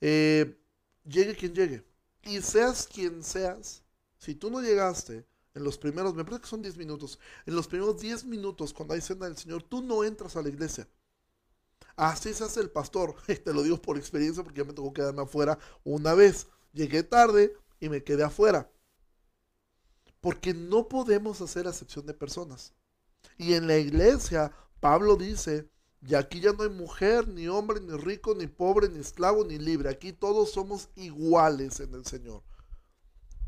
Eh, 0.00 0.60
llegue 1.04 1.36
quien 1.36 1.54
llegue. 1.54 1.84
Y 2.22 2.40
seas 2.42 2.86
quien 2.86 3.22
seas, 3.22 3.82
si 4.18 4.34
tú 4.34 4.50
no 4.50 4.60
llegaste 4.60 5.26
en 5.54 5.64
los 5.64 5.78
primeros, 5.78 6.14
me 6.14 6.24
parece 6.24 6.42
que 6.42 6.48
son 6.48 6.62
10 6.62 6.76
minutos, 6.76 7.18
en 7.46 7.54
los 7.54 7.66
primeros 7.68 8.00
10 8.00 8.24
minutos 8.24 8.72
cuando 8.72 8.94
hay 8.94 9.00
cena 9.00 9.26
del 9.26 9.36
Señor, 9.36 9.62
tú 9.62 9.82
no 9.82 10.04
entras 10.04 10.36
a 10.36 10.42
la 10.42 10.48
iglesia. 10.48 10.88
Así 11.96 12.32
se 12.32 12.44
hace 12.44 12.60
el 12.60 12.70
pastor. 12.70 13.16
Te 13.26 13.52
lo 13.52 13.62
digo 13.62 13.82
por 13.82 13.98
experiencia 13.98 14.42
porque 14.44 14.60
ya 14.60 14.64
me 14.64 14.72
tocó 14.72 14.92
quedarme 14.92 15.22
afuera 15.22 15.58
una 15.84 16.14
vez. 16.14 16.46
Llegué 16.72 17.02
tarde 17.02 17.54
y 17.80 17.88
me 17.88 18.04
quedé 18.04 18.22
afuera. 18.22 18.70
Porque 20.20 20.54
no 20.54 20.88
podemos 20.88 21.40
hacer 21.40 21.66
acepción 21.66 22.06
de 22.06 22.14
personas. 22.14 22.72
Y 23.36 23.54
en 23.54 23.66
la 23.66 23.76
iglesia, 23.76 24.52
Pablo 24.80 25.16
dice, 25.16 25.68
y 26.06 26.14
aquí 26.14 26.40
ya 26.40 26.52
no 26.52 26.62
hay 26.62 26.70
mujer, 26.70 27.28
ni 27.28 27.48
hombre, 27.48 27.80
ni 27.80 27.96
rico, 27.96 28.34
ni 28.34 28.46
pobre, 28.46 28.88
ni 28.88 29.00
esclavo, 29.00 29.44
ni 29.44 29.58
libre. 29.58 29.88
Aquí 29.88 30.12
todos 30.12 30.52
somos 30.52 30.88
iguales 30.96 31.80
en 31.80 31.94
el 31.94 32.04
Señor. 32.04 32.42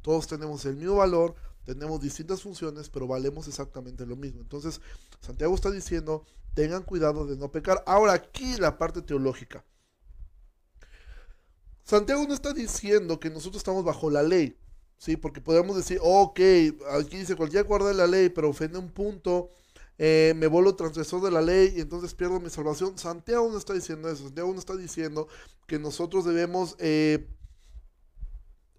Todos 0.02 0.26
tenemos 0.26 0.64
el 0.64 0.76
mismo 0.76 0.96
valor, 0.96 1.34
tenemos 1.64 2.00
distintas 2.00 2.42
funciones, 2.42 2.88
pero 2.88 3.06
valemos 3.06 3.46
exactamente 3.46 4.06
lo 4.06 4.16
mismo. 4.16 4.40
Entonces, 4.40 4.80
Santiago 5.20 5.54
está 5.54 5.70
diciendo, 5.70 6.24
tengan 6.54 6.82
cuidado 6.82 7.26
de 7.26 7.36
no 7.36 7.52
pecar. 7.52 7.82
Ahora 7.86 8.14
aquí 8.14 8.56
la 8.56 8.78
parte 8.78 9.02
teológica. 9.02 9.64
Santiago 11.84 12.24
no 12.26 12.34
está 12.34 12.52
diciendo 12.52 13.18
que 13.18 13.30
nosotros 13.30 13.60
estamos 13.60 13.84
bajo 13.84 14.10
la 14.10 14.22
ley, 14.22 14.56
¿sí? 15.00 15.16
Porque 15.16 15.40
podemos 15.40 15.76
decir, 15.76 15.98
ok, 16.02 16.38
aquí 16.92 17.16
dice 17.16 17.34
cualquier 17.34 17.64
guarda 17.64 17.92
la 17.94 18.06
ley, 18.06 18.28
pero 18.28 18.50
ofende 18.50 18.78
un 18.78 18.90
punto, 18.90 19.50
eh, 19.98 20.34
me 20.36 20.46
vuelvo 20.46 20.76
transgresor 20.76 21.22
de 21.22 21.30
la 21.30 21.40
ley 21.40 21.72
y 21.76 21.80
entonces 21.80 22.14
pierdo 22.14 22.38
mi 22.38 22.50
salvación. 22.50 22.98
Santiago 22.98 23.48
no 23.50 23.56
está 23.58 23.72
diciendo 23.72 24.10
eso, 24.10 24.24
Santiago 24.24 24.52
no 24.52 24.58
está 24.58 24.76
diciendo 24.76 25.26
que 25.66 25.78
nosotros 25.78 26.24
debemos... 26.24 26.76
Eh, 26.78 27.26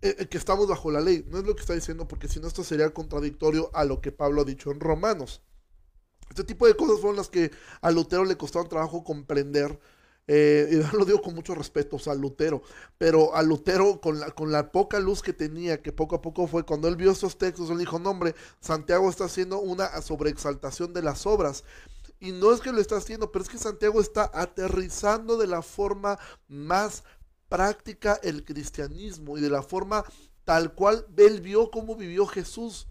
eh, 0.03 0.28
que 0.28 0.38
estamos 0.38 0.67
bajo 0.67 0.89
la 0.89 0.99
ley. 0.99 1.26
No 1.30 1.38
es 1.38 1.43
lo 1.43 1.53
que 1.55 1.61
está 1.61 1.76
diciendo, 1.76 2.07
porque 2.07 2.28
si 2.28 2.39
no, 2.39 2.47
esto 2.47 2.63
sería 2.63 2.91
contradictorio 2.91 3.69
a 3.74 3.86
lo 3.86 4.01
que 4.01 4.11
Pablo 4.11 4.41
ha 4.41 4.45
dicho 4.45 4.72
en 4.72 4.80
Romanos. 4.80 5.43
Este 6.30 6.43
tipo 6.43 6.65
de 6.65 6.76
cosas 6.76 6.99
fueron 6.99 7.17
las 7.17 7.30
que 7.30 7.51
a 7.82 7.91
Lutero 7.91 8.26
le 8.26 8.36
costaron 8.36 8.67
trabajo 8.67 9.03
comprender. 9.03 9.80
Eh, 10.28 10.69
y 10.72 10.76
lo 10.97 11.05
digo 11.05 11.22
con 11.22 11.36
mucho 11.36 11.55
respeto, 11.55 11.95
o 11.97 11.99
sea, 11.99 12.13
Lutero, 12.13 12.61
pero 12.97 13.36
a 13.36 13.41
Lutero 13.41 13.99
con 13.99 14.19
la, 14.19 14.32
con 14.32 14.51
la 14.51 14.72
poca 14.72 14.99
luz 14.99 15.22
que 15.22 15.34
tenía, 15.34 15.82
que 15.82 15.91
poco 15.91 16.15
a 16.15 16.22
poco 16.22 16.47
fue, 16.47 16.63
cuando 16.63 16.88
él 16.88 16.95
vio 16.95 17.11
estos 17.11 17.38
textos, 17.38 17.69
él 17.69 17.80
dijo, 17.80 17.99
no 17.99 18.11
hombre, 18.11 18.36
Santiago 18.59 19.09
está 19.09 19.26
haciendo 19.26 19.59
una 19.59 20.01
sobreexaltación 20.01 20.93
de 20.93 21.01
las 21.01 21.26
obras. 21.26 21.63
Y 22.19 22.32
no 22.32 22.53
es 22.53 22.61
que 22.61 22.72
lo 22.72 22.80
está 22.80 22.97
haciendo, 22.97 23.32
pero 23.32 23.43
es 23.43 23.49
que 23.49 23.57
Santiago 23.57 23.99
está 23.99 24.30
aterrizando 24.34 25.38
de 25.38 25.47
la 25.47 25.63
forma 25.63 26.19
más 26.47 27.03
práctica 27.49 28.19
el 28.22 28.45
cristianismo 28.45 29.38
y 29.38 29.41
de 29.41 29.49
la 29.49 29.63
forma 29.63 30.05
tal 30.45 30.74
cual 30.74 31.05
él 31.17 31.41
vio 31.41 31.72
cómo 31.72 31.95
vivió 31.95 32.26
Jesús 32.28 32.88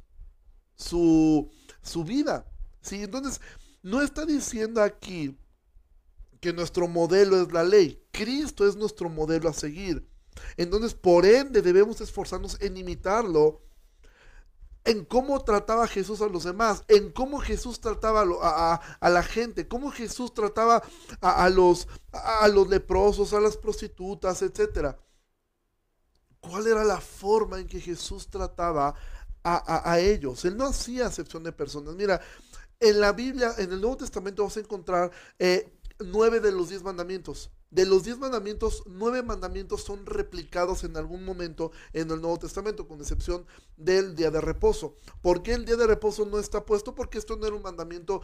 su, 0.74 1.48
su 1.80 2.04
vida. 2.04 2.44
¿sí? 2.82 3.02
Entonces, 3.02 3.40
no 3.82 4.02
está 4.02 4.26
diciendo 4.26 4.82
aquí 4.82 5.38
que 6.40 6.52
nuestro 6.52 6.88
modelo 6.88 7.40
es 7.40 7.52
la 7.52 7.62
ley. 7.62 8.02
Cristo 8.10 8.66
es 8.66 8.76
nuestro 8.76 9.08
modelo 9.08 9.48
a 9.48 9.52
seguir. 9.52 10.08
Entonces, 10.56 10.94
por 10.94 11.26
ende, 11.26 11.62
debemos 11.62 12.00
esforzarnos 12.00 12.60
en 12.60 12.76
imitarlo 12.76 13.62
en 14.84 15.04
cómo 15.04 15.42
trataba 15.44 15.86
Jesús 15.86 16.22
a 16.22 16.28
los 16.28 16.44
demás, 16.44 16.84
en 16.88 17.12
cómo 17.12 17.38
Jesús 17.38 17.80
trataba 17.80 18.22
a, 19.00 19.10
la 19.10 19.22
gente, 19.22 19.68
cómo 19.68 19.90
Jesús 19.90 20.32
trataba 20.32 20.82
a, 21.20 21.48
los, 21.50 21.86
a 22.12 22.48
los 22.48 22.68
leprosos, 22.68 23.32
a 23.32 23.40
las 23.40 23.56
prostitutas, 23.56 24.42
etc. 24.42 24.96
¿Cuál 26.40 26.66
era 26.66 26.84
la 26.84 27.00
forma 27.00 27.60
en 27.60 27.66
que 27.66 27.80
Jesús 27.80 28.28
trataba 28.28 28.94
a, 29.44 29.98
ellos? 29.98 30.44
Él 30.44 30.56
no 30.56 30.66
hacía 30.66 31.06
acepción 31.06 31.44
de 31.44 31.52
personas. 31.52 31.94
Mira, 31.94 32.20
en 32.78 33.00
la 33.00 33.12
Biblia, 33.12 33.52
en 33.58 33.72
el 33.72 33.80
Nuevo 33.80 33.98
Testamento 33.98 34.44
vas 34.44 34.56
a 34.56 34.60
encontrar 34.60 35.10
eh, 35.38 35.79
nueve 36.04 36.40
de 36.40 36.52
los 36.52 36.68
diez 36.68 36.82
mandamientos. 36.82 37.50
De 37.70 37.86
los 37.86 38.02
diez 38.02 38.18
mandamientos, 38.18 38.82
nueve 38.86 39.22
mandamientos 39.22 39.82
son 39.82 40.04
replicados 40.04 40.82
en 40.82 40.96
algún 40.96 41.24
momento 41.24 41.70
en 41.92 42.10
el 42.10 42.20
Nuevo 42.20 42.38
Testamento, 42.38 42.88
con 42.88 43.00
excepción 43.00 43.46
del 43.76 44.16
día 44.16 44.30
de 44.30 44.40
reposo. 44.40 44.96
¿Por 45.22 45.42
qué 45.42 45.54
el 45.54 45.64
día 45.64 45.76
de 45.76 45.86
reposo 45.86 46.26
no 46.26 46.38
está 46.38 46.66
puesto? 46.66 46.94
Porque 46.94 47.18
esto 47.18 47.36
no 47.36 47.46
era 47.46 47.54
un 47.54 47.62
mandamiento 47.62 48.22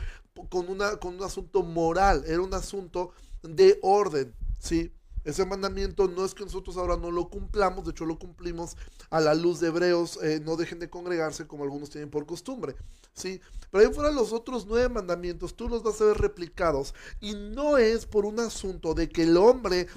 con, 0.48 0.68
una, 0.68 0.96
con 0.96 1.14
un 1.14 1.22
asunto 1.22 1.62
moral, 1.62 2.24
era 2.26 2.40
un 2.40 2.54
asunto 2.54 3.12
de 3.42 3.78
orden, 3.82 4.34
¿sí? 4.58 4.92
Ese 5.26 5.44
mandamiento 5.44 6.06
no 6.06 6.24
es 6.24 6.34
que 6.34 6.44
nosotros 6.44 6.76
ahora 6.76 6.96
no 6.96 7.10
lo 7.10 7.28
cumplamos, 7.28 7.84
de 7.84 7.90
hecho 7.90 8.06
lo 8.06 8.16
cumplimos 8.16 8.76
a 9.10 9.20
la 9.20 9.34
luz 9.34 9.58
de 9.58 9.66
Hebreos, 9.66 10.20
eh, 10.22 10.40
no 10.40 10.54
dejen 10.54 10.78
de 10.78 10.88
congregarse 10.88 11.48
como 11.48 11.64
algunos 11.64 11.90
tienen 11.90 12.10
por 12.10 12.26
costumbre, 12.26 12.76
¿sí? 13.12 13.40
Pero 13.72 13.84
ahí 13.84 13.92
fuera 13.92 14.12
los 14.12 14.32
otros 14.32 14.66
nueve 14.68 14.88
mandamientos, 14.88 15.56
tú 15.56 15.68
los 15.68 15.82
vas 15.82 16.00
a 16.00 16.04
ver 16.04 16.18
replicados 16.18 16.94
y 17.20 17.34
no 17.34 17.76
es 17.76 18.06
por 18.06 18.24
un 18.24 18.38
asunto 18.38 18.94
de 18.94 19.08
que 19.08 19.24
el 19.24 19.36
hombre 19.36 19.88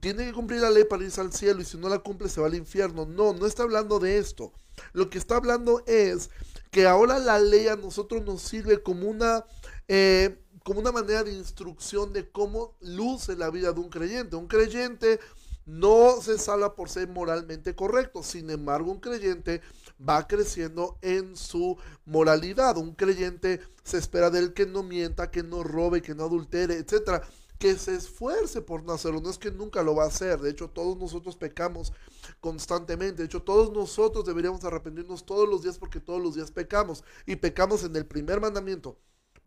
tiene 0.00 0.24
que 0.24 0.32
cumplir 0.32 0.62
la 0.62 0.70
ley 0.70 0.84
para 0.84 1.04
irse 1.04 1.20
al 1.20 1.34
cielo 1.34 1.60
y 1.60 1.66
si 1.66 1.76
no 1.76 1.90
la 1.90 1.98
cumple 1.98 2.30
se 2.30 2.40
va 2.40 2.46
al 2.46 2.54
infierno, 2.54 3.04
no, 3.04 3.34
no 3.34 3.44
está 3.44 3.64
hablando 3.64 3.98
de 3.98 4.16
esto. 4.16 4.54
Lo 4.94 5.10
que 5.10 5.18
está 5.18 5.36
hablando 5.36 5.82
es 5.86 6.30
que 6.70 6.86
ahora 6.86 7.18
la 7.18 7.38
ley 7.38 7.68
a 7.68 7.76
nosotros 7.76 8.24
nos 8.24 8.40
sirve 8.40 8.82
como 8.82 9.06
una... 9.06 9.44
Eh, 9.86 10.42
como 10.68 10.80
una 10.80 10.92
manera 10.92 11.24
de 11.24 11.32
instrucción 11.32 12.12
de 12.12 12.28
cómo 12.30 12.76
luce 12.82 13.34
la 13.36 13.48
vida 13.48 13.72
de 13.72 13.80
un 13.80 13.88
creyente. 13.88 14.36
Un 14.36 14.48
creyente 14.48 15.18
no 15.64 16.20
se 16.20 16.36
salva 16.36 16.74
por 16.74 16.90
ser 16.90 17.08
moralmente 17.08 17.74
correcto, 17.74 18.22
sin 18.22 18.50
embargo 18.50 18.92
un 18.92 19.00
creyente 19.00 19.62
va 20.06 20.28
creciendo 20.28 20.98
en 21.00 21.38
su 21.38 21.78
moralidad. 22.04 22.76
Un 22.76 22.94
creyente 22.94 23.62
se 23.82 23.96
espera 23.96 24.28
de 24.28 24.40
él 24.40 24.52
que 24.52 24.66
no 24.66 24.82
mienta, 24.82 25.30
que 25.30 25.42
no 25.42 25.62
robe, 25.62 26.02
que 26.02 26.14
no 26.14 26.24
adultere, 26.24 26.74
etcétera 26.74 27.22
que 27.58 27.74
se 27.76 27.94
esfuerce 27.94 28.60
por 28.60 28.82
no 28.82 28.92
hacerlo. 28.92 29.22
No 29.22 29.30
es 29.30 29.38
que 29.38 29.50
nunca 29.50 29.82
lo 29.82 29.94
va 29.94 30.04
a 30.04 30.08
hacer. 30.08 30.38
De 30.38 30.50
hecho, 30.50 30.68
todos 30.68 30.98
nosotros 30.98 31.34
pecamos 31.36 31.94
constantemente. 32.40 33.22
De 33.22 33.24
hecho, 33.24 33.42
todos 33.42 33.72
nosotros 33.72 34.26
deberíamos 34.26 34.62
arrepentirnos 34.64 35.24
todos 35.24 35.48
los 35.48 35.62
días 35.62 35.78
porque 35.78 35.98
todos 35.98 36.22
los 36.22 36.34
días 36.34 36.52
pecamos. 36.52 37.02
Y 37.26 37.36
pecamos 37.36 37.82
en 37.84 37.96
el 37.96 38.06
primer 38.06 38.40
mandamiento. 38.40 38.98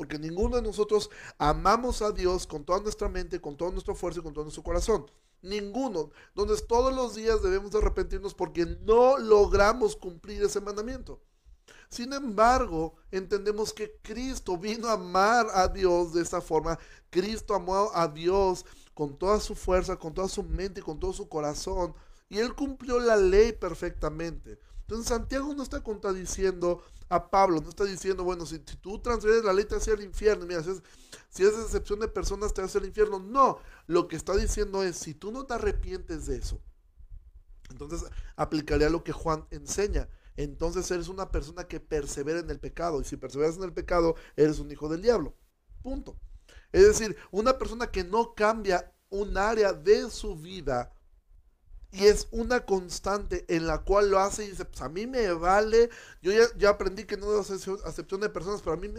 Porque 0.02 0.18
ninguno 0.18 0.56
de 0.56 0.64
nosotros 0.64 1.12
amamos 1.38 2.02
a 2.02 2.12
Dios 2.12 2.48
con 2.48 2.66
toda 2.66 2.80
nuestra 2.80 3.08
mente, 3.08 3.40
con 3.40 3.56
toda 3.56 3.70
nuestra 3.70 3.94
fuerza 3.94 4.20
y 4.20 4.24
con 4.24 4.34
todo 4.34 4.46
nuestro 4.46 4.64
corazón. 4.64 5.06
Ninguno. 5.44 6.10
Entonces 6.30 6.66
todos 6.66 6.92
los 6.92 7.14
días 7.14 7.44
debemos 7.44 7.76
arrepentirnos 7.76 8.34
porque 8.34 8.66
no 8.66 9.20
logramos 9.20 9.96
cumplir 9.96 10.42
ese 10.42 10.60
mandamiento. 10.60 11.22
Sin 11.88 12.14
embargo, 12.14 12.96
entendemos 13.12 13.74
que 13.74 14.00
Cristo 14.02 14.58
vino 14.58 14.88
a 14.88 14.94
amar 14.94 15.46
a 15.54 15.68
Dios 15.68 16.14
de 16.14 16.24
esa 16.24 16.42
forma. 16.42 16.80
Cristo 17.12 17.54
amó 17.54 17.92
a 17.94 18.08
Dios 18.08 18.66
con 18.96 19.16
toda 19.20 19.40
su 19.40 19.54
fuerza, 19.54 19.98
con 19.98 20.16
toda 20.16 20.30
su 20.30 20.42
mente 20.42 20.80
y 20.80 20.84
con 20.84 21.00
todo 21.00 21.14
su 21.14 21.30
corazón. 21.30 21.94
Y 22.28 22.40
Él 22.40 22.56
cumplió 22.56 23.00
la 23.00 23.18
ley 23.18 23.52
perfectamente. 23.52 24.58
Entonces 24.92 25.08
Santiago 25.08 25.54
no 25.56 25.64
está 25.64 25.82
contradiciendo 25.82 26.84
a 27.08 27.30
Pablo, 27.30 27.62
no 27.62 27.70
está 27.70 27.86
diciendo, 27.86 28.26
bueno, 28.26 28.46
si, 28.46 28.60
tú 28.60 29.00
transgredes 29.00 29.46
la 29.46 29.54
ley 29.54 29.64
te 29.64 29.76
hace 29.76 29.94
al 29.94 30.04
infierno, 30.04 30.46
mira, 30.46 30.62
si 30.62 30.72
es, 30.72 30.84
si 31.30 31.44
es 31.46 31.54
excepción 31.54 32.02
de 32.02 32.10
personas 32.10 32.54
te 32.54 32.62
hace 32.62 32.78
al 32.78 32.84
infierno. 32.84 33.18
No, 33.18 33.60
lo 33.88 34.10
que 34.10 34.18
está 34.18 34.36
diciendo 34.36 34.84
es, 34.84 34.98
si 34.98 35.14
tú 35.14 35.32
no 35.32 35.46
te 35.46 35.54
arrepientes 35.54 36.26
de 36.26 36.36
eso, 36.36 36.60
entonces 37.70 38.04
aplicaría 38.36 38.90
lo 38.90 39.02
que 39.02 39.14
Juan 39.14 39.48
enseña. 39.50 40.10
Entonces 40.36 40.92
eres 40.92 41.08
una 41.08 41.32
persona 41.32 41.70
que 41.70 41.80
persevera 41.80 42.40
en 42.40 42.50
el 42.50 42.60
pecado. 42.60 43.00
Y 43.00 43.06
si 43.06 43.16
perseveras 43.16 43.56
en 43.56 43.64
el 43.64 43.72
pecado, 43.72 44.16
eres 44.36 44.60
un 44.60 44.70
hijo 44.72 44.90
del 44.90 45.02
diablo. 45.02 45.38
Punto. 45.82 46.20
Es 46.74 46.86
decir, 46.86 47.16
una 47.32 47.58
persona 47.58 47.90
que 47.90 48.04
no 48.04 48.34
cambia 48.34 48.94
un 49.08 49.38
área 49.38 49.72
de 49.72 50.10
su 50.10 50.36
vida 50.36 50.92
y 51.94 52.06
es 52.06 52.28
una 52.32 52.66
constante 52.66 53.46
en 53.50 53.68
la 53.68 53.80
cual 53.80 54.10
lo 54.10 54.20
hace 54.20 54.46
y 54.46 54.52
dice, 54.52 54.64
pues 54.64 54.82
a 54.82 54.88
mí 54.88 55.08
me 55.08 55.32
vale, 55.34 55.90
yo 56.22 56.32
ya, 56.58 56.70
aprendí 56.70 57.04
que 57.04 57.18
no 57.18 57.38
es 57.38 57.52
acepción 57.52 58.22
de 58.22 58.30
personas, 58.30 58.62
pero 58.62 58.74
a 58.74 58.78
mí 58.78 58.90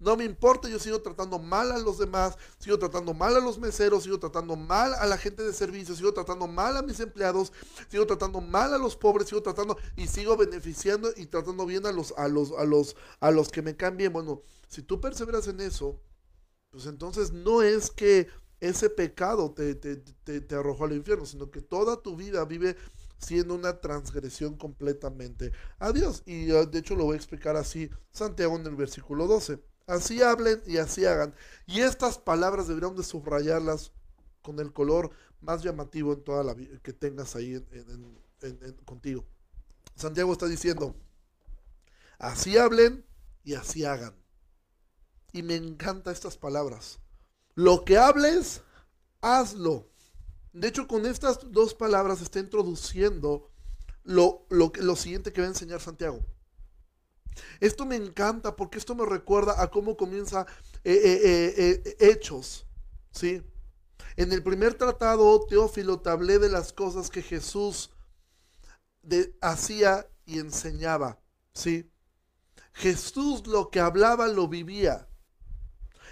no 0.00 0.16
me 0.16 0.24
importa, 0.24 0.66
yo 0.68 0.78
sigo 0.78 1.02
tratando 1.02 1.38
mal 1.38 1.70
a 1.70 1.78
los 1.78 1.98
demás, 1.98 2.38
sigo 2.58 2.78
tratando 2.78 3.12
mal 3.12 3.36
a 3.36 3.40
los 3.40 3.58
meseros, 3.58 4.04
sigo 4.04 4.18
tratando 4.18 4.56
mal 4.56 4.94
a 4.94 5.04
la 5.04 5.18
gente 5.18 5.42
de 5.42 5.52
servicio, 5.52 5.94
sigo 5.94 6.14
tratando 6.14 6.46
mal 6.46 6.76
a 6.78 6.82
mis 6.82 7.00
empleados, 7.00 7.52
sigo 7.90 8.06
tratando 8.06 8.40
mal 8.40 8.72
a 8.72 8.78
los 8.78 8.96
pobres, 8.96 9.28
sigo 9.28 9.42
tratando 9.42 9.76
y 9.96 10.06
sigo 10.06 10.36
beneficiando 10.36 11.10
y 11.16 11.26
tratando 11.26 11.66
bien 11.66 11.84
a 11.84 11.92
los, 11.92 12.14
a 12.16 12.28
los, 12.28 12.52
a 12.52 12.64
los, 12.64 12.96
a 13.20 13.30
los 13.30 13.50
que 13.50 13.60
me 13.60 13.76
cambien. 13.76 14.12
Bueno, 14.12 14.42
si 14.68 14.82
tú 14.82 15.02
perseveras 15.02 15.48
en 15.48 15.60
eso, 15.60 16.00
pues 16.70 16.86
entonces 16.86 17.32
no 17.32 17.62
es 17.62 17.90
que 17.90 18.28
ese 18.60 18.90
pecado 18.90 19.52
te, 19.52 19.74
te, 19.74 20.54
arrojó 20.54 20.84
al 20.84 20.92
infierno, 20.92 21.26
sino 21.26 21.50
que 21.50 21.60
toda 21.60 22.02
tu 22.02 22.16
vida 22.16 22.44
vive 22.44 22.76
siendo 23.18 23.54
una 23.54 23.80
transgresión 23.80 24.56
completamente 24.56 25.52
a 25.78 25.92
Dios. 25.92 26.22
Y 26.26 26.50
ah, 26.52 26.64
de 26.64 26.78
hecho 26.78 26.96
lo 26.96 27.04
voy 27.04 27.14
a 27.14 27.16
explicar 27.16 27.56
así, 27.56 27.90
Santiago 28.10 28.56
en 28.56 28.66
el 28.66 28.76
versículo 28.76 29.26
12. 29.26 29.62
Así 29.86 30.22
hablen 30.22 30.62
y 30.66 30.78
así 30.78 31.04
hagan. 31.06 31.34
Y 31.66 31.80
estas 31.80 32.18
palabras 32.18 32.68
deberían 32.68 32.94
de 32.94 33.02
subrayarlas 33.02 33.92
con 34.42 34.58
el 34.60 34.72
color 34.72 35.10
más 35.40 35.62
llamativo 35.62 36.12
en 36.12 36.24
toda 36.24 36.44
la 36.44 36.54
que 36.54 36.92
tengas 36.92 37.36
ahí 37.36 37.64
contigo. 38.84 39.24
Santiago 39.94 40.32
está 40.32 40.46
diciendo, 40.46 40.94
así 42.18 42.58
hablen 42.58 43.04
y 43.44 43.54
así 43.54 43.84
hagan. 43.84 44.14
Y 45.32 45.42
me 45.42 45.56
encantan 45.56 46.12
estas 46.12 46.36
palabras. 46.36 47.00
Lo 47.58 47.84
que 47.84 47.98
hables, 47.98 48.62
hazlo. 49.20 49.90
De 50.52 50.68
hecho, 50.68 50.86
con 50.86 51.04
estas 51.06 51.40
dos 51.50 51.74
palabras 51.74 52.22
está 52.22 52.38
introduciendo 52.38 53.50
lo, 54.04 54.46
lo, 54.48 54.70
lo 54.76 54.94
siguiente 54.94 55.32
que 55.32 55.40
va 55.40 55.48
a 55.48 55.50
enseñar 55.50 55.80
Santiago. 55.80 56.24
Esto 57.58 57.84
me 57.84 57.96
encanta 57.96 58.54
porque 58.54 58.78
esto 58.78 58.94
me 58.94 59.04
recuerda 59.04 59.60
a 59.60 59.72
cómo 59.72 59.96
comienza 59.96 60.46
eh, 60.84 61.00
eh, 61.04 61.82
eh, 61.84 61.96
Hechos. 61.98 62.64
¿sí? 63.10 63.42
En 64.14 64.32
el 64.32 64.44
primer 64.44 64.74
tratado, 64.74 65.44
Teófilo, 65.48 65.98
te 65.98 66.10
hablé 66.10 66.38
de 66.38 66.50
las 66.50 66.72
cosas 66.72 67.10
que 67.10 67.22
Jesús 67.22 67.90
hacía 69.40 70.08
y 70.26 70.38
enseñaba. 70.38 71.20
¿sí? 71.54 71.90
Jesús 72.72 73.48
lo 73.48 73.68
que 73.68 73.80
hablaba 73.80 74.28
lo 74.28 74.46
vivía. 74.46 75.08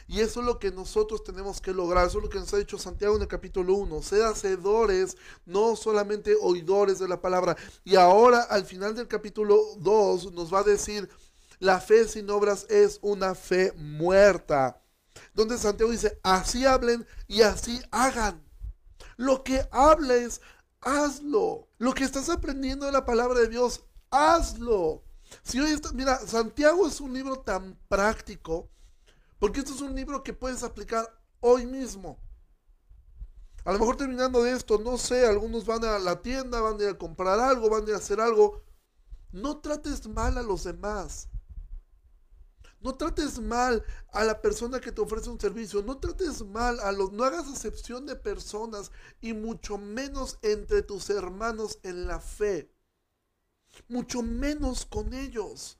Y 0.09 0.21
eso 0.21 0.41
es 0.41 0.47
lo 0.47 0.59
que 0.59 0.71
nosotros 0.71 1.25
tenemos 1.25 1.61
que 1.61 1.73
lograr. 1.73 2.07
Eso 2.07 2.19
es 2.19 2.25
lo 2.25 2.31
que 2.31 2.39
nos 2.39 2.53
ha 2.55 2.59
dicho 2.59 2.79
Santiago 2.79 3.17
en 3.17 3.23
el 3.23 3.29
capítulo 3.29 3.75
1. 3.75 4.03
Ser 4.03 4.23
hacedores, 4.23 5.17
no 5.45 5.75
solamente 5.75 6.37
oidores 6.41 6.99
de 6.99 7.09
la 7.09 7.21
palabra. 7.21 7.57
Y 7.85 7.97
ahora 7.97 8.43
al 8.43 8.65
final 8.65 8.95
del 8.95 9.09
capítulo 9.09 9.61
2 9.79 10.33
nos 10.33 10.53
va 10.53 10.61
a 10.61 10.65
decir, 10.65 11.09
la 11.59 11.81
fe 11.81 12.07
sin 12.07 12.31
obras 12.31 12.67
es 12.69 12.99
una 13.03 13.35
fe 13.35 13.73
muerta. 13.77 14.81
Donde 15.35 15.59
Santiago 15.59 15.91
dice, 15.91 16.21
así 16.23 16.65
hablen 16.65 17.07
y 17.27 17.43
así 17.43 17.81
hagan. 17.91 18.45
Lo 19.17 19.43
que 19.43 19.67
hables, 19.73 20.41
hazlo. 20.81 21.69
Lo 21.79 21.95
que 21.95 22.05
estás 22.05 22.29
aprendiendo 22.29 22.87
de 22.87 22.93
la 22.93 23.05
palabra 23.05 23.41
de 23.41 23.49
Dios, 23.49 23.85
hazlo. 24.11 25.03
Si 25.43 25.59
hoy 25.59 25.73
está, 25.73 25.91
mira, 25.93 26.19
Santiago 26.19 26.87
es 26.87 27.01
un 27.01 27.13
libro 27.13 27.41
tan 27.41 27.77
práctico 27.89 28.71
porque 29.39 29.61
esto 29.61 29.75
es 29.75 29.81
un 29.81 29.95
libro 29.95 30.23
que 30.23 30.33
puedes 30.33 30.63
aplicar 30.63 31.07
hoy 31.41 31.67
mismo. 31.67 32.19
A 33.65 33.73
lo 33.73 33.79
mejor 33.79 33.97
terminando 33.97 34.43
de 34.43 34.53
esto, 34.53 34.79
no 34.79 34.97
sé, 34.97 35.27
algunos 35.27 35.67
van 35.67 35.85
a 35.85 35.99
la 35.99 36.23
tienda, 36.23 36.61
van 36.61 36.81
a 36.81 36.85
ir 36.85 36.89
a 36.91 36.99
comprar 36.99 37.41
algo, 37.41 37.69
van 37.69 37.85
a 37.85 37.89
ir 37.89 37.95
a 37.95 37.99
hacer 37.99 38.21
algo. 38.21 38.63
No 39.33 39.59
trates 39.59 40.07
mal 40.07 40.39
a 40.39 40.43
los 40.43 40.65
demás. 40.65 41.29
No 42.81 42.95
trates 42.95 43.41
mal 43.41 43.85
a 44.13 44.23
la 44.23 44.41
persona 44.41 44.81
que 44.81 44.93
te 44.93 45.01
ofrece 45.01 45.29
un 45.29 45.41
servicio. 45.41 45.83
No 45.83 45.99
trates 45.99 46.45
mal 46.47 46.79
a 46.79 46.93
los... 46.93 47.11
No 47.13 47.25
hagas 47.25 47.49
excepción 47.49 48.07
de 48.07 48.15
personas 48.15 48.93
y 49.21 49.33
mucho 49.33 49.79
menos 49.79 50.39
entre 50.43 50.83
tus 50.83 51.11
hermanos 51.11 51.81
en 51.83 52.07
la 52.07 52.21
fe. 52.21 52.73
Mucho 53.89 54.23
menos 54.23 54.87
con 54.87 55.13
ellos 55.13 55.79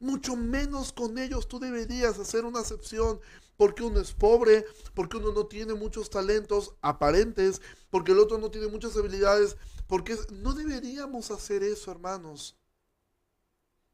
mucho 0.00 0.36
menos 0.36 0.92
con 0.92 1.18
ellos 1.18 1.48
tú 1.48 1.58
deberías 1.58 2.18
hacer 2.18 2.44
una 2.44 2.60
excepción 2.60 3.20
porque 3.56 3.82
uno 3.82 4.00
es 4.00 4.12
pobre, 4.12 4.64
porque 4.94 5.16
uno 5.16 5.32
no 5.32 5.46
tiene 5.46 5.74
muchos 5.74 6.10
talentos 6.10 6.74
aparentes, 6.80 7.60
porque 7.90 8.12
el 8.12 8.20
otro 8.20 8.38
no 8.38 8.50
tiene 8.50 8.68
muchas 8.68 8.96
habilidades, 8.96 9.56
porque 9.88 10.16
no 10.30 10.54
deberíamos 10.54 11.32
hacer 11.32 11.64
eso, 11.64 11.90
hermanos. 11.90 12.56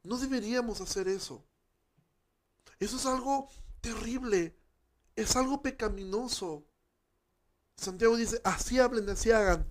No 0.02 0.18
deberíamos 0.18 0.82
hacer 0.82 1.09
eso. 1.09 1.42
Eso 2.78 2.96
es 2.96 3.07
algo 3.07 3.48
terrible, 3.80 4.55
es 5.16 5.34
algo 5.34 5.62
pecaminoso. 5.62 6.66
Santiago 7.76 8.18
dice, 8.18 8.42
así 8.44 8.78
hablen, 8.78 9.09
así 9.09 9.30
hagan, 9.30 9.66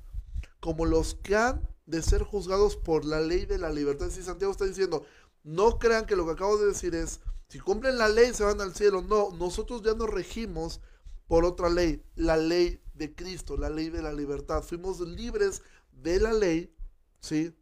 como 0.60 0.86
los 0.86 1.14
que 1.14 1.36
han 1.36 1.68
de 1.86 2.02
ser 2.02 2.24
juzgados 2.24 2.78
por 2.78 3.06
la 3.06 3.20
ley 3.20 3.46
de 3.46 3.58
la 3.60 3.70
libertad. 3.70 4.10
Si 4.10 4.24
Santiago 4.24 4.52
está 4.52 4.66
diciendo, 4.66 5.06
no 5.44 5.78
crean 5.78 6.06
que 6.06 6.16
lo 6.16 6.26
que 6.26 6.32
acabo 6.32 6.58
de 6.58 6.68
decir 6.68 6.96
es, 6.96 7.20
si 7.50 7.60
cumplen 7.60 7.98
la 7.98 8.10
ley 8.10 8.34
se 8.34 8.44
van 8.44 8.62
al 8.62 8.74
cielo. 8.74 9.02
No, 9.02 9.30
nosotros 9.32 9.84
ya 9.84 9.94
nos 9.94 10.10
regimos 10.10 10.82
por 11.28 11.46
otra 11.46 11.70
ley, 11.70 12.04
la 12.16 12.38
ley 12.38 12.82
de 12.94 13.14
Cristo, 13.14 13.58
la 13.58 13.70
ley 13.70 13.90
de 13.90 14.02
la 14.02 14.14
libertad. 14.14 14.64
Fuimos 14.64 15.00
libres 15.02 15.62
de 15.92 16.20
la 16.20 16.34
ley, 16.34 16.76
¿sí? 17.20 17.56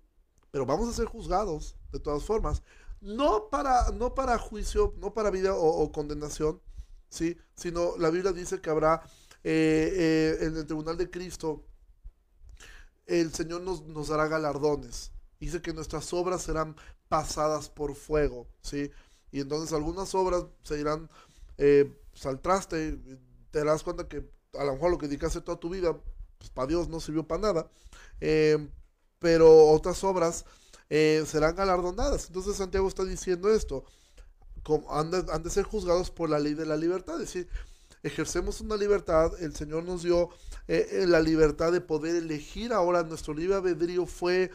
Pero 0.52 0.66
vamos 0.66 0.90
a 0.90 0.94
ser 0.94 1.06
juzgados, 1.06 1.76
de 1.92 2.00
todas 2.00 2.24
formas. 2.24 2.64
No 3.00 3.50
para, 3.50 3.92
no 3.92 4.14
para 4.14 4.38
juicio, 4.38 4.94
no 4.98 5.14
para 5.14 5.32
vida 5.32 5.56
o, 5.56 5.92
condenación, 5.92 6.62
¿sí? 7.10 7.38
Sino 7.56 7.98
la 7.98 8.10
Biblia 8.12 8.32
dice 8.32 8.62
que 8.62 8.70
habrá 8.70 9.02
eh, 9.44 10.38
eh, 10.40 10.46
en 10.46 10.56
el 10.56 10.66
tribunal 10.66 10.98
de 10.98 11.10
Cristo, 11.10 11.66
el 13.08 13.34
Señor 13.34 13.62
nos, 13.62 13.84
nos 13.88 14.10
dará 14.10 14.28
galardones. 14.28 15.12
Dice 15.40 15.62
que 15.62 15.74
nuestras 15.74 16.14
obras 16.14 16.44
serán 16.44 16.76
pasadas 17.12 17.68
por 17.68 17.94
fuego, 17.94 18.48
¿sí? 18.62 18.90
Y 19.34 19.42
entonces 19.42 19.74
algunas 19.74 20.16
obras 20.16 20.46
se 20.64 20.80
irán 20.80 21.10
eh, 21.58 21.94
pues, 22.10 22.70
te 22.70 23.60
darás 23.60 23.84
cuenta 23.84 24.08
que 24.08 24.32
a 24.58 24.64
lo 24.64 24.74
mejor 24.76 24.92
lo 24.92 24.98
que 24.98 25.10
dedicaste 25.10 25.42
toda 25.42 25.60
tu 25.60 25.70
vida, 25.70 25.94
pues 26.38 26.50
para 26.52 26.68
Dios 26.68 26.88
no 26.88 27.02
sirvió 27.02 27.28
para 27.28 27.42
nada, 27.42 27.72
eh, 28.22 28.66
pero 29.20 29.68
otras 29.72 30.02
obras 30.06 30.46
eh, 30.90 31.26
serán 31.28 31.58
galardonadas. 31.58 32.28
Entonces 32.28 32.56
Santiago 32.56 32.88
está 32.88 33.04
diciendo 33.04 33.54
esto, 33.54 33.84
han, 34.90 35.12
de, 35.12 35.26
han 35.34 35.44
de 35.44 35.50
ser 35.50 35.66
juzgados 35.66 36.12
por 36.12 36.30
la 36.30 36.40
ley 36.40 36.54
de 36.54 36.66
la 36.66 36.78
libertad, 36.78 37.16
es 37.16 37.34
decir, 37.34 37.50
ejercemos 38.04 38.62
una 38.62 38.78
libertad, 38.78 39.32
el 39.42 39.56
Señor 39.56 39.84
nos 39.84 40.04
dio 40.04 40.30
eh, 40.68 41.06
la 41.08 41.20
libertad 41.20 41.72
de 41.72 41.82
poder 41.82 42.16
elegir 42.16 42.74
ahora, 42.74 43.04
nuestro 43.04 43.34
libre 43.34 43.56
albedrío 43.56 44.06
fue 44.06 44.52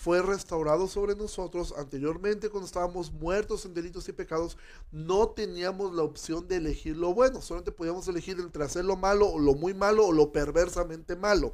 fue 0.00 0.22
restaurado 0.22 0.88
sobre 0.88 1.14
nosotros. 1.14 1.74
Anteriormente, 1.76 2.48
cuando 2.48 2.64
estábamos 2.64 3.12
muertos 3.12 3.66
en 3.66 3.74
delitos 3.74 4.08
y 4.08 4.14
pecados, 4.14 4.56
no 4.90 5.28
teníamos 5.28 5.94
la 5.94 6.02
opción 6.02 6.48
de 6.48 6.56
elegir 6.56 6.96
lo 6.96 7.12
bueno. 7.12 7.42
Solamente 7.42 7.70
podíamos 7.70 8.08
elegir 8.08 8.40
entre 8.40 8.64
hacer 8.64 8.86
lo 8.86 8.96
malo 8.96 9.28
o 9.28 9.38
lo 9.38 9.52
muy 9.52 9.74
malo 9.74 10.06
o 10.06 10.12
lo 10.12 10.32
perversamente 10.32 11.16
malo. 11.16 11.52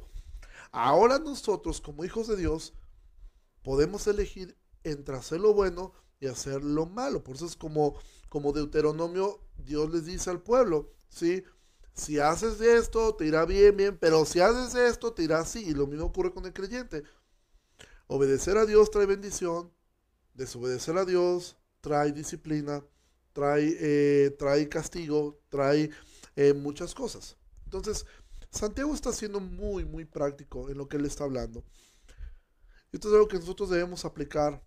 Ahora 0.71 1.19
nosotros, 1.19 1.81
como 1.81 2.05
hijos 2.05 2.29
de 2.29 2.37
Dios, 2.37 2.73
podemos 3.63 4.07
elegir 4.07 4.57
entre 4.85 5.17
hacer 5.17 5.41
lo 5.41 5.53
bueno 5.53 5.91
y 6.21 6.27
hacer 6.27 6.63
lo 6.63 6.85
malo. 6.85 7.25
Por 7.25 7.35
eso 7.35 7.47
es 7.47 7.57
como, 7.57 7.95
como 8.29 8.53
Deuteronomio, 8.53 9.41
Dios 9.57 9.91
les 9.91 10.05
dice 10.05 10.29
al 10.29 10.41
pueblo, 10.41 10.93
Si 11.09 12.19
haces 12.19 12.61
esto, 12.61 13.15
te 13.15 13.25
irá 13.25 13.45
bien, 13.45 13.75
bien, 13.75 13.97
pero 13.97 14.25
si 14.25 14.39
haces 14.39 14.75
esto, 14.75 15.13
te 15.13 15.23
irá 15.23 15.39
así. 15.39 15.65
Y 15.65 15.73
lo 15.73 15.87
mismo 15.87 16.05
ocurre 16.05 16.33
con 16.33 16.45
el 16.45 16.53
creyente. 16.53 17.03
Obedecer 18.07 18.57
a 18.57 18.65
Dios 18.65 18.91
trae 18.91 19.05
bendición, 19.05 19.71
desobedecer 20.33 20.97
a 20.97 21.05
Dios 21.05 21.57
trae 21.81 22.11
disciplina, 22.11 22.83
trae, 23.33 23.77
eh, 23.79 24.31
trae 24.31 24.67
castigo, 24.67 25.39
trae 25.49 25.89
eh, 26.35 26.53
muchas 26.53 26.93
cosas. 26.93 27.37
Entonces, 27.65 28.05
Santiago 28.49 28.93
está 28.93 29.11
siendo 29.13 29.39
muy, 29.39 29.85
muy 29.85 30.05
práctico 30.05 30.69
en 30.69 30.77
lo 30.77 30.87
que 30.87 30.97
él 30.97 31.05
está 31.05 31.23
hablando. 31.23 31.63
Esto 32.91 33.07
es 33.09 33.13
algo 33.13 33.27
que 33.27 33.39
nosotros 33.39 33.69
debemos 33.69 34.05
aplicar 34.05 34.61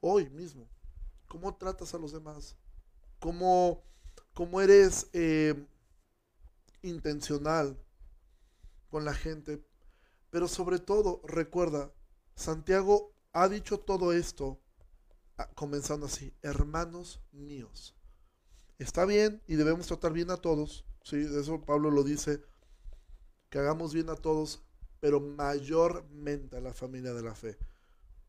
hoy 0.00 0.28
mismo. 0.30 0.68
¿Cómo 1.28 1.56
tratas 1.56 1.94
a 1.94 1.98
los 1.98 2.12
demás? 2.12 2.56
¿Cómo, 3.18 3.84
cómo 4.32 4.60
eres 4.60 5.08
eh, 5.12 5.54
intencional 6.82 7.82
con 8.88 9.04
la 9.04 9.14
gente? 9.14 9.64
Pero 10.30 10.48
sobre 10.48 10.78
todo, 10.78 11.20
recuerda, 11.24 11.92
Santiago 12.34 13.14
ha 13.32 13.48
dicho 13.48 13.80
todo 13.80 14.12
esto 14.12 14.60
ah, 15.38 15.48
comenzando 15.54 16.06
así, 16.06 16.34
hermanos 16.42 17.20
míos. 17.32 17.94
Está 18.78 19.04
bien 19.04 19.42
y 19.46 19.54
debemos 19.56 19.86
tratar 19.86 20.12
bien 20.12 20.30
a 20.30 20.36
todos, 20.36 20.84
sí, 21.02 21.16
eso 21.16 21.62
Pablo 21.62 21.90
lo 21.90 22.04
dice, 22.04 22.42
que 23.48 23.58
hagamos 23.58 23.94
bien 23.94 24.10
a 24.10 24.16
todos, 24.16 24.62
pero 25.00 25.20
mayormente 25.20 26.56
a 26.56 26.60
la 26.60 26.74
familia 26.74 27.14
de 27.14 27.22
la 27.22 27.34
fe. 27.34 27.56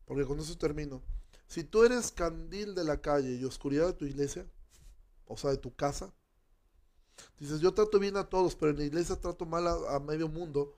Porque 0.04 0.24
con 0.24 0.38
eso 0.38 0.56
termino. 0.56 1.02
Si 1.46 1.64
tú 1.64 1.84
eres 1.84 2.12
candil 2.12 2.74
de 2.74 2.84
la 2.84 3.00
calle 3.00 3.34
y 3.34 3.44
oscuridad 3.44 3.86
de 3.88 3.92
tu 3.94 4.06
iglesia, 4.06 4.46
o 5.26 5.36
sea, 5.36 5.50
de 5.50 5.58
tu 5.58 5.74
casa, 5.74 6.14
dices, 7.38 7.60
yo 7.60 7.74
trato 7.74 7.98
bien 7.98 8.16
a 8.16 8.28
todos, 8.28 8.54
pero 8.54 8.70
en 8.70 8.78
la 8.78 8.84
iglesia 8.84 9.16
trato 9.16 9.46
mal 9.46 9.66
a 9.66 9.98
medio 10.00 10.28
mundo, 10.28 10.76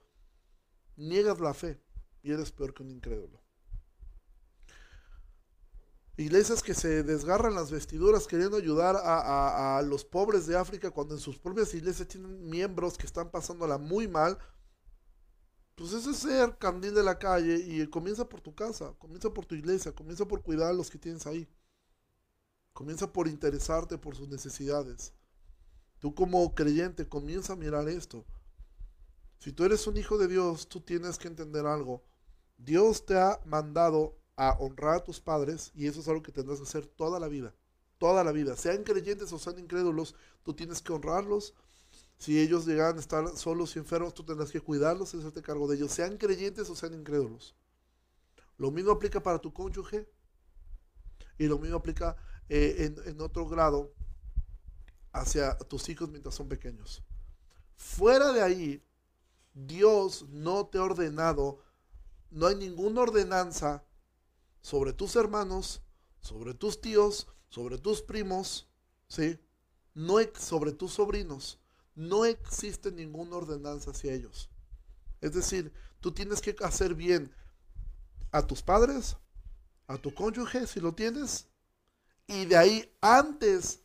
niegas 0.95 1.39
la 1.39 1.53
fe 1.53 1.81
y 2.23 2.31
eres 2.31 2.51
peor 2.51 2.73
que 2.73 2.83
un 2.83 2.91
incrédulo. 2.91 3.41
Iglesias 6.17 6.61
que 6.61 6.73
se 6.73 7.03
desgarran 7.03 7.55
las 7.55 7.71
vestiduras 7.71 8.27
queriendo 8.27 8.57
ayudar 8.57 8.95
a, 9.01 9.81
los 9.81 10.05
pobres 10.05 10.45
de 10.45 10.57
África 10.57 10.91
cuando 10.91 11.15
en 11.15 11.19
sus 11.19 11.39
propias 11.39 11.73
iglesias 11.73 12.07
tienen 12.07 12.47
miembros 12.47 12.97
que 12.97 13.07
están 13.07 13.31
pasándola 13.31 13.77
muy 13.77 14.07
mal. 14.07 14.37
Pues 15.75 15.93
ese 15.93 16.11
es 16.11 16.17
ser 16.17 16.57
candil 16.57 16.93
de 16.93 17.03
la 17.03 17.17
calle 17.17 17.55
y 17.55 17.87
comienza 17.87 18.27
por 18.27 18.41
tu 18.41 18.53
casa, 18.53 18.93
comienza 18.99 19.33
por 19.33 19.45
tu 19.45 19.55
iglesia, 19.55 19.93
comienza 19.93 20.25
por 20.27 20.43
cuidar 20.43 20.69
a 20.69 20.73
los 20.73 20.91
que 20.91 20.99
tienes 20.99 21.25
ahí. 21.25 21.47
Comienza 22.73 23.11
por 23.11 23.27
interesarte 23.27 23.97
por 23.97 24.15
sus 24.15 24.29
necesidades. 24.29 25.13
Tú 26.01 26.15
como 26.15 26.55
creyente 26.55 27.07
comienza 27.07 27.53
a 27.53 27.55
mirar 27.55 27.87
esto. 27.87 28.25
Si 29.37 29.53
tú 29.53 29.65
eres 29.65 29.85
un 29.85 29.97
hijo 29.97 30.17
de 30.17 30.27
Dios, 30.27 30.67
tú 30.67 30.81
tienes 30.81 31.19
que 31.19 31.27
entender 31.27 31.67
algo. 31.67 32.03
Dios 32.57 33.05
te 33.05 33.19
ha 33.19 33.39
mandado 33.45 34.17
a 34.35 34.57
honrar 34.59 34.95
a 34.95 35.03
tus 35.03 35.19
padres 35.19 35.71
y 35.75 35.85
eso 35.85 35.99
es 35.99 36.07
algo 36.07 36.23
que 36.23 36.31
tendrás 36.31 36.57
que 36.57 36.63
hacer 36.63 36.87
toda 36.87 37.19
la 37.19 37.27
vida, 37.27 37.53
toda 37.99 38.23
la 38.23 38.31
vida. 38.31 38.57
Sean 38.57 38.83
creyentes 38.83 39.31
o 39.31 39.37
sean 39.37 39.59
incrédulos, 39.59 40.15
tú 40.41 40.55
tienes 40.55 40.81
que 40.81 40.91
honrarlos. 40.91 41.53
Si 42.17 42.39
ellos 42.39 42.65
llegan 42.65 42.97
a 42.97 42.99
estar 42.99 43.27
solos 43.37 43.75
y 43.75 43.79
enfermos, 43.79 44.15
tú 44.15 44.23
tendrás 44.23 44.51
que 44.51 44.59
cuidarlos 44.59 45.13
y 45.13 45.19
hacerte 45.19 45.43
cargo 45.43 45.67
de 45.67 45.75
ellos, 45.75 45.91
sean 45.91 46.17
creyentes 46.17 46.67
o 46.71 46.75
sean 46.75 46.95
incrédulos. 46.95 47.55
Lo 48.57 48.71
mismo 48.71 48.91
aplica 48.91 49.21
para 49.21 49.37
tu 49.37 49.53
cónyuge 49.53 50.09
y 51.37 51.45
lo 51.45 51.59
mismo 51.59 51.77
aplica 51.77 52.15
eh, 52.49 52.75
en, 52.79 53.07
en 53.07 53.21
otro 53.21 53.47
grado 53.47 53.93
hacia 55.11 55.57
tus 55.57 55.89
hijos 55.89 56.09
mientras 56.09 56.35
son 56.35 56.47
pequeños. 56.47 57.03
Fuera 57.75 58.31
de 58.31 58.41
ahí, 58.41 58.83
Dios 59.53 60.25
no 60.29 60.67
te 60.67 60.77
ha 60.77 60.83
ordenado, 60.83 61.59
no 62.29 62.47
hay 62.47 62.55
ninguna 62.55 63.01
ordenanza 63.01 63.83
sobre 64.61 64.93
tus 64.93 65.15
hermanos, 65.15 65.81
sobre 66.21 66.53
tus 66.53 66.79
tíos, 66.79 67.27
sobre 67.49 67.77
tus 67.77 68.01
primos, 68.01 68.69
¿sí? 69.07 69.39
No 69.93 70.17
sobre 70.39 70.71
tus 70.71 70.93
sobrinos. 70.93 71.59
No 71.95 72.25
existe 72.25 72.91
ninguna 72.91 73.35
ordenanza 73.35 73.91
hacia 73.91 74.13
ellos. 74.13 74.49
Es 75.19 75.33
decir, 75.33 75.73
tú 75.99 76.11
tienes 76.11 76.41
que 76.41 76.55
hacer 76.61 76.95
bien 76.95 77.33
a 78.31 78.47
tus 78.47 78.61
padres, 78.61 79.17
a 79.87 79.97
tu 79.97 80.13
cónyuge, 80.13 80.65
si 80.67 80.79
lo 80.79 80.93
tienes, 80.93 81.47
y 82.27 82.45
de 82.45 82.55
ahí, 82.55 82.97
antes 83.01 83.80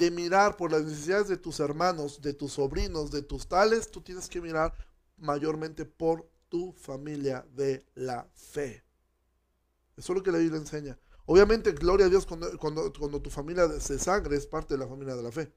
de 0.00 0.10
mirar 0.10 0.56
por 0.56 0.72
las 0.72 0.82
necesidades 0.82 1.28
de 1.28 1.36
tus 1.36 1.60
hermanos, 1.60 2.22
de 2.22 2.32
tus 2.32 2.54
sobrinos, 2.54 3.10
de 3.10 3.20
tus 3.20 3.46
tales, 3.46 3.90
tú 3.90 4.00
tienes 4.00 4.30
que 4.30 4.40
mirar 4.40 4.74
mayormente 5.18 5.84
por 5.84 6.26
tu 6.48 6.72
familia 6.72 7.46
de 7.52 7.84
la 7.94 8.26
fe. 8.34 8.82
Eso 9.98 10.12
es 10.12 10.16
lo 10.16 10.22
que 10.22 10.32
la 10.32 10.38
Biblia 10.38 10.58
enseña. 10.58 10.98
Obviamente, 11.26 11.72
gloria 11.72 12.06
a 12.06 12.08
Dios 12.08 12.24
cuando, 12.24 12.56
cuando, 12.58 12.90
cuando 12.98 13.20
tu 13.20 13.28
familia 13.28 13.68
de 13.68 13.98
sangre 13.98 14.36
es 14.36 14.46
parte 14.46 14.72
de 14.72 14.78
la 14.78 14.88
familia 14.88 15.14
de 15.14 15.22
la 15.22 15.30
fe. 15.30 15.52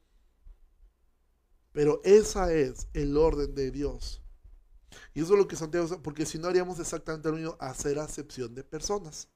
Pero 1.72 2.02
esa 2.04 2.54
es 2.54 2.90
el 2.94 3.16
orden 3.16 3.56
de 3.56 3.72
Dios. 3.72 4.22
Y 5.14 5.22
eso 5.22 5.34
es 5.34 5.40
lo 5.40 5.48
que 5.48 5.56
Santiago, 5.56 5.88
porque 6.04 6.26
si 6.26 6.38
no 6.38 6.50
haríamos 6.50 6.80
exactamente 6.80 7.30
lo 7.30 7.38
mismo, 7.38 7.56
hacer 7.62 7.98
acepción 7.98 8.54
de 8.54 8.66
personas. 8.66 9.30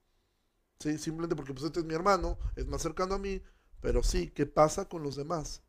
¿Sí? 0.80 0.98
Simplemente 0.98 1.38
porque 1.38 1.54
pues, 1.54 1.66
este 1.66 1.80
es 1.80 1.86
mi 1.86 1.94
hermano, 1.94 2.38
es 2.58 2.68
más 2.68 2.82
cercano 2.82 3.16
a 3.16 3.20
mí, 3.20 3.42
pero 3.82 4.04
sí, 4.04 4.30
¿qué 4.30 4.46
pasa 4.46 4.88
con 4.88 5.04
los 5.04 5.16
demás? 5.16 5.62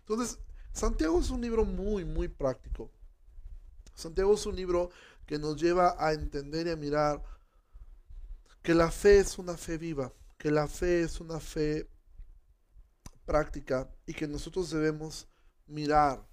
Entonces, 0.00 0.38
Santiago 0.72 1.20
es 1.20 1.30
un 1.30 1.40
libro 1.40 1.64
muy, 1.64 2.04
muy 2.04 2.28
práctico. 2.28 2.90
Santiago 3.94 4.34
es 4.34 4.44
un 4.46 4.56
libro 4.56 4.90
que 5.26 5.38
nos 5.38 5.60
lleva 5.60 5.96
a 5.98 6.12
entender 6.12 6.66
y 6.66 6.70
a 6.70 6.76
mirar 6.76 7.22
que 8.62 8.74
la 8.74 8.90
fe 8.90 9.18
es 9.18 9.38
una 9.38 9.56
fe 9.56 9.78
viva, 9.78 10.12
que 10.36 10.50
la 10.50 10.66
fe 10.66 11.02
es 11.02 11.20
una 11.20 11.38
fe 11.38 11.88
práctica 13.24 13.90
y 14.06 14.14
que 14.14 14.26
nosotros 14.26 14.70
debemos 14.70 15.28
mirar 15.66 16.26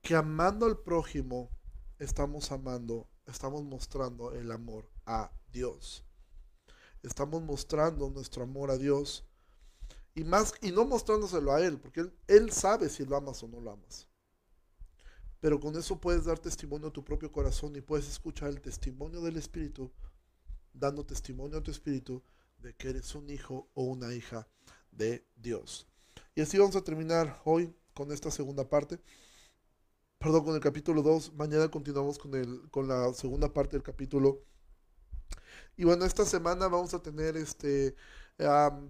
que 0.00 0.14
amando 0.14 0.66
al 0.66 0.78
prójimo 0.78 1.50
estamos 1.98 2.50
amando, 2.52 3.08
estamos 3.26 3.62
mostrando 3.64 4.32
el 4.32 4.50
amor 4.50 4.88
a 5.04 5.30
Dios. 5.52 6.07
Estamos 7.02 7.42
mostrando 7.42 8.10
nuestro 8.10 8.42
amor 8.42 8.70
a 8.70 8.76
Dios 8.76 9.24
y 10.14 10.24
más 10.24 10.52
y 10.60 10.72
no 10.72 10.84
mostrándoselo 10.84 11.52
a 11.52 11.64
él, 11.64 11.78
porque 11.78 12.00
él, 12.00 12.12
él 12.26 12.50
sabe 12.50 12.88
si 12.88 13.04
lo 13.04 13.16
amas 13.16 13.42
o 13.42 13.48
no 13.48 13.60
lo 13.60 13.72
amas. 13.72 14.08
Pero 15.40 15.60
con 15.60 15.76
eso 15.76 16.00
puedes 16.00 16.24
dar 16.24 16.38
testimonio 16.38 16.88
a 16.88 16.92
tu 16.92 17.04
propio 17.04 17.30
corazón 17.30 17.76
y 17.76 17.80
puedes 17.80 18.08
escuchar 18.08 18.48
el 18.48 18.60
testimonio 18.60 19.20
del 19.20 19.36
Espíritu 19.36 19.92
dando 20.78 21.04
testimonio 21.04 21.58
a 21.58 21.62
tu 21.62 21.70
espíritu 21.70 22.22
de 22.58 22.74
que 22.74 22.90
eres 22.90 23.14
un 23.14 23.28
hijo 23.30 23.68
o 23.74 23.84
una 23.84 24.14
hija 24.14 24.48
de 24.90 25.26
Dios. 25.36 25.86
Y 26.34 26.40
así 26.40 26.58
vamos 26.58 26.76
a 26.76 26.84
terminar 26.84 27.40
hoy 27.44 27.74
con 27.94 28.12
esta 28.12 28.30
segunda 28.30 28.68
parte. 28.68 29.00
Perdón, 30.18 30.44
con 30.44 30.54
el 30.54 30.60
capítulo 30.60 31.02
2. 31.02 31.34
Mañana 31.34 31.70
continuamos 31.70 32.18
con, 32.18 32.34
el, 32.34 32.68
con 32.70 32.88
la 32.88 33.12
segunda 33.14 33.52
parte 33.52 33.76
del 33.76 33.82
capítulo. 33.82 34.44
Y 35.76 35.84
bueno, 35.84 36.04
esta 36.04 36.24
semana 36.24 36.68
vamos 36.68 36.94
a 36.94 37.02
tener 37.02 37.36
este 37.36 37.94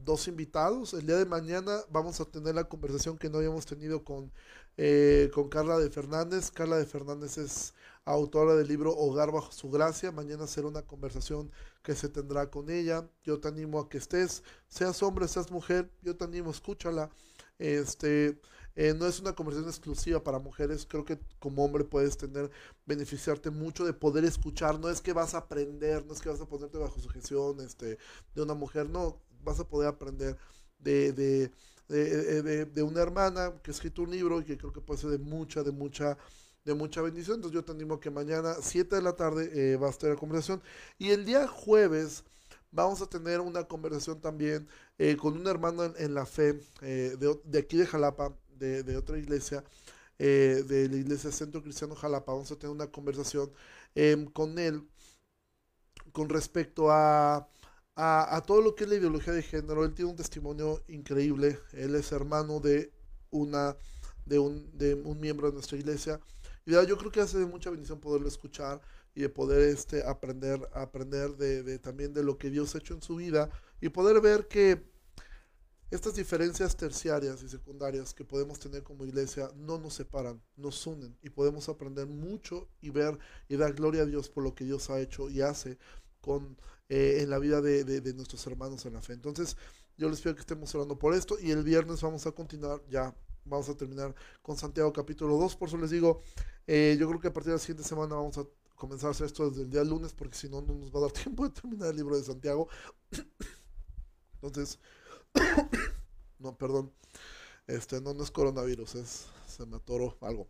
dos 0.04 0.28
invitados. 0.28 0.94
El 0.94 1.06
día 1.06 1.16
de 1.16 1.24
mañana 1.24 1.80
vamos 1.90 2.20
a 2.20 2.24
tener 2.26 2.54
la 2.54 2.64
conversación 2.64 3.16
que 3.16 3.30
no 3.30 3.38
habíamos 3.38 3.64
tenido 3.66 4.04
con, 4.04 4.30
eh, 4.76 5.30
con 5.32 5.48
Carla 5.48 5.78
de 5.78 5.90
Fernández. 5.90 6.50
Carla 6.50 6.76
de 6.76 6.86
Fernández 6.86 7.38
es 7.38 7.74
autora 8.04 8.54
del 8.54 8.68
libro 8.68 8.94
Hogar 8.94 9.32
bajo 9.32 9.52
su 9.52 9.70
gracia. 9.70 10.12
Mañana 10.12 10.46
será 10.46 10.68
una 10.68 10.82
conversación 10.82 11.50
que 11.82 11.94
se 11.94 12.08
tendrá 12.08 12.50
con 12.50 12.70
ella. 12.70 13.08
Yo 13.24 13.40
te 13.40 13.48
animo 13.48 13.80
a 13.80 13.88
que 13.88 13.98
estés, 13.98 14.42
seas 14.68 15.02
hombre, 15.02 15.28
seas 15.28 15.50
mujer, 15.50 15.90
yo 16.02 16.16
te 16.16 16.24
animo, 16.24 16.50
escúchala. 16.50 17.10
Este, 17.58 18.38
eh, 18.80 18.94
no 18.94 19.06
es 19.06 19.18
una 19.18 19.34
conversación 19.34 19.68
exclusiva 19.68 20.22
para 20.22 20.38
mujeres, 20.38 20.86
creo 20.88 21.04
que 21.04 21.18
como 21.40 21.64
hombre 21.64 21.82
puedes 21.82 22.16
tener, 22.16 22.48
beneficiarte 22.86 23.50
mucho 23.50 23.84
de 23.84 23.92
poder 23.92 24.24
escuchar, 24.24 24.78
no 24.78 24.88
es 24.88 25.00
que 25.00 25.12
vas 25.12 25.34
a 25.34 25.38
aprender, 25.38 26.06
no 26.06 26.12
es 26.12 26.20
que 26.20 26.28
vas 26.28 26.40
a 26.40 26.46
ponerte 26.46 26.78
bajo 26.78 27.00
sujeción 27.00 27.60
este, 27.60 27.98
de 28.36 28.42
una 28.42 28.54
mujer, 28.54 28.88
no, 28.88 29.20
vas 29.42 29.58
a 29.58 29.68
poder 29.68 29.88
aprender 29.88 30.36
de, 30.78 31.12
de, 31.12 31.50
de, 31.88 32.66
de 32.66 32.82
una 32.84 33.02
hermana 33.02 33.52
que 33.64 33.72
ha 33.72 33.74
escrito 33.74 34.02
un 34.02 34.12
libro 34.12 34.40
y 34.40 34.44
que 34.44 34.56
creo 34.56 34.72
que 34.72 34.80
puede 34.80 35.00
ser 35.00 35.10
de 35.10 35.18
mucha, 35.18 35.64
de 35.64 35.72
mucha 35.72 36.16
de 36.64 36.74
mucha 36.74 37.00
bendición. 37.02 37.36
Entonces 37.36 37.54
yo 37.54 37.64
te 37.64 37.72
animo 37.72 37.98
que 37.98 38.10
mañana, 38.10 38.56
7 38.60 38.96
de 38.96 39.02
la 39.02 39.16
tarde, 39.16 39.50
eh, 39.54 39.76
va 39.76 39.88
a 39.88 39.90
estar 39.90 40.10
la 40.10 40.16
conversación. 40.16 40.62
Y 40.98 41.10
el 41.10 41.24
día 41.24 41.48
jueves 41.48 42.24
vamos 42.70 43.00
a 43.02 43.06
tener 43.06 43.40
una 43.40 43.64
conversación 43.64 44.20
también 44.20 44.68
eh, 44.98 45.16
con 45.16 45.36
un 45.36 45.46
hermano 45.46 45.84
en, 45.96 46.14
la 46.14 46.26
fe 46.26 46.60
eh, 46.82 47.16
de, 47.18 47.58
aquí 47.58 47.76
de 47.76 47.86
Jalapa, 47.86 48.34
de, 48.58 48.96
otra 48.96 49.18
iglesia, 49.18 49.64
de 50.18 50.88
la 50.90 50.96
iglesia 50.96 51.32
Centro 51.32 51.62
Cristiano 51.62 51.94
Jalapa. 51.94 52.32
Vamos 52.32 52.50
a 52.50 52.56
tener 52.56 52.74
una 52.74 52.90
conversación 52.90 53.52
em, 53.94 54.26
con 54.26 54.58
él 54.58 54.86
con 56.12 56.28
respecto 56.28 56.90
a, 56.90 57.48
a, 57.94 58.42
todo 58.46 58.62
lo 58.62 58.74
que 58.74 58.84
es 58.84 58.90
la 58.90 58.96
ideología 58.96 59.32
de 59.32 59.42
género. 59.42 59.84
Él 59.84 59.94
tiene 59.94 60.10
un 60.10 60.16
testimonio 60.16 60.82
increíble. 60.88 61.60
Él 61.72 61.94
es 61.94 62.12
hermano 62.12 62.60
de 62.60 62.92
una 63.30 63.76
de 64.26 64.38
un, 64.38 64.76
de 64.76 64.94
un 64.94 65.20
miembro 65.20 65.48
de 65.48 65.54
nuestra 65.54 65.78
iglesia 65.78 66.20
yo 66.68 66.98
creo 66.98 67.10
que 67.10 67.20
hace 67.20 67.38
de 67.38 67.46
mucha 67.46 67.70
bendición 67.70 68.00
poderlo 68.00 68.28
escuchar 68.28 68.80
y 69.14 69.22
de 69.22 69.28
poder 69.28 69.60
este, 69.62 70.04
aprender, 70.04 70.60
aprender 70.74 71.30
de, 71.36 71.78
también 71.78 72.12
de 72.12 72.22
lo 72.22 72.36
que 72.38 72.50
Dios 72.50 72.74
ha 72.74 72.78
hecho 72.78 72.94
en 72.94 73.02
su 73.02 73.16
vida 73.16 73.48
y 73.80 73.88
poder 73.88 74.20
ver 74.20 74.48
que 74.48 74.87
estas 75.90 76.14
diferencias 76.14 76.76
terciarias 76.76 77.42
y 77.42 77.48
secundarias 77.48 78.12
que 78.12 78.24
podemos 78.24 78.58
tener 78.58 78.82
como 78.82 79.06
iglesia 79.06 79.50
no 79.56 79.78
nos 79.78 79.94
separan, 79.94 80.42
nos 80.56 80.86
unen 80.86 81.16
y 81.22 81.30
podemos 81.30 81.68
aprender 81.68 82.06
mucho 82.06 82.68
y 82.80 82.90
ver 82.90 83.18
y 83.48 83.56
dar 83.56 83.72
gloria 83.72 84.02
a 84.02 84.06
Dios 84.06 84.28
por 84.28 84.44
lo 84.44 84.54
que 84.54 84.64
Dios 84.64 84.90
ha 84.90 85.00
hecho 85.00 85.30
y 85.30 85.40
hace 85.40 85.78
con, 86.20 86.58
eh, 86.88 87.18
en 87.20 87.30
la 87.30 87.38
vida 87.38 87.62
de, 87.62 87.84
de, 87.84 88.14
nuestros 88.14 88.46
hermanos 88.46 88.84
en 88.84 88.94
la 88.94 89.00
fe. 89.00 89.14
Entonces, 89.14 89.56
yo 89.96 90.10
les 90.10 90.20
pido 90.20 90.34
que 90.34 90.42
estemos 90.42 90.74
orando 90.74 90.98
por 90.98 91.14
esto 91.14 91.38
y 91.40 91.52
el 91.52 91.62
viernes 91.62 92.02
vamos 92.02 92.26
a 92.26 92.32
continuar 92.32 92.82
ya 92.88 93.14
vamos 93.48 93.68
a 93.68 93.76
terminar 93.76 94.14
con 94.42 94.56
Santiago 94.56 94.92
capítulo 94.92 95.36
2. 95.38 95.56
Por 95.56 95.68
eso 95.68 95.78
les 95.78 95.90
digo, 95.90 96.22
eh, 96.66 96.96
yo 96.98 97.08
creo 97.08 97.20
que 97.20 97.28
a 97.28 97.32
partir 97.32 97.52
de 97.52 97.56
la 97.56 97.60
siguiente 97.60 97.88
semana 97.88 98.14
vamos 98.14 98.36
a 98.38 98.44
comenzar 98.74 99.08
a 99.08 99.10
hacer 99.12 99.26
esto 99.26 99.48
desde 99.48 99.62
el 99.62 99.70
día 99.70 99.84
lunes, 99.84 100.12
porque 100.12 100.36
si 100.36 100.48
no, 100.48 100.60
no 100.60 100.74
nos 100.74 100.94
va 100.94 100.98
a 100.98 101.02
dar 101.02 101.12
tiempo 101.22 101.48
de 101.48 101.50
terminar 101.50 101.90
el 101.90 101.96
libro 101.96 102.16
de 102.16 102.22
Santiago. 102.22 102.68
Entonces, 104.42 104.78
no, 106.38 106.56
perdón, 106.56 106.92
este 107.66 108.00
no, 108.00 108.14
no 108.14 108.22
es 108.22 108.30
coronavirus, 108.30 108.94
es, 108.96 109.26
se 109.46 109.66
me 109.66 109.76
atoró 109.76 110.16
algo. 110.20 110.48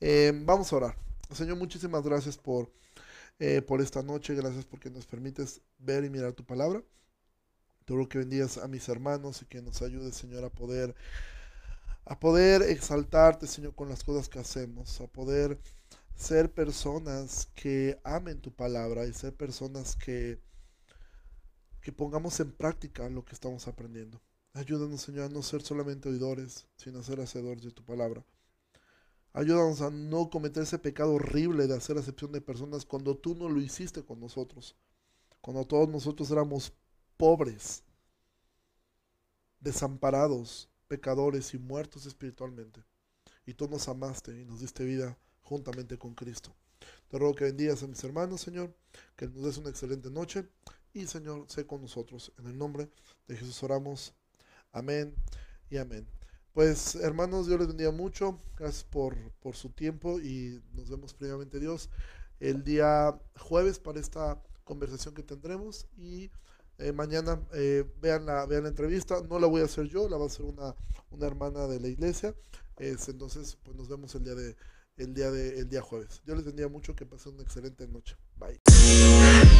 Eh, 0.00 0.32
vamos 0.44 0.72
a 0.72 0.76
orar. 0.76 0.96
Señor, 1.32 1.56
muchísimas 1.56 2.02
gracias 2.02 2.36
por, 2.36 2.70
eh, 3.38 3.62
por 3.62 3.80
esta 3.80 4.02
noche, 4.02 4.34
gracias 4.34 4.64
porque 4.64 4.90
nos 4.90 5.06
permites 5.06 5.60
ver 5.78 6.04
y 6.04 6.10
mirar 6.10 6.32
tu 6.32 6.44
palabra. 6.44 6.82
Te 7.84 7.94
ruego 7.94 8.08
que 8.08 8.18
bendigas 8.18 8.58
a 8.58 8.68
mis 8.68 8.88
hermanos 8.88 9.42
y 9.42 9.46
que 9.46 9.62
nos 9.62 9.82
ayudes, 9.82 10.14
Señor, 10.16 10.44
a 10.44 10.50
poder 10.50 10.94
a 12.06 12.18
poder 12.18 12.62
exaltarte, 12.62 13.46
Señor, 13.46 13.74
con 13.74 13.88
las 13.88 14.02
cosas 14.02 14.28
que 14.28 14.40
hacemos, 14.40 15.00
a 15.00 15.06
poder 15.06 15.58
ser 16.16 16.52
personas 16.52 17.48
que 17.54 18.00
amen 18.04 18.40
tu 18.40 18.52
palabra 18.52 19.06
y 19.06 19.12
ser 19.12 19.32
personas 19.34 19.96
que, 19.96 20.38
que 21.80 21.92
pongamos 21.92 22.38
en 22.40 22.52
práctica 22.52 23.08
lo 23.08 23.24
que 23.24 23.34
estamos 23.34 23.66
aprendiendo. 23.68 24.20
Ayúdanos, 24.52 25.00
Señor, 25.00 25.26
a 25.26 25.28
no 25.28 25.42
ser 25.42 25.62
solamente 25.62 26.08
oidores, 26.08 26.66
sino 26.76 26.98
a 26.98 27.02
ser 27.02 27.20
hacedores 27.20 27.62
de 27.62 27.70
tu 27.70 27.84
palabra. 27.84 28.24
Ayúdanos 29.32 29.80
a 29.80 29.90
no 29.90 30.28
cometer 30.28 30.64
ese 30.64 30.78
pecado 30.78 31.14
horrible 31.14 31.68
de 31.68 31.76
hacer 31.76 31.96
acepción 31.96 32.32
de 32.32 32.40
personas 32.40 32.84
cuando 32.84 33.16
tú 33.16 33.36
no 33.36 33.48
lo 33.48 33.60
hiciste 33.60 34.04
con 34.04 34.18
nosotros. 34.18 34.76
Cuando 35.40 35.64
todos 35.64 35.88
nosotros 35.88 36.30
éramos 36.30 36.72
pobres, 37.16 37.84
desamparados, 39.60 40.68
pecadores 40.88 41.54
y 41.54 41.58
muertos 41.58 42.06
espiritualmente. 42.06 42.82
Y 43.46 43.54
tú 43.54 43.68
nos 43.68 43.88
amaste 43.88 44.38
y 44.38 44.44
nos 44.44 44.60
diste 44.60 44.84
vida 44.84 45.16
juntamente 45.42 45.96
con 45.96 46.14
Cristo. 46.14 46.54
Te 47.08 47.18
ruego 47.18 47.34
que 47.34 47.44
bendigas 47.44 47.82
a 47.82 47.86
mis 47.86 48.02
hermanos, 48.02 48.40
Señor, 48.40 48.74
que 49.16 49.28
nos 49.28 49.44
des 49.44 49.58
una 49.58 49.70
excelente 49.70 50.10
noche 50.10 50.48
y, 50.92 51.06
Señor, 51.06 51.44
sé 51.48 51.66
con 51.66 51.82
nosotros. 51.82 52.32
En 52.38 52.46
el 52.46 52.58
nombre 52.58 52.90
de 53.26 53.36
Jesús 53.36 53.62
oramos. 53.62 54.14
Amén 54.72 55.14
y 55.68 55.76
amén. 55.76 56.06
Pues 56.52 56.96
hermanos, 56.96 57.46
Dios 57.46 57.58
les 57.60 57.68
bendiga 57.68 57.92
mucho. 57.92 58.38
Gracias 58.56 58.84
por, 58.84 59.16
por 59.40 59.56
su 59.56 59.70
tiempo 59.70 60.20
y 60.20 60.62
nos 60.72 60.90
vemos 60.90 61.14
primeramente 61.14 61.60
Dios 61.60 61.90
el 62.40 62.64
día 62.64 63.18
jueves 63.38 63.78
para 63.78 64.00
esta 64.00 64.42
conversación 64.64 65.14
que 65.14 65.22
tendremos 65.22 65.86
y 65.96 66.30
eh, 66.78 66.92
mañana 66.92 67.40
eh, 67.52 67.84
vean, 68.00 68.26
la, 68.26 68.46
vean 68.46 68.64
la 68.64 68.70
entrevista. 68.70 69.20
No 69.28 69.38
la 69.38 69.46
voy 69.46 69.60
a 69.60 69.66
hacer 69.66 69.86
yo, 69.86 70.08
la 70.08 70.16
va 70.16 70.24
a 70.24 70.26
hacer 70.26 70.46
una, 70.46 70.74
una 71.10 71.26
hermana 71.26 71.66
de 71.66 71.78
la 71.78 71.88
iglesia. 71.88 72.34
Es, 72.78 73.08
entonces, 73.08 73.56
pues 73.62 73.76
nos 73.76 73.88
vemos 73.88 74.14
el 74.14 74.24
día 74.24 74.34
de 74.34 74.56
el 74.96 75.14
día 75.14 75.30
de 75.30 75.58
el 75.60 75.68
día 75.68 75.82
jueves. 75.82 76.22
Dios 76.24 76.36
les 76.38 76.46
bendiga 76.46 76.68
mucho, 76.68 76.94
que 76.94 77.06
pasen 77.06 77.34
una 77.34 77.42
excelente 77.42 77.86
noche. 77.86 78.16